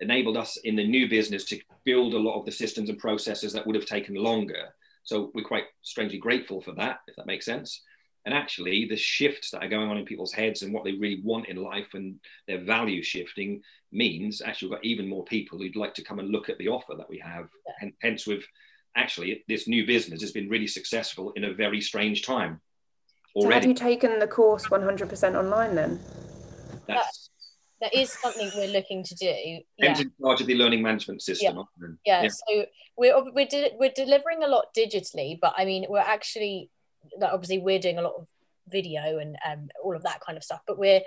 [0.00, 3.52] enabled us in the new business to build a lot of the systems and processes
[3.52, 4.68] that would have taken longer.
[5.04, 7.82] So we're quite strangely grateful for that, if that makes sense.
[8.26, 11.20] And actually, the shifts that are going on in people's heads and what they really
[11.24, 12.16] want in life and
[12.48, 13.62] their value shifting
[13.92, 16.66] means actually we've got even more people who'd like to come and look at the
[16.68, 17.48] offer that we have.
[17.80, 18.46] And hence, we've
[18.96, 22.60] actually this new business has been really successful in a very strange time
[23.38, 26.00] So have you taken the course 100% online then?
[26.88, 27.30] That's
[27.82, 29.26] that is something we're looking to do.
[29.78, 30.04] Ben's Yeah.
[30.06, 31.58] in charge of the learning management system.
[31.58, 31.98] aren't you?
[32.06, 32.64] yeah, so
[32.96, 36.70] we're we're, de- we're delivering a lot digitally but i mean we're actually
[37.18, 38.26] like, obviously we're doing a lot of
[38.68, 41.00] video and um, all of that kind of stuff but we're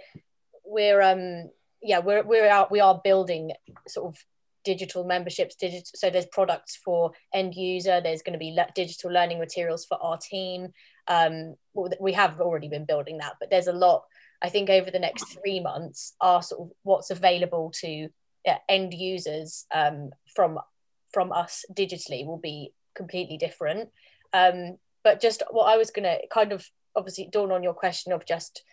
[0.66, 1.50] we're um
[1.82, 3.52] yeah we're we're out we are building
[3.88, 4.24] sort of
[4.64, 9.12] digital memberships digital so there's products for end user there's going to be le- digital
[9.12, 10.70] learning materials for our team
[11.08, 11.56] um
[12.00, 14.04] we have already been building that but there's a lot
[14.42, 18.10] i think over the next three months are sort of what's available to
[18.68, 20.60] end users um, from
[21.14, 23.90] from us digitally will be completely different.
[24.34, 28.12] Um, but just what I was going to kind of obviously dawn on your question
[28.12, 28.64] of just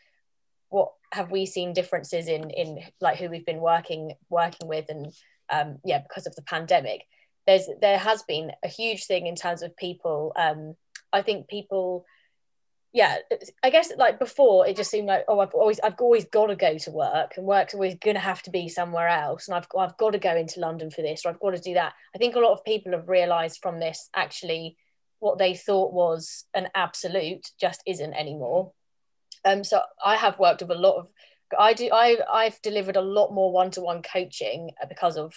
[0.69, 5.13] what have we seen differences in in like who we've been working working with and
[5.51, 7.03] um, yeah because of the pandemic.
[7.47, 10.75] There's there has been a huge thing in terms of people um,
[11.13, 12.05] I think people
[12.93, 13.19] yeah
[13.63, 16.57] I guess like before it just seemed like oh I've always I've always got to
[16.57, 19.97] go to work and work's always to have to be somewhere else and I've I've
[19.97, 21.93] got to go into London for this or I've got to do that.
[22.15, 24.77] I think a lot of people have realized from this actually
[25.19, 28.73] what they thought was an absolute just isn't anymore.
[29.45, 31.09] Um so I have worked with a lot of
[31.59, 35.35] I do I I've delivered a lot more one-to-one coaching because of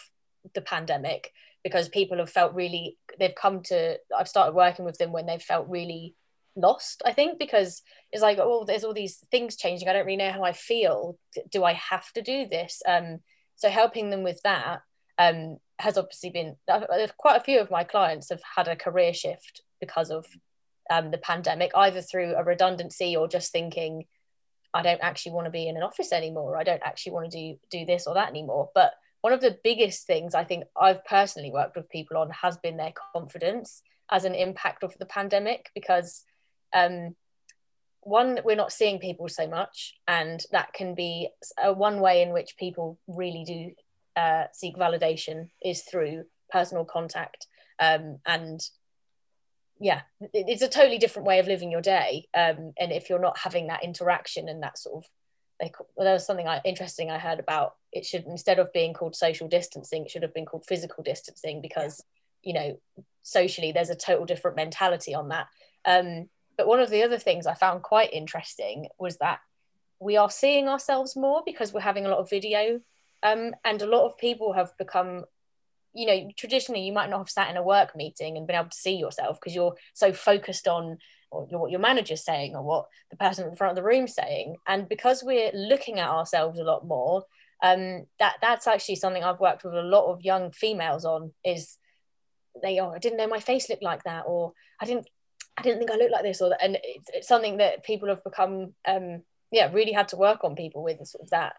[0.56, 1.32] the pandemic
[1.64, 5.42] because people have felt really they've come to I've started working with them when they've
[5.42, 6.16] felt really
[6.56, 9.88] lost i think because it's like oh there's all these things changing.
[9.88, 11.18] I don't really know how i feel.
[11.52, 12.82] Do i have to do this?
[12.88, 13.20] Um
[13.56, 14.82] so helping them with that
[15.18, 16.56] um has obviously been
[17.18, 20.26] quite a few of my clients have had a career shift because of
[20.92, 24.06] um, the pandemic either through a redundancy or just thinking
[24.74, 26.58] i don't actually want to be in an office anymore.
[26.58, 28.70] I don't actually want to do do this or that anymore.
[28.76, 32.58] But one of the biggest things i think i've personally worked with people on has
[32.58, 36.24] been their confidence as an impact of the pandemic because
[36.74, 37.16] um,
[38.02, 41.30] one we're not seeing people so much and that can be
[41.62, 43.72] a one way in which people really do
[44.16, 47.48] uh, seek validation is through personal contact
[47.80, 48.62] um, and
[49.80, 50.02] yeah
[50.34, 53.68] it's a totally different way of living your day um, and if you're not having
[53.68, 55.10] that interaction and that sort of
[55.62, 58.94] like well, there was something I, interesting I heard about it should instead of being
[58.94, 62.04] called social distancing it should have been called physical distancing because
[62.44, 62.80] you know
[63.24, 65.48] socially there's a total different mentality on that
[65.86, 69.40] um, but one of the other things I found quite interesting was that
[70.00, 72.82] we are seeing ourselves more because we're having a lot of video.
[73.24, 75.26] Um, and a lot of people have become,
[75.94, 78.70] you know, traditionally you might not have sat in a work meeting and been able
[78.70, 80.98] to see yourself because you're so focused on
[81.32, 84.56] or what your manager's saying or what the person in front of the room saying.
[84.68, 87.26] And because we're looking at ourselves a lot more,
[87.62, 91.78] um, that that's actually something I've worked with a lot of young females on is
[92.64, 95.08] they oh I didn't know my face looked like that or I didn't
[95.60, 96.64] I didn't think I looked like this or that.
[96.64, 100.56] And it's, it's something that people have become, um, yeah, really had to work on
[100.56, 101.56] people with sort of that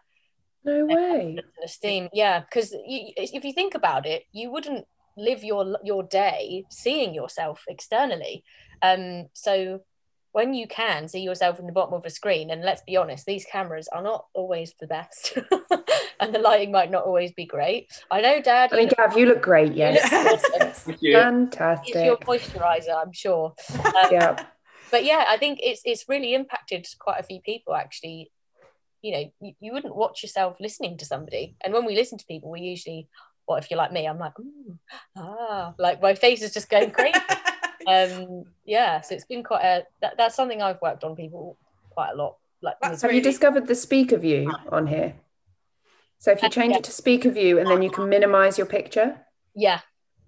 [0.63, 1.39] No way.
[1.63, 2.09] esteem.
[2.13, 4.85] Yeah, because you, if you think about it, you wouldn't
[5.17, 8.43] live your your day seeing yourself externally.
[8.81, 9.81] Um, so
[10.33, 13.25] when you can see yourself in the bottom of a screen, and let's be honest,
[13.25, 15.37] these cameras are not always the best,
[16.19, 17.91] and the lighting might not always be great.
[18.09, 18.71] I know, Dad.
[18.71, 19.73] I mean, you Gav, you look great.
[19.73, 20.43] you look Yes.
[20.53, 20.71] awesome.
[20.73, 21.13] Thank you.
[21.17, 21.95] Fantastic.
[21.95, 23.53] It's your moisturizer, I'm sure.
[23.73, 24.45] Um, yeah.
[24.89, 28.31] but yeah, I think it's it's really impacted quite a few people actually.
[29.01, 32.25] You know, you, you wouldn't watch yourself listening to somebody, and when we listen to
[32.25, 33.07] people, we usually,
[33.47, 34.77] well, if you're like me, I'm like, Ooh,
[35.17, 37.17] ah, like my face is just going crazy.
[37.87, 41.57] um, yeah, so it's been quite a that, that's something I've worked on people
[41.89, 42.37] quite a lot.
[42.61, 45.15] Like, Have you discovered the speaker view on here?
[46.19, 46.77] So if you Uh, change yeah.
[46.77, 49.19] it to speaker view and then you can minimize your picture,
[49.55, 49.79] yeah,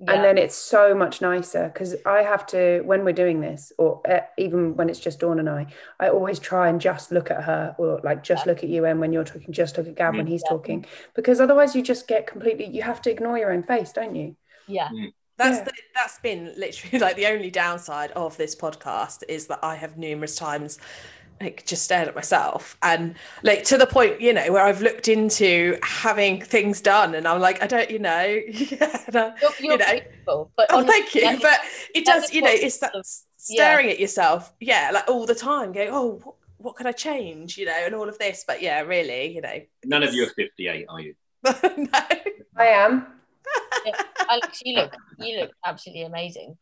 [0.07, 3.71] yeah, and then it's so much nicer because I have to when we're doing this,
[3.77, 5.67] or uh, even when it's just Dawn and I,
[5.99, 8.99] I always try and just look at her or like just look at you, and
[8.99, 10.49] when you're talking, just look at Gav when he's Yeah.
[10.49, 10.85] talking,
[11.15, 12.67] because otherwise you just get completely.
[12.67, 14.35] You have to ignore your own face, don't you?
[14.67, 14.89] yeah,
[15.37, 15.65] That's Yeah.
[15.65, 19.97] the, that's been literally like the only downside of this podcast is that I have
[19.97, 20.79] numerous times
[21.43, 25.07] like just stared at myself and like to the point you know where I've looked
[25.07, 29.51] into having things done and I'm like I don't you know yeah, and I- you're,
[29.59, 31.59] you're you know beautiful, but oh honestly, thank you that is- but
[31.95, 35.35] it does you know it's that sort of- staring at yourself yeah like all the
[35.35, 38.61] time going oh what, what could I change you know and all of this but
[38.61, 41.13] yeah really you know None of you are 58, are you?
[41.45, 41.51] no
[42.55, 43.05] I am
[43.85, 44.01] Yeah.
[44.29, 46.57] Alex, you look you look absolutely amazing.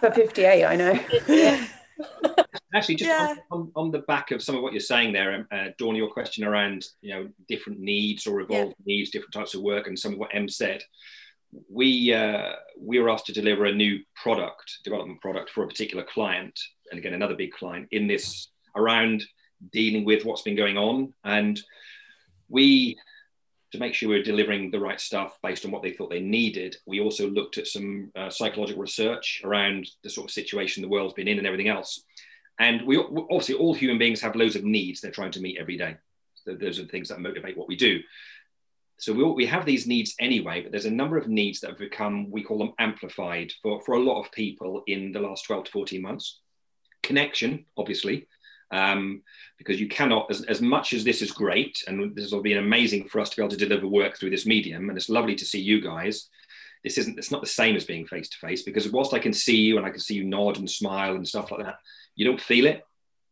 [0.00, 0.64] for 58.
[0.64, 0.98] I know.
[1.28, 1.66] Yeah.
[2.74, 3.34] Actually, just Yeah.
[3.50, 6.10] on, on, the back of some of what you're saying there, um, uh, Dawn, your
[6.10, 10.14] question around you know different needs or evolved needs, different types of work, and some
[10.14, 10.82] of what Em said.
[11.68, 16.04] We uh, we were asked to deliver a new product, development product for a particular
[16.04, 16.58] client,
[16.90, 19.22] and again another big client in this around
[19.70, 21.60] dealing with what's been going on, and
[22.48, 22.96] we
[23.72, 26.20] to make sure we were delivering the right stuff based on what they thought they
[26.20, 26.76] needed.
[26.86, 31.14] We also looked at some uh, psychological research around the sort of situation the world's
[31.14, 32.04] been in and everything else.
[32.58, 35.78] And we obviously all human beings have loads of needs they're trying to meet every
[35.78, 35.96] day.
[36.34, 38.00] So those are the things that motivate what we do.
[38.98, 41.78] So we, we have these needs anyway, but there's a number of needs that have
[41.78, 45.64] become, we call them amplified for, for a lot of people in the last 12
[45.64, 46.40] to 14 months.
[47.02, 48.28] Connection, obviously,
[48.72, 49.22] um,
[49.58, 53.06] because you cannot, as, as much as this is great, and this will be amazing
[53.08, 55.44] for us to be able to deliver work through this medium, and it's lovely to
[55.44, 56.28] see you guys.
[56.82, 59.32] This isn't, it's not the same as being face to face because whilst I can
[59.32, 61.76] see you and I can see you nod and smile and stuff like that,
[62.16, 62.82] you don't feel it.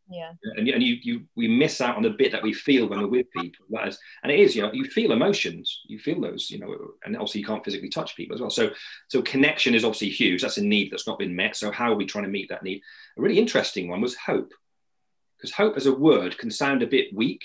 [0.09, 0.31] Yeah.
[0.57, 2.99] and, you- and you, you we miss out on the bit that we feel when
[2.99, 3.65] we're with people.
[3.69, 5.81] That is and it is you know you feel emotions.
[5.85, 6.75] You feel those you know
[7.05, 8.49] and also you can't physically touch people as well.
[8.49, 8.71] So
[9.07, 10.41] so connection is obviously huge.
[10.41, 11.55] That's a need that's not been met.
[11.55, 12.81] So how are we trying to meet that need?
[13.17, 14.51] A really interesting one was hope
[15.41, 17.43] because hope as a word can sound a bit weak.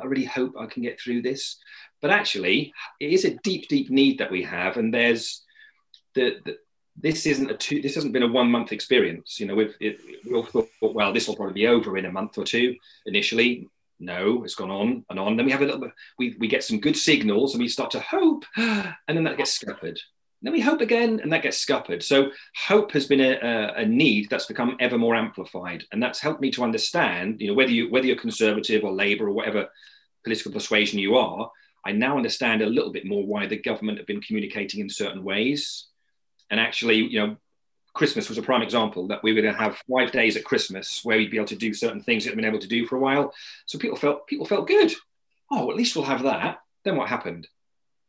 [0.00, 1.58] I really hope i can get through this.
[2.00, 5.42] But actually it is a deep deep need that we have and there's
[6.14, 6.58] the, the
[6.96, 9.40] this isn't a two this hasn't been a one month experience.
[9.40, 12.12] You know we've it, we all thought well this will probably be over in a
[12.12, 12.76] month or two
[13.06, 13.68] initially.
[13.98, 15.36] No it's gone on and on.
[15.36, 17.90] Then we have a little bit we, we get some good signals and we start
[17.92, 19.98] to hope and then that gets scuppered
[20.42, 23.86] then we hope again and that gets scuppered so hope has been a, a, a
[23.86, 27.70] need that's become ever more amplified and that's helped me to understand you know whether
[27.70, 29.68] you whether you're conservative or labor or whatever
[30.24, 31.50] political persuasion you are
[31.84, 35.22] i now understand a little bit more why the government have been communicating in certain
[35.24, 35.86] ways
[36.52, 37.36] and actually, you know,
[37.94, 41.00] Christmas was a prime example that we were going to have five days at Christmas
[41.02, 42.96] where we'd be able to do certain things that we've been able to do for
[42.96, 43.34] a while.
[43.66, 44.92] So people felt people felt good.
[45.50, 46.58] Oh, at least we'll have that.
[46.84, 47.48] Then what happened?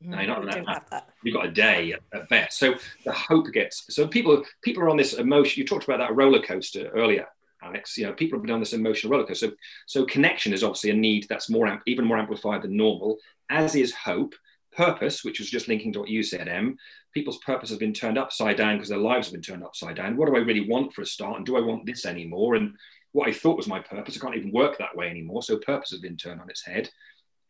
[0.04, 1.10] No, you're not We gonna do have have that.
[1.24, 2.60] You've got a day at, best.
[2.60, 2.76] So
[3.06, 3.86] the hope gets.
[3.90, 5.62] So people people are on this emotion.
[5.62, 7.28] You talked about that roller coaster earlier,
[7.62, 7.98] Alex.
[7.98, 9.48] You know, people have been on this emotional roller coaster.
[9.48, 9.56] So,
[9.88, 13.18] so connection is obviously a need that's more amp- even more amplified than normal.
[13.50, 14.36] As is hope.
[14.76, 16.80] Purpose, which was just linking to what you said, Em,
[17.14, 20.18] people's purpose has been turned upside down because their lives have been turned upside down.
[20.18, 21.38] What do I really want for a start?
[21.38, 22.56] And do I want this anymore?
[22.56, 22.76] And
[23.12, 25.44] what I thought was my purpose, I can't even work that way anymore.
[25.44, 26.90] So purpose has been turned on its head.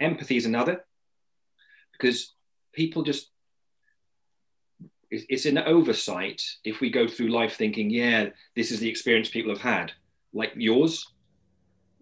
[0.02, 0.84] Empathy is another
[1.94, 2.34] because
[2.74, 3.30] people just
[5.14, 9.52] it's an oversight if we go through life thinking, yeah, this is the experience people
[9.52, 9.92] have had,
[10.34, 11.08] like yours.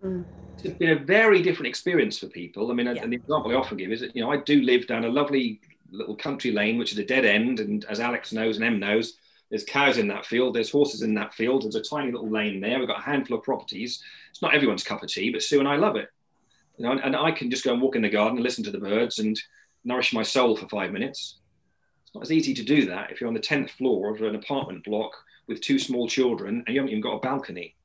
[0.02, 0.24] Mm.
[0.64, 2.72] It's been a very different experience for people.
[2.72, 3.04] I mean, Yeah.
[3.04, 5.10] and the example I often give is that, you know, I do live down a
[5.10, 5.60] lovely
[5.92, 7.60] little country lane, which is a dead end.
[7.60, 9.18] And as Alex knows and Em knows,
[9.50, 12.62] there's cows in that field, there's horses in that field, there's a tiny little lane
[12.62, 12.80] there.
[12.80, 14.02] We've got a handful of properties.
[14.30, 16.10] It's not everyone's cup of tea, but Sue and I love it.
[16.78, 18.64] You know, and, and I can just go and walk in the garden and listen
[18.64, 19.38] to the birds and
[19.84, 21.38] nourish my soul for five minutes.
[22.04, 24.36] It's not as easy to do that if you're on the 10th floor of an
[24.36, 25.14] apartment block
[25.48, 27.76] with two small children and you haven't even got a balcony.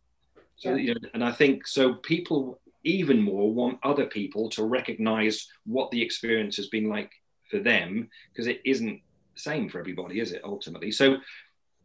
[0.56, 0.76] So, Yeah.
[0.76, 5.90] you know, and I think so people even more want other people to recognize what
[5.90, 7.10] the experience has been like
[7.50, 9.00] for them because it isn't
[9.34, 10.90] the same for everybody, is it ultimately?
[10.92, 11.18] So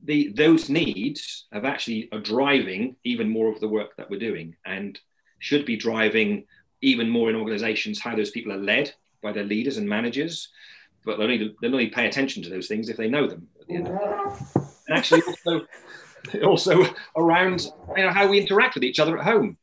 [0.03, 4.55] the those needs have actually are driving even more of the work that we're doing
[4.65, 4.99] and
[5.39, 6.45] should be driving
[6.81, 10.49] even more in organizations how those people are led by their leaders and managers
[11.03, 13.67] but they'll only, they'll only pay attention to those things if they know them at
[13.67, 14.63] the end of it.
[14.87, 15.65] and actually also
[16.43, 17.61] also around
[17.97, 19.57] you know how we interact with each other at home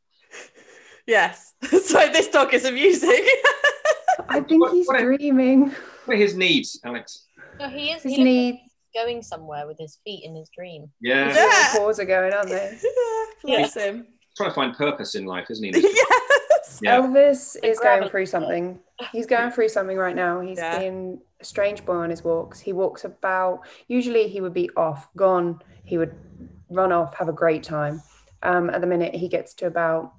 [1.06, 1.54] Yes.
[1.62, 3.24] So this dog is amusing.
[4.28, 5.74] I think What- he's what a- dreaming.
[6.04, 7.24] what are his needs alex
[7.58, 8.02] No, he is.
[8.02, 8.58] His He needs.
[8.94, 10.90] going somewhere with his feet in his dream.
[11.00, 11.44] yeah His Yeah.
[11.44, 12.78] little paws are going, aren't they?
[13.44, 14.06] Bless him.
[14.36, 16.80] trying to find purpose in life isn't he yes.
[16.82, 17.00] Yeah.
[17.00, 18.78] Elvis is going through something.
[19.12, 20.40] He's going through something right now.
[20.40, 20.78] He's Yeah.
[20.78, 22.58] been a strange boy on his walks.
[22.60, 25.60] He walks about, usually he would be off, gone.
[25.84, 26.14] He would
[26.70, 28.02] run off, have a great time.
[28.42, 30.12] Um, at the minute, he gets to about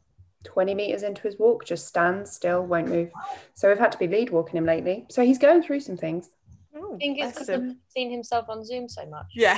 [0.45, 3.11] 20 meters into his walk, just stands still, won't move.
[3.53, 5.05] So we've had to be lead walking him lately.
[5.09, 6.30] So he's going through some things.
[6.75, 7.69] Oh, I think it's because him.
[7.71, 9.25] I've seen himself on Zoom so much.
[9.34, 9.57] Yeah.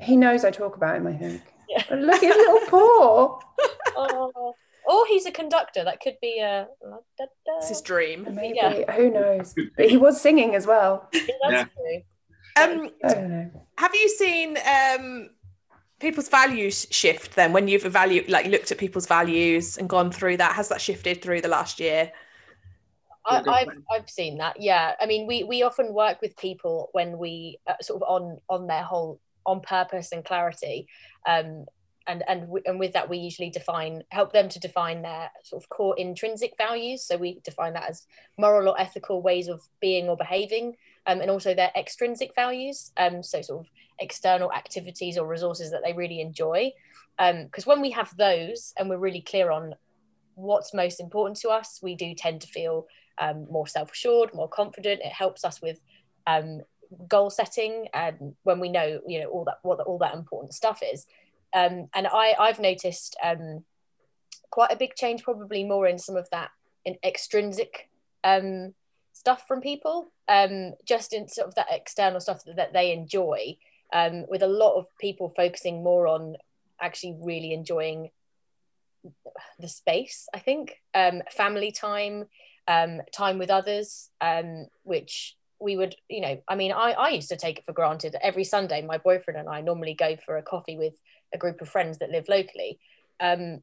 [0.00, 1.42] He knows I talk about him, I think.
[1.68, 1.82] Yeah.
[1.90, 3.40] Look at his little paw.
[3.96, 4.54] Oh.
[4.86, 5.82] Or he's a conductor.
[5.84, 6.68] That could be a.
[7.58, 8.26] It's his dream.
[8.32, 8.92] Maybe, Yeah.
[8.92, 9.54] who knows?
[9.76, 11.08] But he was singing as well.
[11.12, 11.64] That's Yeah.
[11.64, 12.02] true.
[12.58, 13.50] Um, I don't know.
[13.78, 15.30] have you seen um,
[15.98, 20.38] people's values shift then when you've evaluated, like looked at people's values and gone through
[20.38, 20.52] that?
[20.54, 22.12] Has that shifted through the last year?
[23.26, 24.60] I, I've I've seen that.
[24.60, 28.38] Yeah, I mean, we we often work with people when we uh, sort of on
[28.48, 30.86] on their whole on purpose and clarity,
[31.28, 31.66] um,
[32.06, 35.68] and and and with that we usually define help them to define their sort of
[35.68, 37.04] core intrinsic values.
[37.04, 38.06] So we define that as
[38.38, 40.76] moral or ethical ways of being or behaving,
[41.06, 42.92] um, and also their extrinsic values.
[42.96, 46.72] Um, so sort of external activities or resources that they really enjoy.
[47.18, 49.74] Because um, when we have those and we're really clear on
[50.34, 52.86] what's most important to us, we do tend to feel
[53.18, 55.00] um, more self-assured, more confident.
[55.02, 55.80] It helps us with
[56.26, 56.60] um,
[57.08, 60.82] goal setting and when we know you know all that what all that important stuff
[60.82, 61.06] is.
[61.56, 63.64] Um, and I I've noticed um,
[64.50, 66.50] quite a big change, probably more in some of that
[66.84, 67.88] in extrinsic
[68.22, 68.74] um,
[69.12, 73.56] stuff from people, um, just in sort of that external stuff that, that they enjoy.
[74.28, 76.36] with a lot of people focusing more on
[76.80, 78.10] actually really enjoying
[79.58, 82.24] the space i think um, family time
[82.68, 87.30] um, time with others um, which we would you know i mean I, I used
[87.30, 90.36] to take it for granted that every sunday my boyfriend and i normally go for
[90.36, 90.94] a coffee with
[91.36, 92.80] a group of friends that live locally
[93.20, 93.62] um,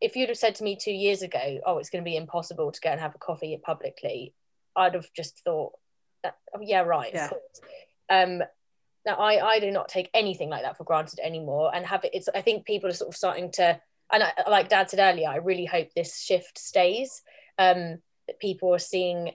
[0.00, 2.70] if you'd have said to me two years ago oh it's going to be impossible
[2.70, 4.34] to go and have a coffee publicly
[4.76, 5.72] i'd have just thought
[6.26, 7.24] oh, yeah right yeah.
[7.24, 7.60] of course
[8.10, 8.42] um,
[9.06, 12.10] now I, I do not take anything like that for granted anymore and have it
[12.12, 13.80] it's i think people are sort of starting to
[14.12, 17.22] and I, like dad said earlier i really hope this shift stays
[17.58, 19.30] um, that people are seeing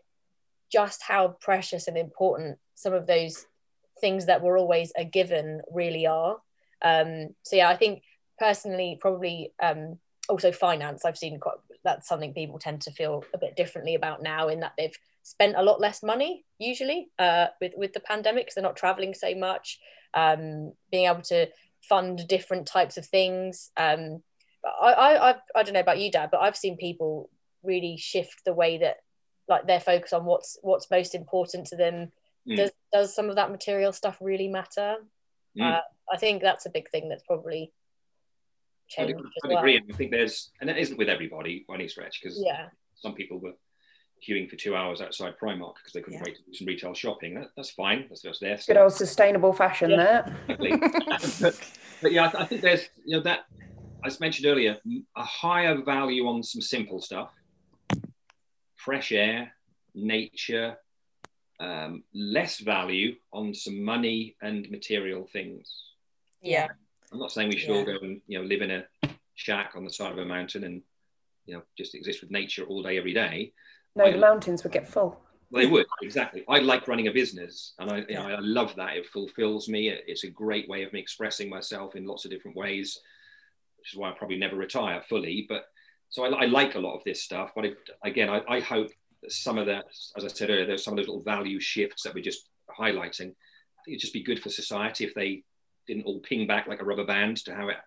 [0.72, 3.46] just how precious and important some of those
[4.00, 6.38] things that were always a given really are
[6.82, 8.04] um, so yeah i think
[8.38, 13.38] personally probably um, also finance i've seen quite that's something people tend to feel a
[13.38, 17.74] bit differently about now in that they've spent a lot less money usually uh, with
[17.78, 19.80] with the pandemic because they're not traveling so much
[20.14, 21.48] um, being able to
[21.88, 24.22] fund different types of things um,
[24.82, 27.30] I, I, I, I don't know about you dad but i've seen people
[27.64, 28.98] really shift the way that
[29.48, 32.12] like their focus on what's what's most important to them
[32.48, 32.58] mm.
[32.58, 34.96] does does some of that material stuff really matter
[35.58, 35.64] mm.
[35.64, 37.72] uh, i think that's a big thing that's probably
[38.88, 39.93] changed I, I agree well.
[39.93, 43.39] i think there's and it isn't with everybody by any stretch because yeah some people
[43.39, 43.53] were
[44.28, 46.26] queuing for two hours outside Primark because they couldn't yeah.
[46.26, 47.36] wait to do some retail shopping.
[47.36, 48.05] That, that's fine.
[48.10, 48.60] That's just there.
[48.68, 50.30] Good old sustainable fashion yeah.
[50.47, 50.57] there.
[51.41, 53.45] but, but, yeah, I, I, think there's you know that
[54.03, 54.78] as mentioned earlier,
[55.16, 57.32] a higher value on some simple stuff,
[58.76, 59.53] fresh air,
[59.93, 60.78] nature,
[61.60, 65.89] um, less value on some money and material things.
[66.42, 66.68] Yeah.
[67.12, 67.78] I'm not saying we should yeah.
[67.78, 68.86] all go and you know live in a
[69.36, 70.82] shack on the side of a mountain and
[71.46, 73.54] you know just exist with nature all day every day.
[73.96, 75.20] No, I, the mountains would get full.
[75.52, 76.44] They would exactly.
[76.48, 78.98] I like running a business, and I, you know, I love that.
[78.98, 79.90] It fulfills me.
[79.90, 83.00] It's a great way of me expressing myself in lots of different ways,
[83.78, 85.48] which is why I probably never retire fully.
[85.50, 85.64] But
[86.10, 87.52] so I, I like a lot of this stuff.
[87.56, 87.74] But if,
[88.04, 88.90] again, I, I hope
[89.24, 89.86] that some of that,
[90.16, 92.48] as I said earlier, there's some of those little value shifts that we're just
[92.80, 93.32] highlighting.
[93.32, 95.44] I think it'd just be good for society if they
[95.90, 97.78] didn't all ping back like a rubber band to how it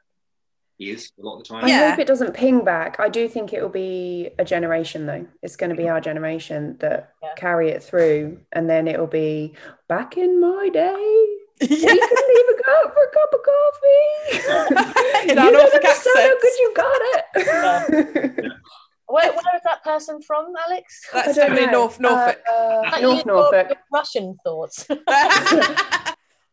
[0.78, 1.64] is a lot of the time.
[1.64, 2.98] I hope it doesn't ping back.
[2.98, 5.26] I do think it will be a generation though.
[5.42, 7.34] It's going to be our generation that yeah.
[7.36, 9.54] carry it through, and then it will be
[9.88, 11.26] back in my day.
[11.62, 11.68] Yeah.
[11.68, 15.30] We couldn't even go out for a cup of coffee.
[15.30, 16.16] in our Norfolk accent.
[16.16, 17.24] How good you got it.
[17.36, 18.48] Yeah.
[19.06, 21.06] Where, where is that person from, Alex?
[21.12, 22.40] That's definitely North Norfolk.
[22.50, 23.76] Uh, uh, North Norfolk.
[23.92, 24.86] Russian thoughts.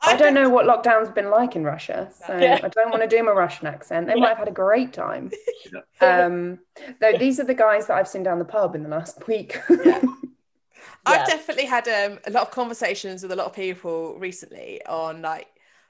[0.02, 2.60] I don't know what lockdown's been like in Russia, so yeah.
[2.64, 4.08] I don't want to do my Russian accent.
[4.08, 4.22] They yeah.
[4.22, 5.32] might have had a great time.
[6.02, 6.60] Um,
[7.02, 9.60] though these are the guys that I've seen down the pub in the last week.
[9.70, 10.02] yeah.
[11.06, 15.22] I've definitely had um, a lot of conversations with a lot of people recently on
[15.22, 15.48] like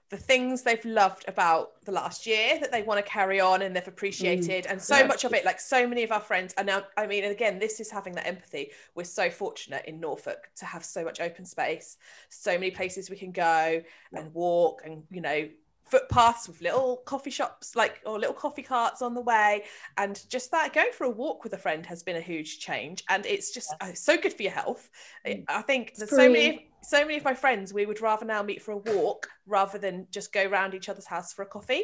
[0.10, 3.76] the things they've loved about the last year that they want to carry on and
[3.76, 6.68] they've appreciated mm, and so much of it like so many of our friends and
[6.68, 8.72] now i mean again this is having that empathy.
[8.96, 11.98] We're so fortunate in norfolk to have so much open space
[12.30, 13.82] so many places we can go
[14.14, 15.48] and walk and you know
[15.86, 19.64] footpaths with little coffee shops like or little coffee carts on the way
[19.98, 23.04] and just that going for a walk with a friend has been a huge change
[23.10, 24.90] and it's just uh, so good for your health.
[25.26, 25.46] Mm.
[25.48, 28.62] i think there's so many so many of my friends we would rather now meet
[28.62, 31.84] for a walk rather than just go around each other's house for a coffee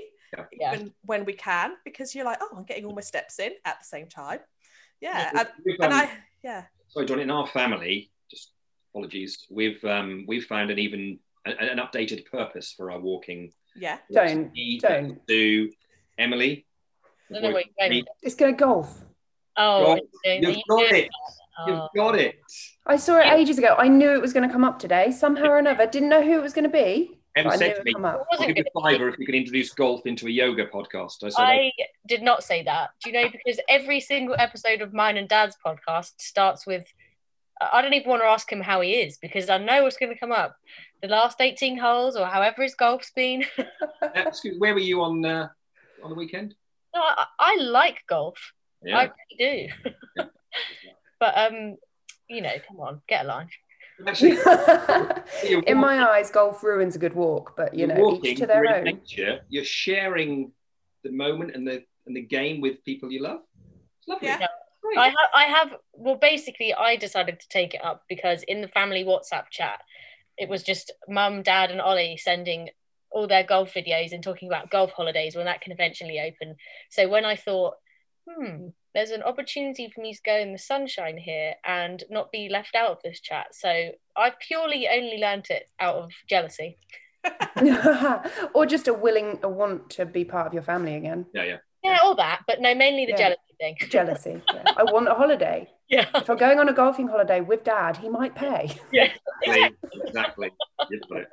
[0.52, 0.74] yeah.
[0.74, 3.78] even when we can because you're like oh i'm getting all my steps in at
[3.80, 4.40] the same time
[5.02, 6.10] yeah, yeah and, um, and i
[6.44, 8.52] yeah sorry john in our family just
[8.92, 13.98] apologies we've um we've found an even an updated purpose for our walking yeah.
[14.12, 14.52] Don't.
[14.80, 15.28] Don't.
[15.28, 15.70] Do
[16.18, 16.66] Emily.
[17.30, 18.06] No, no, wait, wait.
[18.22, 19.04] It's going to golf.
[19.58, 21.10] Oh, you've got it.
[21.68, 21.90] You've oh.
[21.96, 22.40] got it.
[22.86, 23.76] I saw it ages ago.
[23.78, 25.88] I knew it was going to come up today, somehow or another.
[25.88, 27.20] Didn't know who it was going to be.
[27.38, 30.30] Em said to me, "I'll give you fiver if you can introduce golf into a
[30.30, 31.72] yoga podcast." I, said, I
[32.08, 32.92] did not say that.
[33.04, 33.30] Do you know?
[33.30, 36.86] Because every single episode of mine and Dad's podcast starts with
[37.62, 40.14] I don't even want to ask him how he is because I know what's going
[40.14, 40.58] to come up.
[41.02, 43.46] The last 18 holes or however his golf's been.
[44.16, 45.48] Excuse, where were you on uh,
[46.04, 46.56] on the weekend?
[46.94, 48.54] No, I, I like golf.
[48.84, 48.98] Yeah.
[48.98, 49.70] I really
[50.18, 50.24] do.
[51.26, 51.78] But um,
[52.30, 53.50] you know, come on, get a line.
[54.08, 54.32] Actually,
[55.50, 58.40] you're In my eyes, golf ruins a good walk, but you you're know, walking, each
[58.40, 58.84] to their you're own.
[58.84, 60.52] nature, you're sharing
[61.04, 63.42] the moment and the and the game with people you love.
[64.00, 64.28] It's lovely.
[64.28, 64.48] Yeah.
[64.82, 64.98] Great.
[65.00, 65.76] I have, I have.
[65.94, 69.82] Well, basically, I decided to take it up because in the family WhatsApp chat,
[70.38, 72.70] it was just mum, dad, and Ollie sending
[73.10, 76.56] all their golf videos and talking about golf holidays when that can eventually open.
[76.92, 77.76] So when I thought,
[78.28, 82.50] hmm, there's an opportunity for me to go in the sunshine here and not be
[82.50, 83.48] left out of this chat.
[83.54, 86.78] So I've purely only learnt it out of jealousy.
[88.54, 91.26] or just a willing, a want to be part of your family again.
[91.34, 91.58] yeah, yeah.
[91.84, 93.18] Yeah, all that, but no, mainly the Yeah.
[93.18, 93.76] jealousy thing.
[93.90, 94.42] Jealousy.
[94.54, 94.64] yeah.
[94.76, 95.70] I want a holiday.
[95.88, 98.72] Yeah, If I'm going on a golfing holiday with dad, he might pay.
[98.92, 99.10] yeah.
[99.44, 99.78] Exactly.
[100.08, 100.50] exactly.
[100.90, 101.28] You've got it.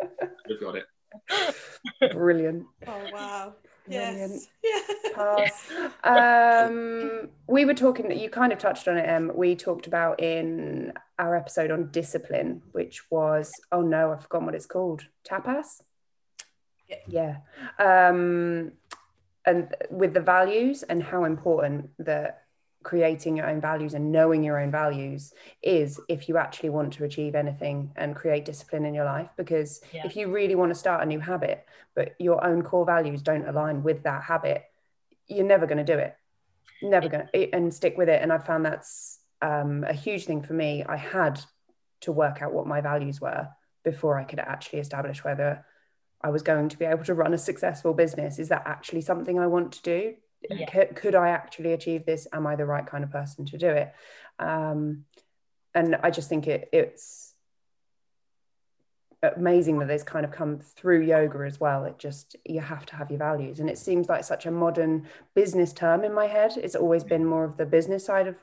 [0.47, 2.13] You've got it.
[2.13, 2.67] Brilliant.
[2.87, 3.55] Oh wow.
[3.87, 4.49] Brilliant.
[4.63, 4.87] Yes.
[5.05, 5.11] Yeah.
[5.15, 5.71] Pass.
[6.05, 9.31] Um, we were talking, you kind of touched on it, Em.
[9.35, 14.55] We talked about in our episode on discipline, which was, oh no, I've forgotten what
[14.57, 15.07] it's called.
[15.25, 15.83] Tapas?
[16.89, 17.37] Yeah.
[17.79, 18.09] Yeah.
[18.09, 18.73] Um,
[19.45, 22.42] and with the values and how important that
[22.83, 25.33] creating your own values and knowing your own values
[25.63, 29.31] is if you actually want to achieve anything and create discipline in your life.
[29.37, 30.07] Because Yeah.
[30.07, 33.47] if you really want to start a new habit but your own core values don't
[33.47, 34.65] align with that habit
[35.29, 36.17] you're never going to do it.
[36.83, 38.21] Never going to and stick with it.
[38.23, 40.85] And i found that's um, a huge thing for me.
[40.85, 41.41] I had
[42.03, 43.49] to work out what my values were
[43.85, 45.65] before i could actually establish whether
[46.21, 48.39] i was going to be able to run a successful business.
[48.39, 50.15] Is that actually something i want to do
[50.51, 50.67] Yeah.
[50.67, 52.27] could, could I actually achieve this?
[52.33, 53.93] Am I the right kind of person to do it?
[54.39, 55.05] Um,
[55.75, 57.35] and I just think it, it's
[59.23, 61.85] amazing that this kind of come through yoga as well.
[61.85, 63.61] It just, you have to have your values.
[63.61, 66.55] And it seems like such a modern business term in my head.
[66.57, 68.37] It's always been more of the business side of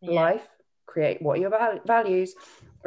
[0.00, 0.20] Yeah.
[0.22, 0.48] life,
[0.86, 2.34] create what your val- values.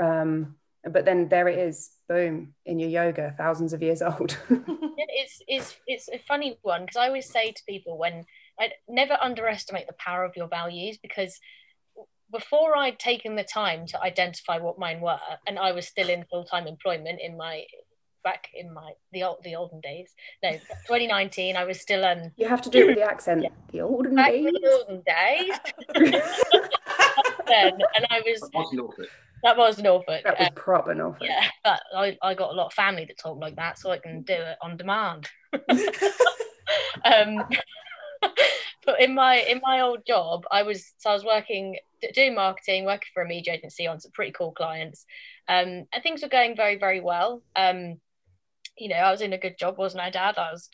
[0.02, 4.38] Um, but then there it is, boom, in your yoga, thousands of years old.
[4.50, 8.26] it's it's it's a funny one because I always say to people when
[8.60, 11.40] I never underestimate the power of your values because
[12.32, 16.26] before I'd taken the time to identify what mine were and I was still in
[16.30, 17.64] full time employment in my
[18.24, 20.12] back in my the old the olden days
[20.44, 23.44] no 2019 I was still um you have to do it with the accent.
[23.44, 23.50] Yeah.
[23.72, 24.46] The olden back days.
[24.48, 25.60] in the olden days
[27.48, 29.08] then and I was What's Norfolk?
[29.44, 31.22] that was Norfolk That was um, proper Norfolk.
[31.30, 34.00] yeah but I, I got a lot of family that talk like that so I
[34.00, 35.28] can do it on demand
[37.06, 37.46] um
[38.86, 41.78] but in my in my old job i was so i was working
[42.14, 45.06] doing marketing working for a media agency on some pretty cool clients.
[45.48, 47.42] Um and things were going very very well.
[47.56, 48.00] Um
[48.78, 50.38] you know i was in a good job wasn't i dad?
[50.38, 50.70] I was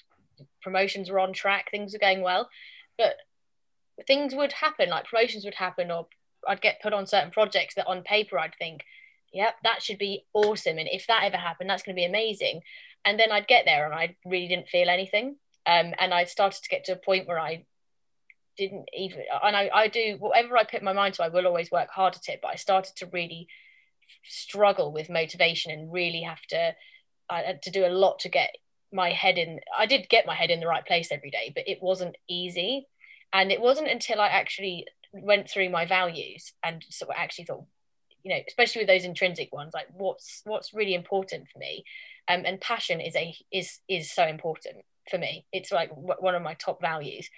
[0.62, 2.50] promotions were on track things were going well.
[2.98, 3.16] But
[4.08, 6.08] things would happen like promotions would happen or
[6.48, 8.84] i'd get put on certain projects that on paper i'd think
[9.32, 10.78] yep that should be awesome.
[10.78, 12.62] And if that ever happened that's going to be amazing.
[13.06, 16.62] And then i'd get there and i really didn't feel anything um, and I started
[16.64, 17.66] to get to a point where I
[18.58, 21.72] didn't even, and I, I do whatever I put my mind to, I will always
[21.72, 22.40] work hard at it.
[22.42, 23.48] But I started to really
[24.26, 26.76] struggle with motivation and really have to,
[27.30, 28.56] had to do a lot to get
[28.92, 29.60] my head in.
[29.78, 32.88] I did get my head in the right place every day, but it wasn't easy.
[33.32, 37.66] And it wasn't until I actually went through my values and sort of actually thought,
[38.22, 41.84] you know, especially with those intrinsic ones, like what's what's really important for me,
[42.28, 45.46] um, and passion is a is is so important for me.
[45.52, 47.30] It's like w- one of my top values.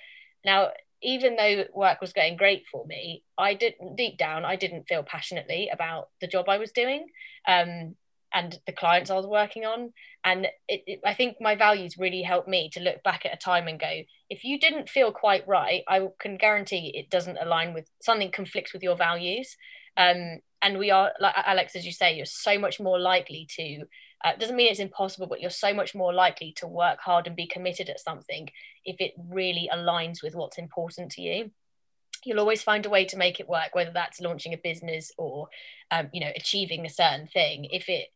[0.46, 0.70] Now,
[1.02, 5.04] even though work was going great for me, I didn't deep down I didn't feel
[5.04, 7.08] passionately about the job I was doing,
[7.48, 7.96] um,
[8.34, 9.94] and the clients I was working on.
[10.24, 13.38] And it, it, I think my values really helped me to look back at a
[13.38, 17.74] time and go, if you didn't feel quite right, I can guarantee it doesn't align
[17.74, 19.56] with something conflicts with your values.
[19.98, 23.86] Um, and we are like Alex, as you say, you're so much more likely to
[24.24, 27.36] uh, doesn't mean it's impossible, but you're so much more likely to work hard and
[27.36, 28.50] be committed at something
[28.84, 31.52] if it really aligns with what's important to you.
[32.24, 35.50] You'll always find a way to make it work, whether that's launching a business or,
[35.92, 37.66] um, you know, achieving a certain thing.
[37.66, 38.08] If it,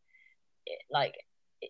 [0.90, 1.14] like,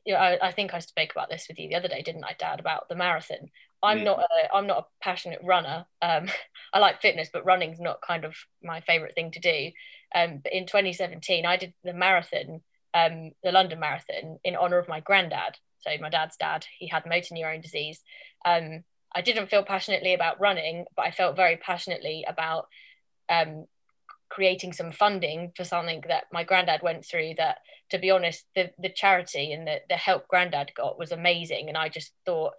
[0.07, 2.25] you know, I, I, think I spoke about this with you the other day, didn't
[2.25, 3.51] I, Dad, about the marathon.
[3.83, 4.05] I'm Mm.
[4.05, 5.87] not a I'm not a passionate runner.
[6.01, 6.29] Um,
[6.73, 9.71] I like fitness, but running's not kind of my favorite thing to do.
[10.15, 12.63] Um, but in 2017, I did the marathon
[12.95, 15.59] um, the London Marathon in honor of my granddad.
[15.81, 18.03] So my dad's dad, he had motor neurone disease.
[18.45, 18.85] Um,
[19.15, 22.69] I didn't feel passionately about running, but I felt very passionately about
[23.29, 23.67] um,
[24.31, 27.59] creating some funding for something that my granddad went through that
[27.91, 31.77] to be honest the the charity and the, the help granddad got was amazing and
[31.77, 32.53] i just thought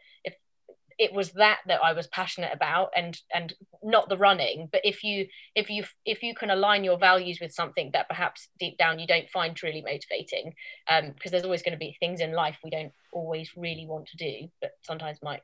[1.01, 5.03] it was that that i was passionate about and and not the running but if
[5.03, 5.25] you
[5.55, 9.07] if you if you can align your values with something that perhaps deep down you
[9.07, 10.53] don't find truly motivating
[10.89, 14.07] um because there's always going to be things in life we don't always really want
[14.07, 15.41] to do but sometimes might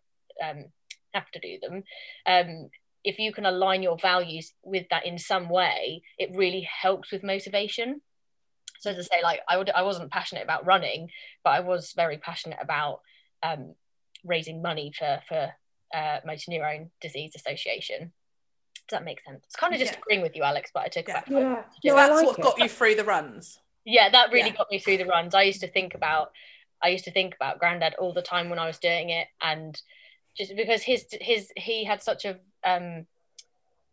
[0.48, 0.66] um
[1.14, 1.84] have to do them
[2.28, 2.70] um
[3.08, 7.24] if you can align your values with that in some way, it really helps with
[7.24, 8.02] motivation.
[8.82, 11.08] So to say, like I would, I wasn't passionate about running,
[11.42, 13.00] but I was very passionate about
[13.42, 13.76] um,
[14.28, 15.52] raising money for for
[15.94, 18.12] uh, motor neurone disease association.
[18.88, 19.42] Does that make sense?
[19.46, 20.00] It's kind of just yeah.
[20.00, 21.14] agreeing with you, Alex, but I took yeah.
[21.14, 21.28] back.
[21.84, 22.42] Yeah, so that's like what it.
[22.42, 23.60] got you through the runs.
[23.86, 24.56] Yeah, that really yeah.
[24.56, 25.34] got me through the runs.
[25.36, 26.32] I used to think about,
[26.82, 29.80] I used to think about Granddad all the time when I was doing it, and
[30.38, 33.06] just because his his he had such a um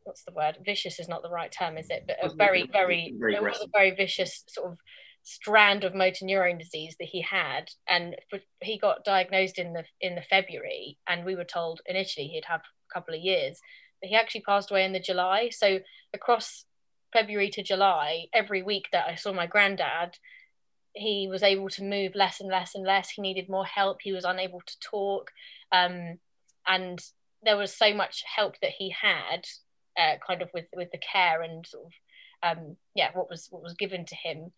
[0.05, 3.15] what's the word vicious is not the right term is it but a very very,
[3.19, 4.79] very it was a very vicious sort of
[5.25, 8.15] strand of motor neurone disease that he had and
[8.61, 12.61] he got diagnosed in the in the february and we were told initially he'd have
[12.61, 13.59] a couple of years
[14.01, 15.49] but he actually passed away in the july.
[15.51, 15.81] So
[16.13, 16.67] across
[17.13, 20.17] february to july every week that i saw my granddad
[20.95, 23.11] he was able to move less and less and less.
[23.11, 23.99] He needed more help.
[24.01, 25.33] He was unable to talk.
[25.73, 26.19] Um,
[26.67, 27.01] and
[27.43, 29.45] there was so much help that he had
[29.99, 33.63] uh, kind of with with the care and sort of um, yeah what was what
[33.63, 34.53] was given to him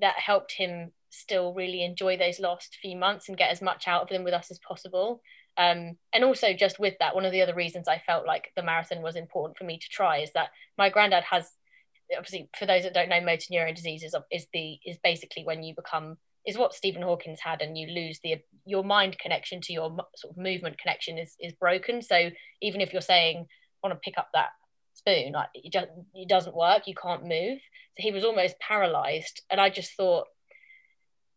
[0.00, 4.02] that helped him still really enjoy those last few months and get as much out
[4.02, 5.22] of them with us as possible
[5.56, 8.62] um, and also just with that one of the other reasons i felt like the
[8.62, 11.52] marathon was important for me to try is that my granddad has
[12.16, 15.62] obviously for those that don't know motor neuron disease is, is the is basically when
[15.62, 16.16] you become
[16.48, 20.32] is what Stephen Hawkins had, and you lose the your mind connection to your sort
[20.32, 22.00] of movement connection is is broken.
[22.00, 22.30] So
[22.62, 23.46] even if you're saying
[23.82, 24.48] want to pick up that
[24.98, 25.74] spoon, like it,
[26.14, 27.58] it doesn't work, you can't move.
[27.96, 30.26] So he was almost paralyzed, and I just thought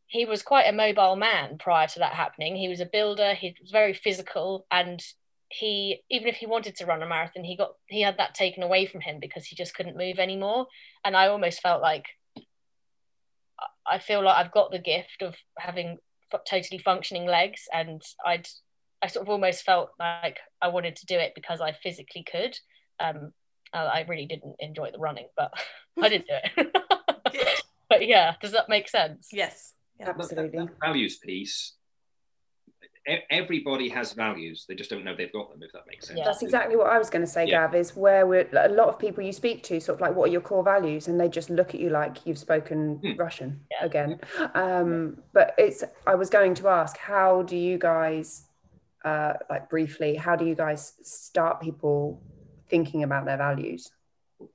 [0.08, 2.56] he was quite a mobile man prior to that happening.
[2.56, 3.34] He was a builder.
[3.34, 5.02] He was very physical, and
[5.50, 8.64] he even if he wanted to run a marathon, he got he had that taken
[8.64, 10.68] away from him because he just couldn't move anymore.
[11.04, 12.06] And I almost felt like
[13.86, 15.98] I feel like I've got the gift of having
[16.50, 18.48] totally functioning legs, and I'd
[19.02, 22.58] I sort of almost felt like I wanted to do it because I physically could.
[23.00, 23.34] Um,
[23.80, 25.54] I really didn't enjoy the running, but
[26.02, 26.76] I did do it.
[27.90, 29.30] but yeah, does that make sense?
[29.32, 30.60] Yes, yeah, absolutely.
[30.60, 31.74] That, that values piece
[33.32, 36.26] everybody has values they just don't know they've got them if that makes sense yeah.
[36.26, 37.66] that's exactly what i was going to say yeah.
[37.66, 40.30] gav is where we're a lot of people you speak to sort of like what
[40.30, 43.14] are your core values and they just look at you like you've spoken hmm.
[43.18, 43.86] russian yeah.
[43.86, 44.20] again
[44.54, 48.46] um, but it's i was going to ask how do you guys
[49.04, 52.22] uh, like briefly how do you guys start people
[52.72, 53.92] thinking about their values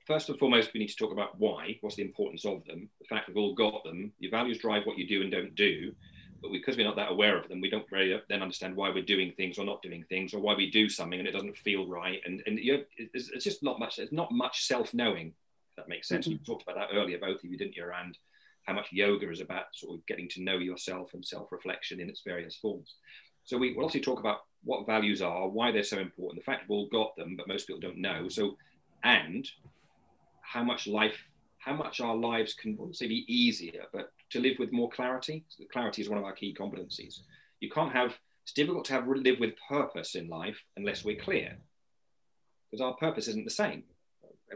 [0.05, 1.77] first and foremost, we need to talk about why.
[1.79, 2.89] What's the importance of them?
[2.99, 4.11] The fact we've all got them.
[4.19, 5.93] Your values drive what you do and don't do
[6.41, 9.03] but because we're not that aware of them, we don't really then understand why we're
[9.03, 11.87] doing things or not doing things, or why we do something and it doesn't feel
[11.87, 12.21] right.
[12.25, 13.99] And and you know, it's, it's, just not much.
[13.99, 15.33] It's not much self-knowing.
[15.77, 16.25] that makes sense.
[16.25, 16.33] Mm-hmm.
[16.33, 17.83] You talked about that earlier, both of you, didn't you?
[17.83, 18.17] Around
[18.63, 22.21] how much yoga is about sort of getting to know yourself and self-reflection in its
[22.25, 22.95] various forms.
[23.45, 26.41] So we will also talk about what values are, why they're so important.
[26.41, 28.27] The fact we've all got them, but most people don't know.
[28.27, 28.57] So,
[29.03, 29.49] and
[30.41, 31.17] how much life,
[31.57, 35.45] how much our lives can, I say be easier, but to live with more clarity.
[35.49, 37.21] So clarity is one of our key competencies.
[37.61, 38.11] You can't have,
[38.43, 41.57] it's difficult to have live with purpose in life unless we're clear,
[42.69, 43.83] because our purpose isn't the same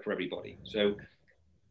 [0.03, 0.57] for everybody.
[0.65, 0.95] So,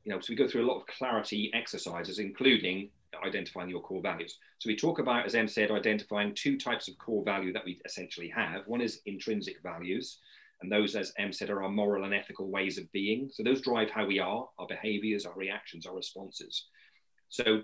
[0.05, 2.89] you know, so we go through a lot of clarity exercises, including
[3.24, 4.37] identifying your core values.
[4.59, 7.81] So we talk about, as Em said, identifying two types of core value that we
[7.85, 8.66] essentially have.
[8.66, 10.19] One is intrinsic values,
[10.62, 13.31] and those, as Em said, are our moral and ethical ways of being.
[13.32, 16.66] So those drive how we are, our behaviors, our reactions, our responses.
[17.28, 17.62] So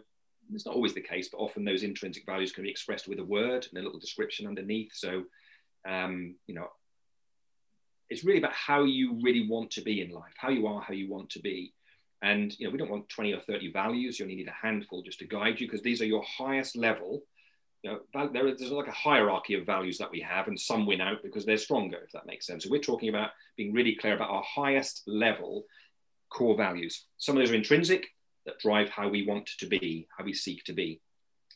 [0.52, 3.24] it's not always the case, but often those intrinsic values can be expressed with a
[3.24, 4.92] word and a little description underneath.
[4.94, 5.24] So,
[5.86, 6.68] um, you know,
[8.08, 10.94] it's really about how you really want to be in life, how you are, how
[10.94, 11.74] you want to be.
[12.22, 14.18] And, you know, we don't want 20 or 30 values.
[14.18, 17.22] You only need a handful just to guide you because these are your highest level.
[17.82, 21.00] You know, there there's like a hierarchy of values that we have, and some win
[21.00, 22.64] out because they're stronger, if that makes sense.
[22.64, 25.66] So we're talking about being really clear about our highest level
[26.30, 27.04] core values.
[27.18, 28.06] Some of those are intrinsic,
[28.46, 31.00] that drive how we want to be, how we seek to be.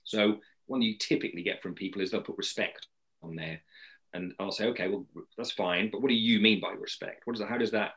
[0.05, 2.87] So one you typically get from people is they'll put respect
[3.23, 3.62] on there.
[4.12, 5.07] And I'll say, okay, well,
[5.37, 7.23] that's fine, but what do you mean by respect?
[7.27, 7.49] What is that?
[7.49, 7.93] How does that,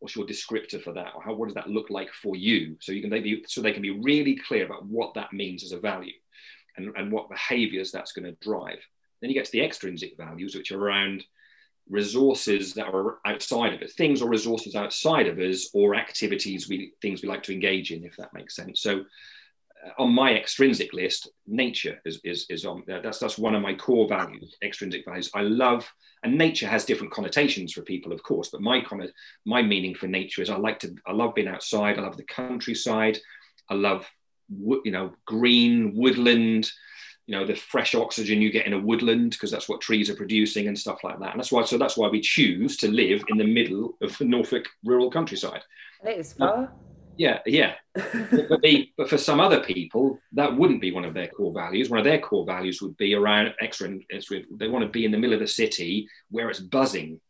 [0.00, 1.12] what's your descriptor for that?
[1.14, 2.76] Or how, what does that look like for you?
[2.80, 5.62] So you can, they be, so they can be really clear about what that means
[5.62, 6.12] as a value
[6.76, 8.78] and, and what behaviors that's going to drive.
[9.20, 11.24] Then you get to the extrinsic values, which are around
[11.88, 16.92] resources that are outside of us, things or resources outside of us, or activities we
[17.02, 18.80] things we like to engage in, if that makes sense.
[18.80, 19.04] So,
[19.98, 23.74] on my extrinsic list, nature is is, is on uh, that's that's one of my
[23.74, 25.30] core values, extrinsic values.
[25.34, 25.90] I love,
[26.22, 29.10] and nature has different connotations for people, of course, but my comment,
[29.44, 31.98] my meaning for nature is I like to, I love being outside.
[31.98, 33.18] I love the countryside.
[33.68, 34.06] I love,
[34.48, 36.70] you know, green woodland
[37.26, 40.16] you know the fresh oxygen you get in a woodland because that's what trees are
[40.16, 43.22] producing and stuff like that and that's why so that's why we choose to live
[43.28, 45.62] in the middle of the norfolk rural countryside
[46.04, 46.72] it is far
[47.20, 48.62] yeah yeah but,
[48.96, 52.04] but for some other people that wouldn't be one of their core values one of
[52.04, 53.90] their core values would be around extra
[54.52, 57.20] they want to be in the middle of the city where it's buzzing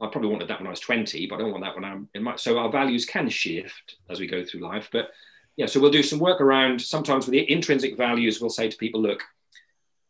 [0.00, 2.08] I probably wanted that when I was 20, but I don't want that when I'm
[2.14, 2.36] in my.
[2.36, 4.88] So our values can shift as we go through life.
[4.92, 5.10] But
[5.56, 8.40] yeah, so we'll do some work around sometimes with the intrinsic values.
[8.40, 9.24] We'll say to people, look,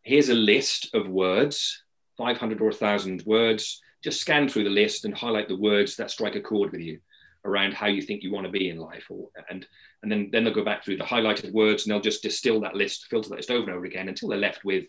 [0.02, 1.84] here's a list of words,
[2.18, 3.80] 500 or 1,000 words.
[4.04, 7.00] Just scan through the list and highlight the words that strike a chord with you
[7.48, 9.06] around how you think you want to be in life.
[9.10, 9.66] Or, and
[10.02, 12.76] and then, then they'll go back through the highlighted words and they'll just distill that
[12.76, 14.84] list, filter that list over and over again until they're left with,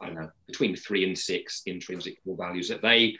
[0.00, 3.16] I don't know, between three and six intrinsic core values that they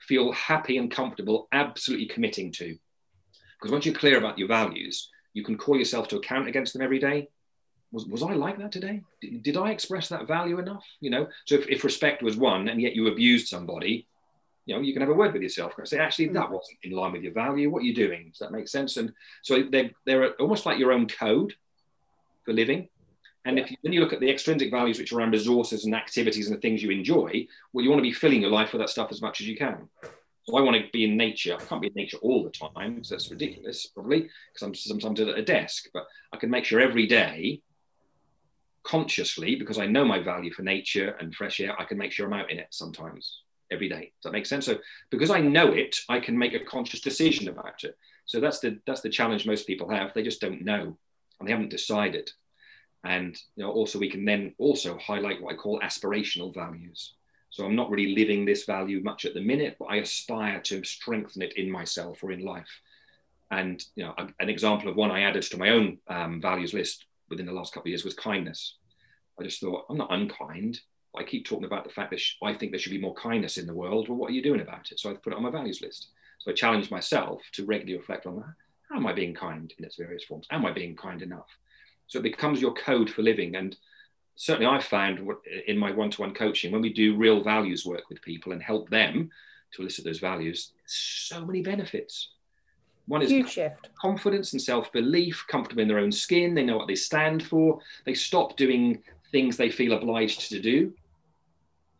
[0.00, 2.76] feel happy and comfortable absolutely committing to.
[3.58, 6.82] Because once you're clear about your values, you can call yourself to account against them
[6.82, 7.28] every day.
[7.90, 9.02] Was, was I like that today?
[9.20, 10.84] Did, did I express that value enough?
[11.00, 14.06] You know, so if, if respect was one and yet you abused somebody,
[14.64, 16.50] you know, you can have a word with yourself and say, actually, that mm.
[16.50, 17.70] wasn't in line with your value.
[17.70, 18.28] What are you doing?
[18.30, 18.96] Does that make sense?
[18.96, 19.12] And
[19.42, 21.54] so they're, they're almost like your own code
[22.44, 22.88] for living.
[23.44, 25.94] And if you, when you look at the extrinsic values, which are around resources and
[25.94, 28.80] activities and the things you enjoy, well, you want to be filling your life with
[28.80, 29.88] that stuff as much as you can.
[30.44, 31.56] So I want to be in nature.
[31.58, 35.20] I can't be in nature all the time because that's ridiculous, probably, because I'm sometimes
[35.20, 35.86] at a desk.
[35.92, 37.62] But I can make sure every day,
[38.84, 42.26] consciously, because I know my value for nature and fresh air, I can make sure
[42.26, 44.12] I'm out in it sometimes every day.
[44.20, 44.66] Does that make sense?
[44.66, 44.78] So
[45.10, 47.96] because I know it, I can make a conscious decision about it.
[48.26, 50.14] So that's the that's the challenge most people have.
[50.14, 50.96] They just don't know
[51.38, 52.30] and they haven't decided.
[53.04, 57.14] And you know, also we can then also highlight what I call aspirational values.
[57.50, 60.84] So I'm not really living this value much at the minute, but I aspire to
[60.84, 62.80] strengthen it in myself or in life.
[63.50, 67.04] And you know, an example of one I added to my own um, values list
[67.28, 68.76] within the last couple of years was kindness.
[69.38, 70.80] I just thought I'm not unkind.
[71.16, 73.66] I keep talking about the fact that I think there should be more kindness in
[73.66, 74.08] the world.
[74.08, 74.98] Well, what are you doing about it?
[74.98, 76.08] So I put it on my values list.
[76.38, 78.54] So I challenge myself to regularly reflect on that.
[78.90, 80.46] How am I being kind in its various forms?
[80.50, 81.48] Am I being kind enough?
[82.06, 83.56] So it becomes your code for living.
[83.56, 83.76] And
[84.36, 85.20] certainly I've found
[85.66, 89.30] in my one-to-one coaching when we do real values work with people and help them
[89.74, 92.30] to elicit those values, so many benefits.
[93.06, 93.88] One is Huge shift.
[94.00, 96.54] confidence and self-belief, comfortable in their own skin.
[96.54, 97.80] They know what they stand for.
[98.04, 100.92] They stop doing things they feel obliged to do.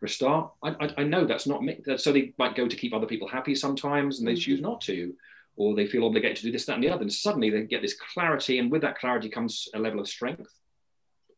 [0.03, 1.81] For a start, I, I, I know that's not me.
[1.97, 4.41] So they might go to keep other people happy sometimes, and they mm-hmm.
[4.41, 5.15] choose not to,
[5.55, 7.03] or they feel obligated to do this, that, and the other.
[7.03, 10.53] And suddenly they get this clarity, and with that clarity comes a level of strength.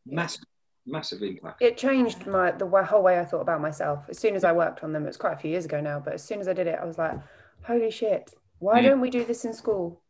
[0.07, 0.45] Massive
[0.87, 1.61] massive impact.
[1.61, 4.05] It changed my the whole way I thought about myself.
[4.09, 5.99] As soon as I worked on them, it was quite a few years ago now,
[5.99, 7.19] but as soon as I did it, I was like,
[7.61, 8.85] holy shit, why mm.
[8.85, 10.01] don't we do this in school?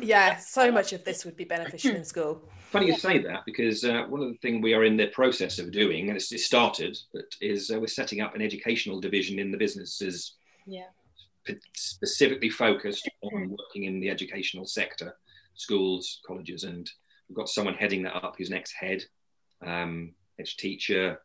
[0.00, 2.48] Yeah, so much of this would be beneficial in school.
[2.70, 5.58] Funny you say that because uh, one of the things we are in the process
[5.58, 9.38] of doing, and it's, it started, but is uh, we're setting up an educational division
[9.38, 10.34] in the businesses.
[10.66, 10.86] Yeah.
[11.74, 15.16] Specifically focused on working in the educational sector,
[15.54, 16.90] schools, colleges, and
[17.28, 19.02] we've got someone heading that up who's next head
[19.66, 21.20] um, ex teacher,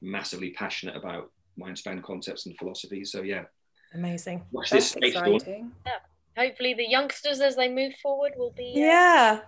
[0.00, 3.04] massively passionate about Mindspan concepts and philosophy.
[3.04, 3.44] So yeah,
[3.94, 4.44] amazing.
[4.50, 5.72] Watch That's this exciting.
[5.86, 5.92] Yeah.
[6.36, 8.72] Hopefully, the youngsters as they move forward will be.
[8.76, 9.40] Uh, yeah.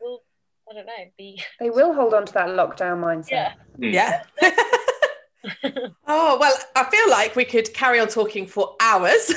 [0.00, 0.22] Will
[0.70, 0.92] I don't know.
[1.16, 1.42] Be.
[1.60, 3.30] They will hold on to that lockdown mindset.
[3.30, 3.52] Yeah.
[3.78, 3.92] Mm.
[3.92, 4.22] Yeah.
[6.06, 9.32] oh well, I feel like we could carry on talking for hours,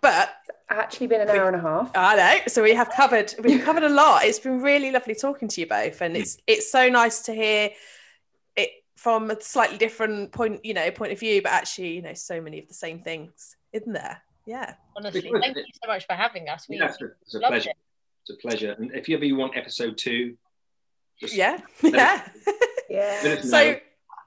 [0.00, 0.34] but
[0.70, 1.90] actually been an hour and a half.
[1.94, 2.40] I know.
[2.48, 4.24] So we have covered we've covered a lot.
[4.24, 7.70] It's been really lovely talking to you both, and it's it's so nice to hear
[8.56, 12.14] it from a slightly different point, you know, point of view, but actually, you know,
[12.14, 14.22] so many of the same things, isn't there?
[14.46, 14.74] Yeah.
[14.98, 16.68] Honestly, thank you so much for having us.
[16.68, 16.92] We yeah,
[17.22, 17.70] it's a pleasure.
[17.70, 17.76] It.
[18.22, 18.72] It's a pleasure.
[18.72, 20.36] And if you ever you want episode two,
[21.20, 22.28] yeah, yeah,
[22.90, 23.40] yeah.
[23.40, 23.76] So.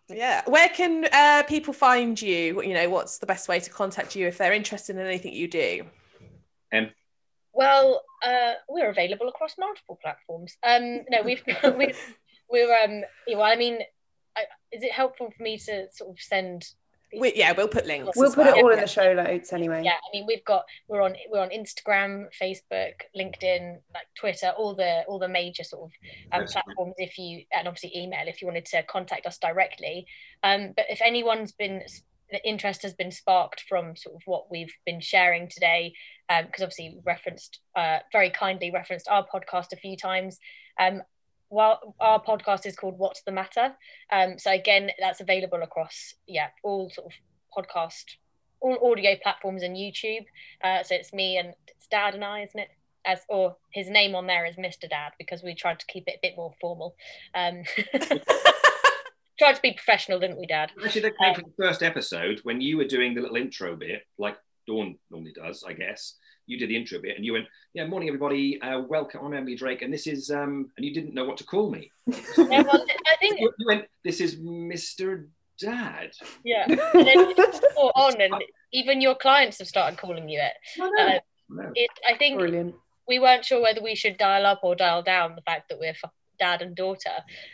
[0.10, 0.42] Yeah.
[0.46, 2.62] Where can uh, people find you?
[2.62, 5.48] You know, what's the best way to contact you if they're interested in anything you
[5.48, 5.86] do?
[6.74, 6.90] Em?
[7.54, 10.58] Well, uh, we're available across multiple platforms.
[10.64, 11.42] Um, no, we've
[11.78, 11.98] we've
[12.50, 13.04] we're um.
[13.26, 13.80] Well, I mean,
[14.36, 14.42] I,
[14.74, 16.66] is it helpful for me to sort of send?
[17.20, 18.16] We, yeah, we'll put links.
[18.16, 18.56] We'll put well.
[18.56, 19.82] it all in the show notes anyway.
[19.84, 24.76] Yeah, I mean, we've got we're on we're on Instagram, Facebook, LinkedIn, like Twitter, all
[24.76, 26.96] the all the major sort of um, platforms.
[26.98, 30.06] If you and obviously email if you wanted to contact us directly.
[30.44, 31.84] Um, but if anyone's been
[32.32, 35.94] the interest has been sparked from sort of what we've been sharing today,
[36.28, 40.40] because um, obviously referenced uh, very kindly referenced our podcast a few times.
[40.80, 41.02] Um,
[41.52, 43.74] while our podcast is called What's the Matter,
[44.12, 47.14] um, so again that's available across yeah all sort of
[47.56, 48.06] podcast,
[48.62, 50.26] all audio platforms and YouTube.
[50.64, 52.70] Uh, so it's me and it's Dad and I, isn't it?
[53.04, 54.90] As or his name on there is Mr.
[54.90, 56.96] Dad because we tried to keep it a bit more formal.
[57.34, 57.64] Um,
[59.40, 60.72] tried to be professional, didn't we, Dad?
[60.84, 64.04] Actually, that came from the first episode when you were doing the little intro bit,
[64.18, 64.38] like
[64.68, 66.16] Dawn normally does, I guess.
[66.48, 68.62] You did the intro bit, and you went, "Yeah, morning, everybody.
[68.62, 69.26] Uh, welcome.
[69.26, 71.92] I'm Emily Drake, and this is," um, and you didn't know what to call me.
[72.08, 75.28] yeah, well, I think you went, "This is Mr.
[75.60, 76.12] Dad."
[76.44, 78.34] Yeah, and then you just go on, and
[78.74, 80.54] even your clients have started calling you it.
[80.82, 81.64] I, know.
[81.64, 82.76] Uh, I, it, I think Brilliant.
[83.08, 85.94] we weren't sure whether we should dial up or dial down the fact that we're
[86.42, 87.12] dad and daughter.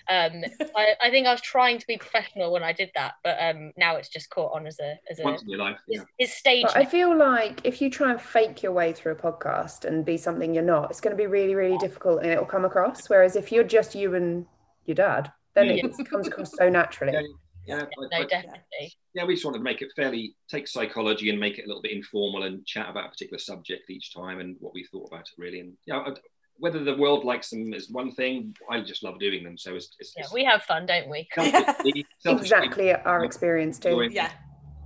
[0.10, 0.44] Um,
[0.76, 3.74] I, I, think I was trying to be professional when I did that, but um,
[3.78, 6.00] now it's just caught on as a as a Once in your life, yeah.
[6.18, 6.66] his, his stage.
[6.74, 10.18] I feel like if you try and fake your way through a podcast and be
[10.18, 13.10] something you're not, it's going to be really, really difficult, and it will come across.
[13.10, 14.46] Whereas if you're just you and
[14.86, 15.86] your dad, then Yeah.
[15.86, 17.14] it comes across so naturally.
[17.14, 17.22] Yeah,
[17.68, 18.94] yeah, I- no, I- definitely.
[19.14, 21.82] yeah, we just wanted to make it fairly take psychology and make it a little
[21.82, 25.28] bit informal and chat about a particular subject each time and what we thought about
[25.28, 25.60] it really.
[25.60, 26.14] And yeah, I-
[26.60, 28.56] whether the world likes them is one thing.
[28.70, 29.58] I just love doing them.
[29.58, 31.28] So it's, it's, Yeah, we have fun, don't we?
[31.36, 34.08] selfishly- selfishly- Exactly our experience too.
[34.12, 34.32] Yeah.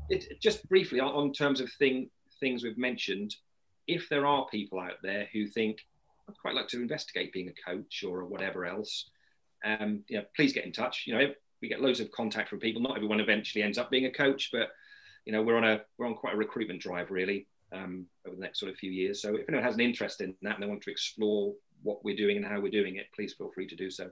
[0.09, 3.35] it, just briefly on, on terms of thing things we've mentioned,
[3.87, 5.77] if there are people out there who think
[6.27, 9.09] I'd quite like to investigate being a coach or whatever else,
[9.63, 11.03] um, you know, please get in touch.
[11.05, 11.27] You know,
[11.61, 12.81] we get loads of contact from people.
[12.81, 14.69] Not everyone eventually ends up being a coach, but
[15.25, 18.41] you know, we're on a we're on quite a recruitment drive really um, over the
[18.41, 19.21] next sort of few years.
[19.21, 21.53] So if anyone has an interest in that and they want to explore
[21.83, 24.09] what we're doing and how we're doing it, please feel free to do so.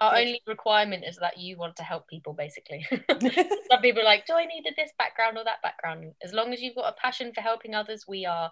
[0.00, 0.20] Our Good.
[0.26, 2.86] only requirement is that you want to help people, basically.
[3.70, 6.12] Some people are like, do I need this background or that background?
[6.22, 8.50] As long as you've got a passion for helping others, we are.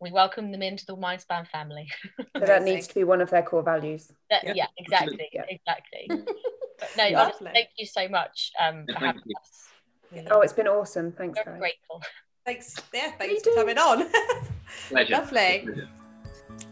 [0.00, 1.88] We welcome them into the Mindspan family.
[2.38, 4.12] So that needs to be one of their core values.
[4.30, 5.42] That- Yeah, yeah, exactly, Yeah.
[5.48, 6.06] exactly.
[6.08, 7.14] No, Lovely.
[7.16, 9.34] honestly, thank you so much um, for having you.
[9.36, 10.28] us.
[10.30, 11.10] Oh, it's been awesome.
[11.10, 11.58] Thanks, We're guys.
[11.60, 12.00] grateful.
[12.48, 12.74] Thanks.
[12.94, 13.50] Yeah, thanks do.
[13.50, 14.06] for coming on.
[14.88, 15.12] Pleasure.
[15.12, 15.60] Lovely.
[15.66, 15.88] Pleasure.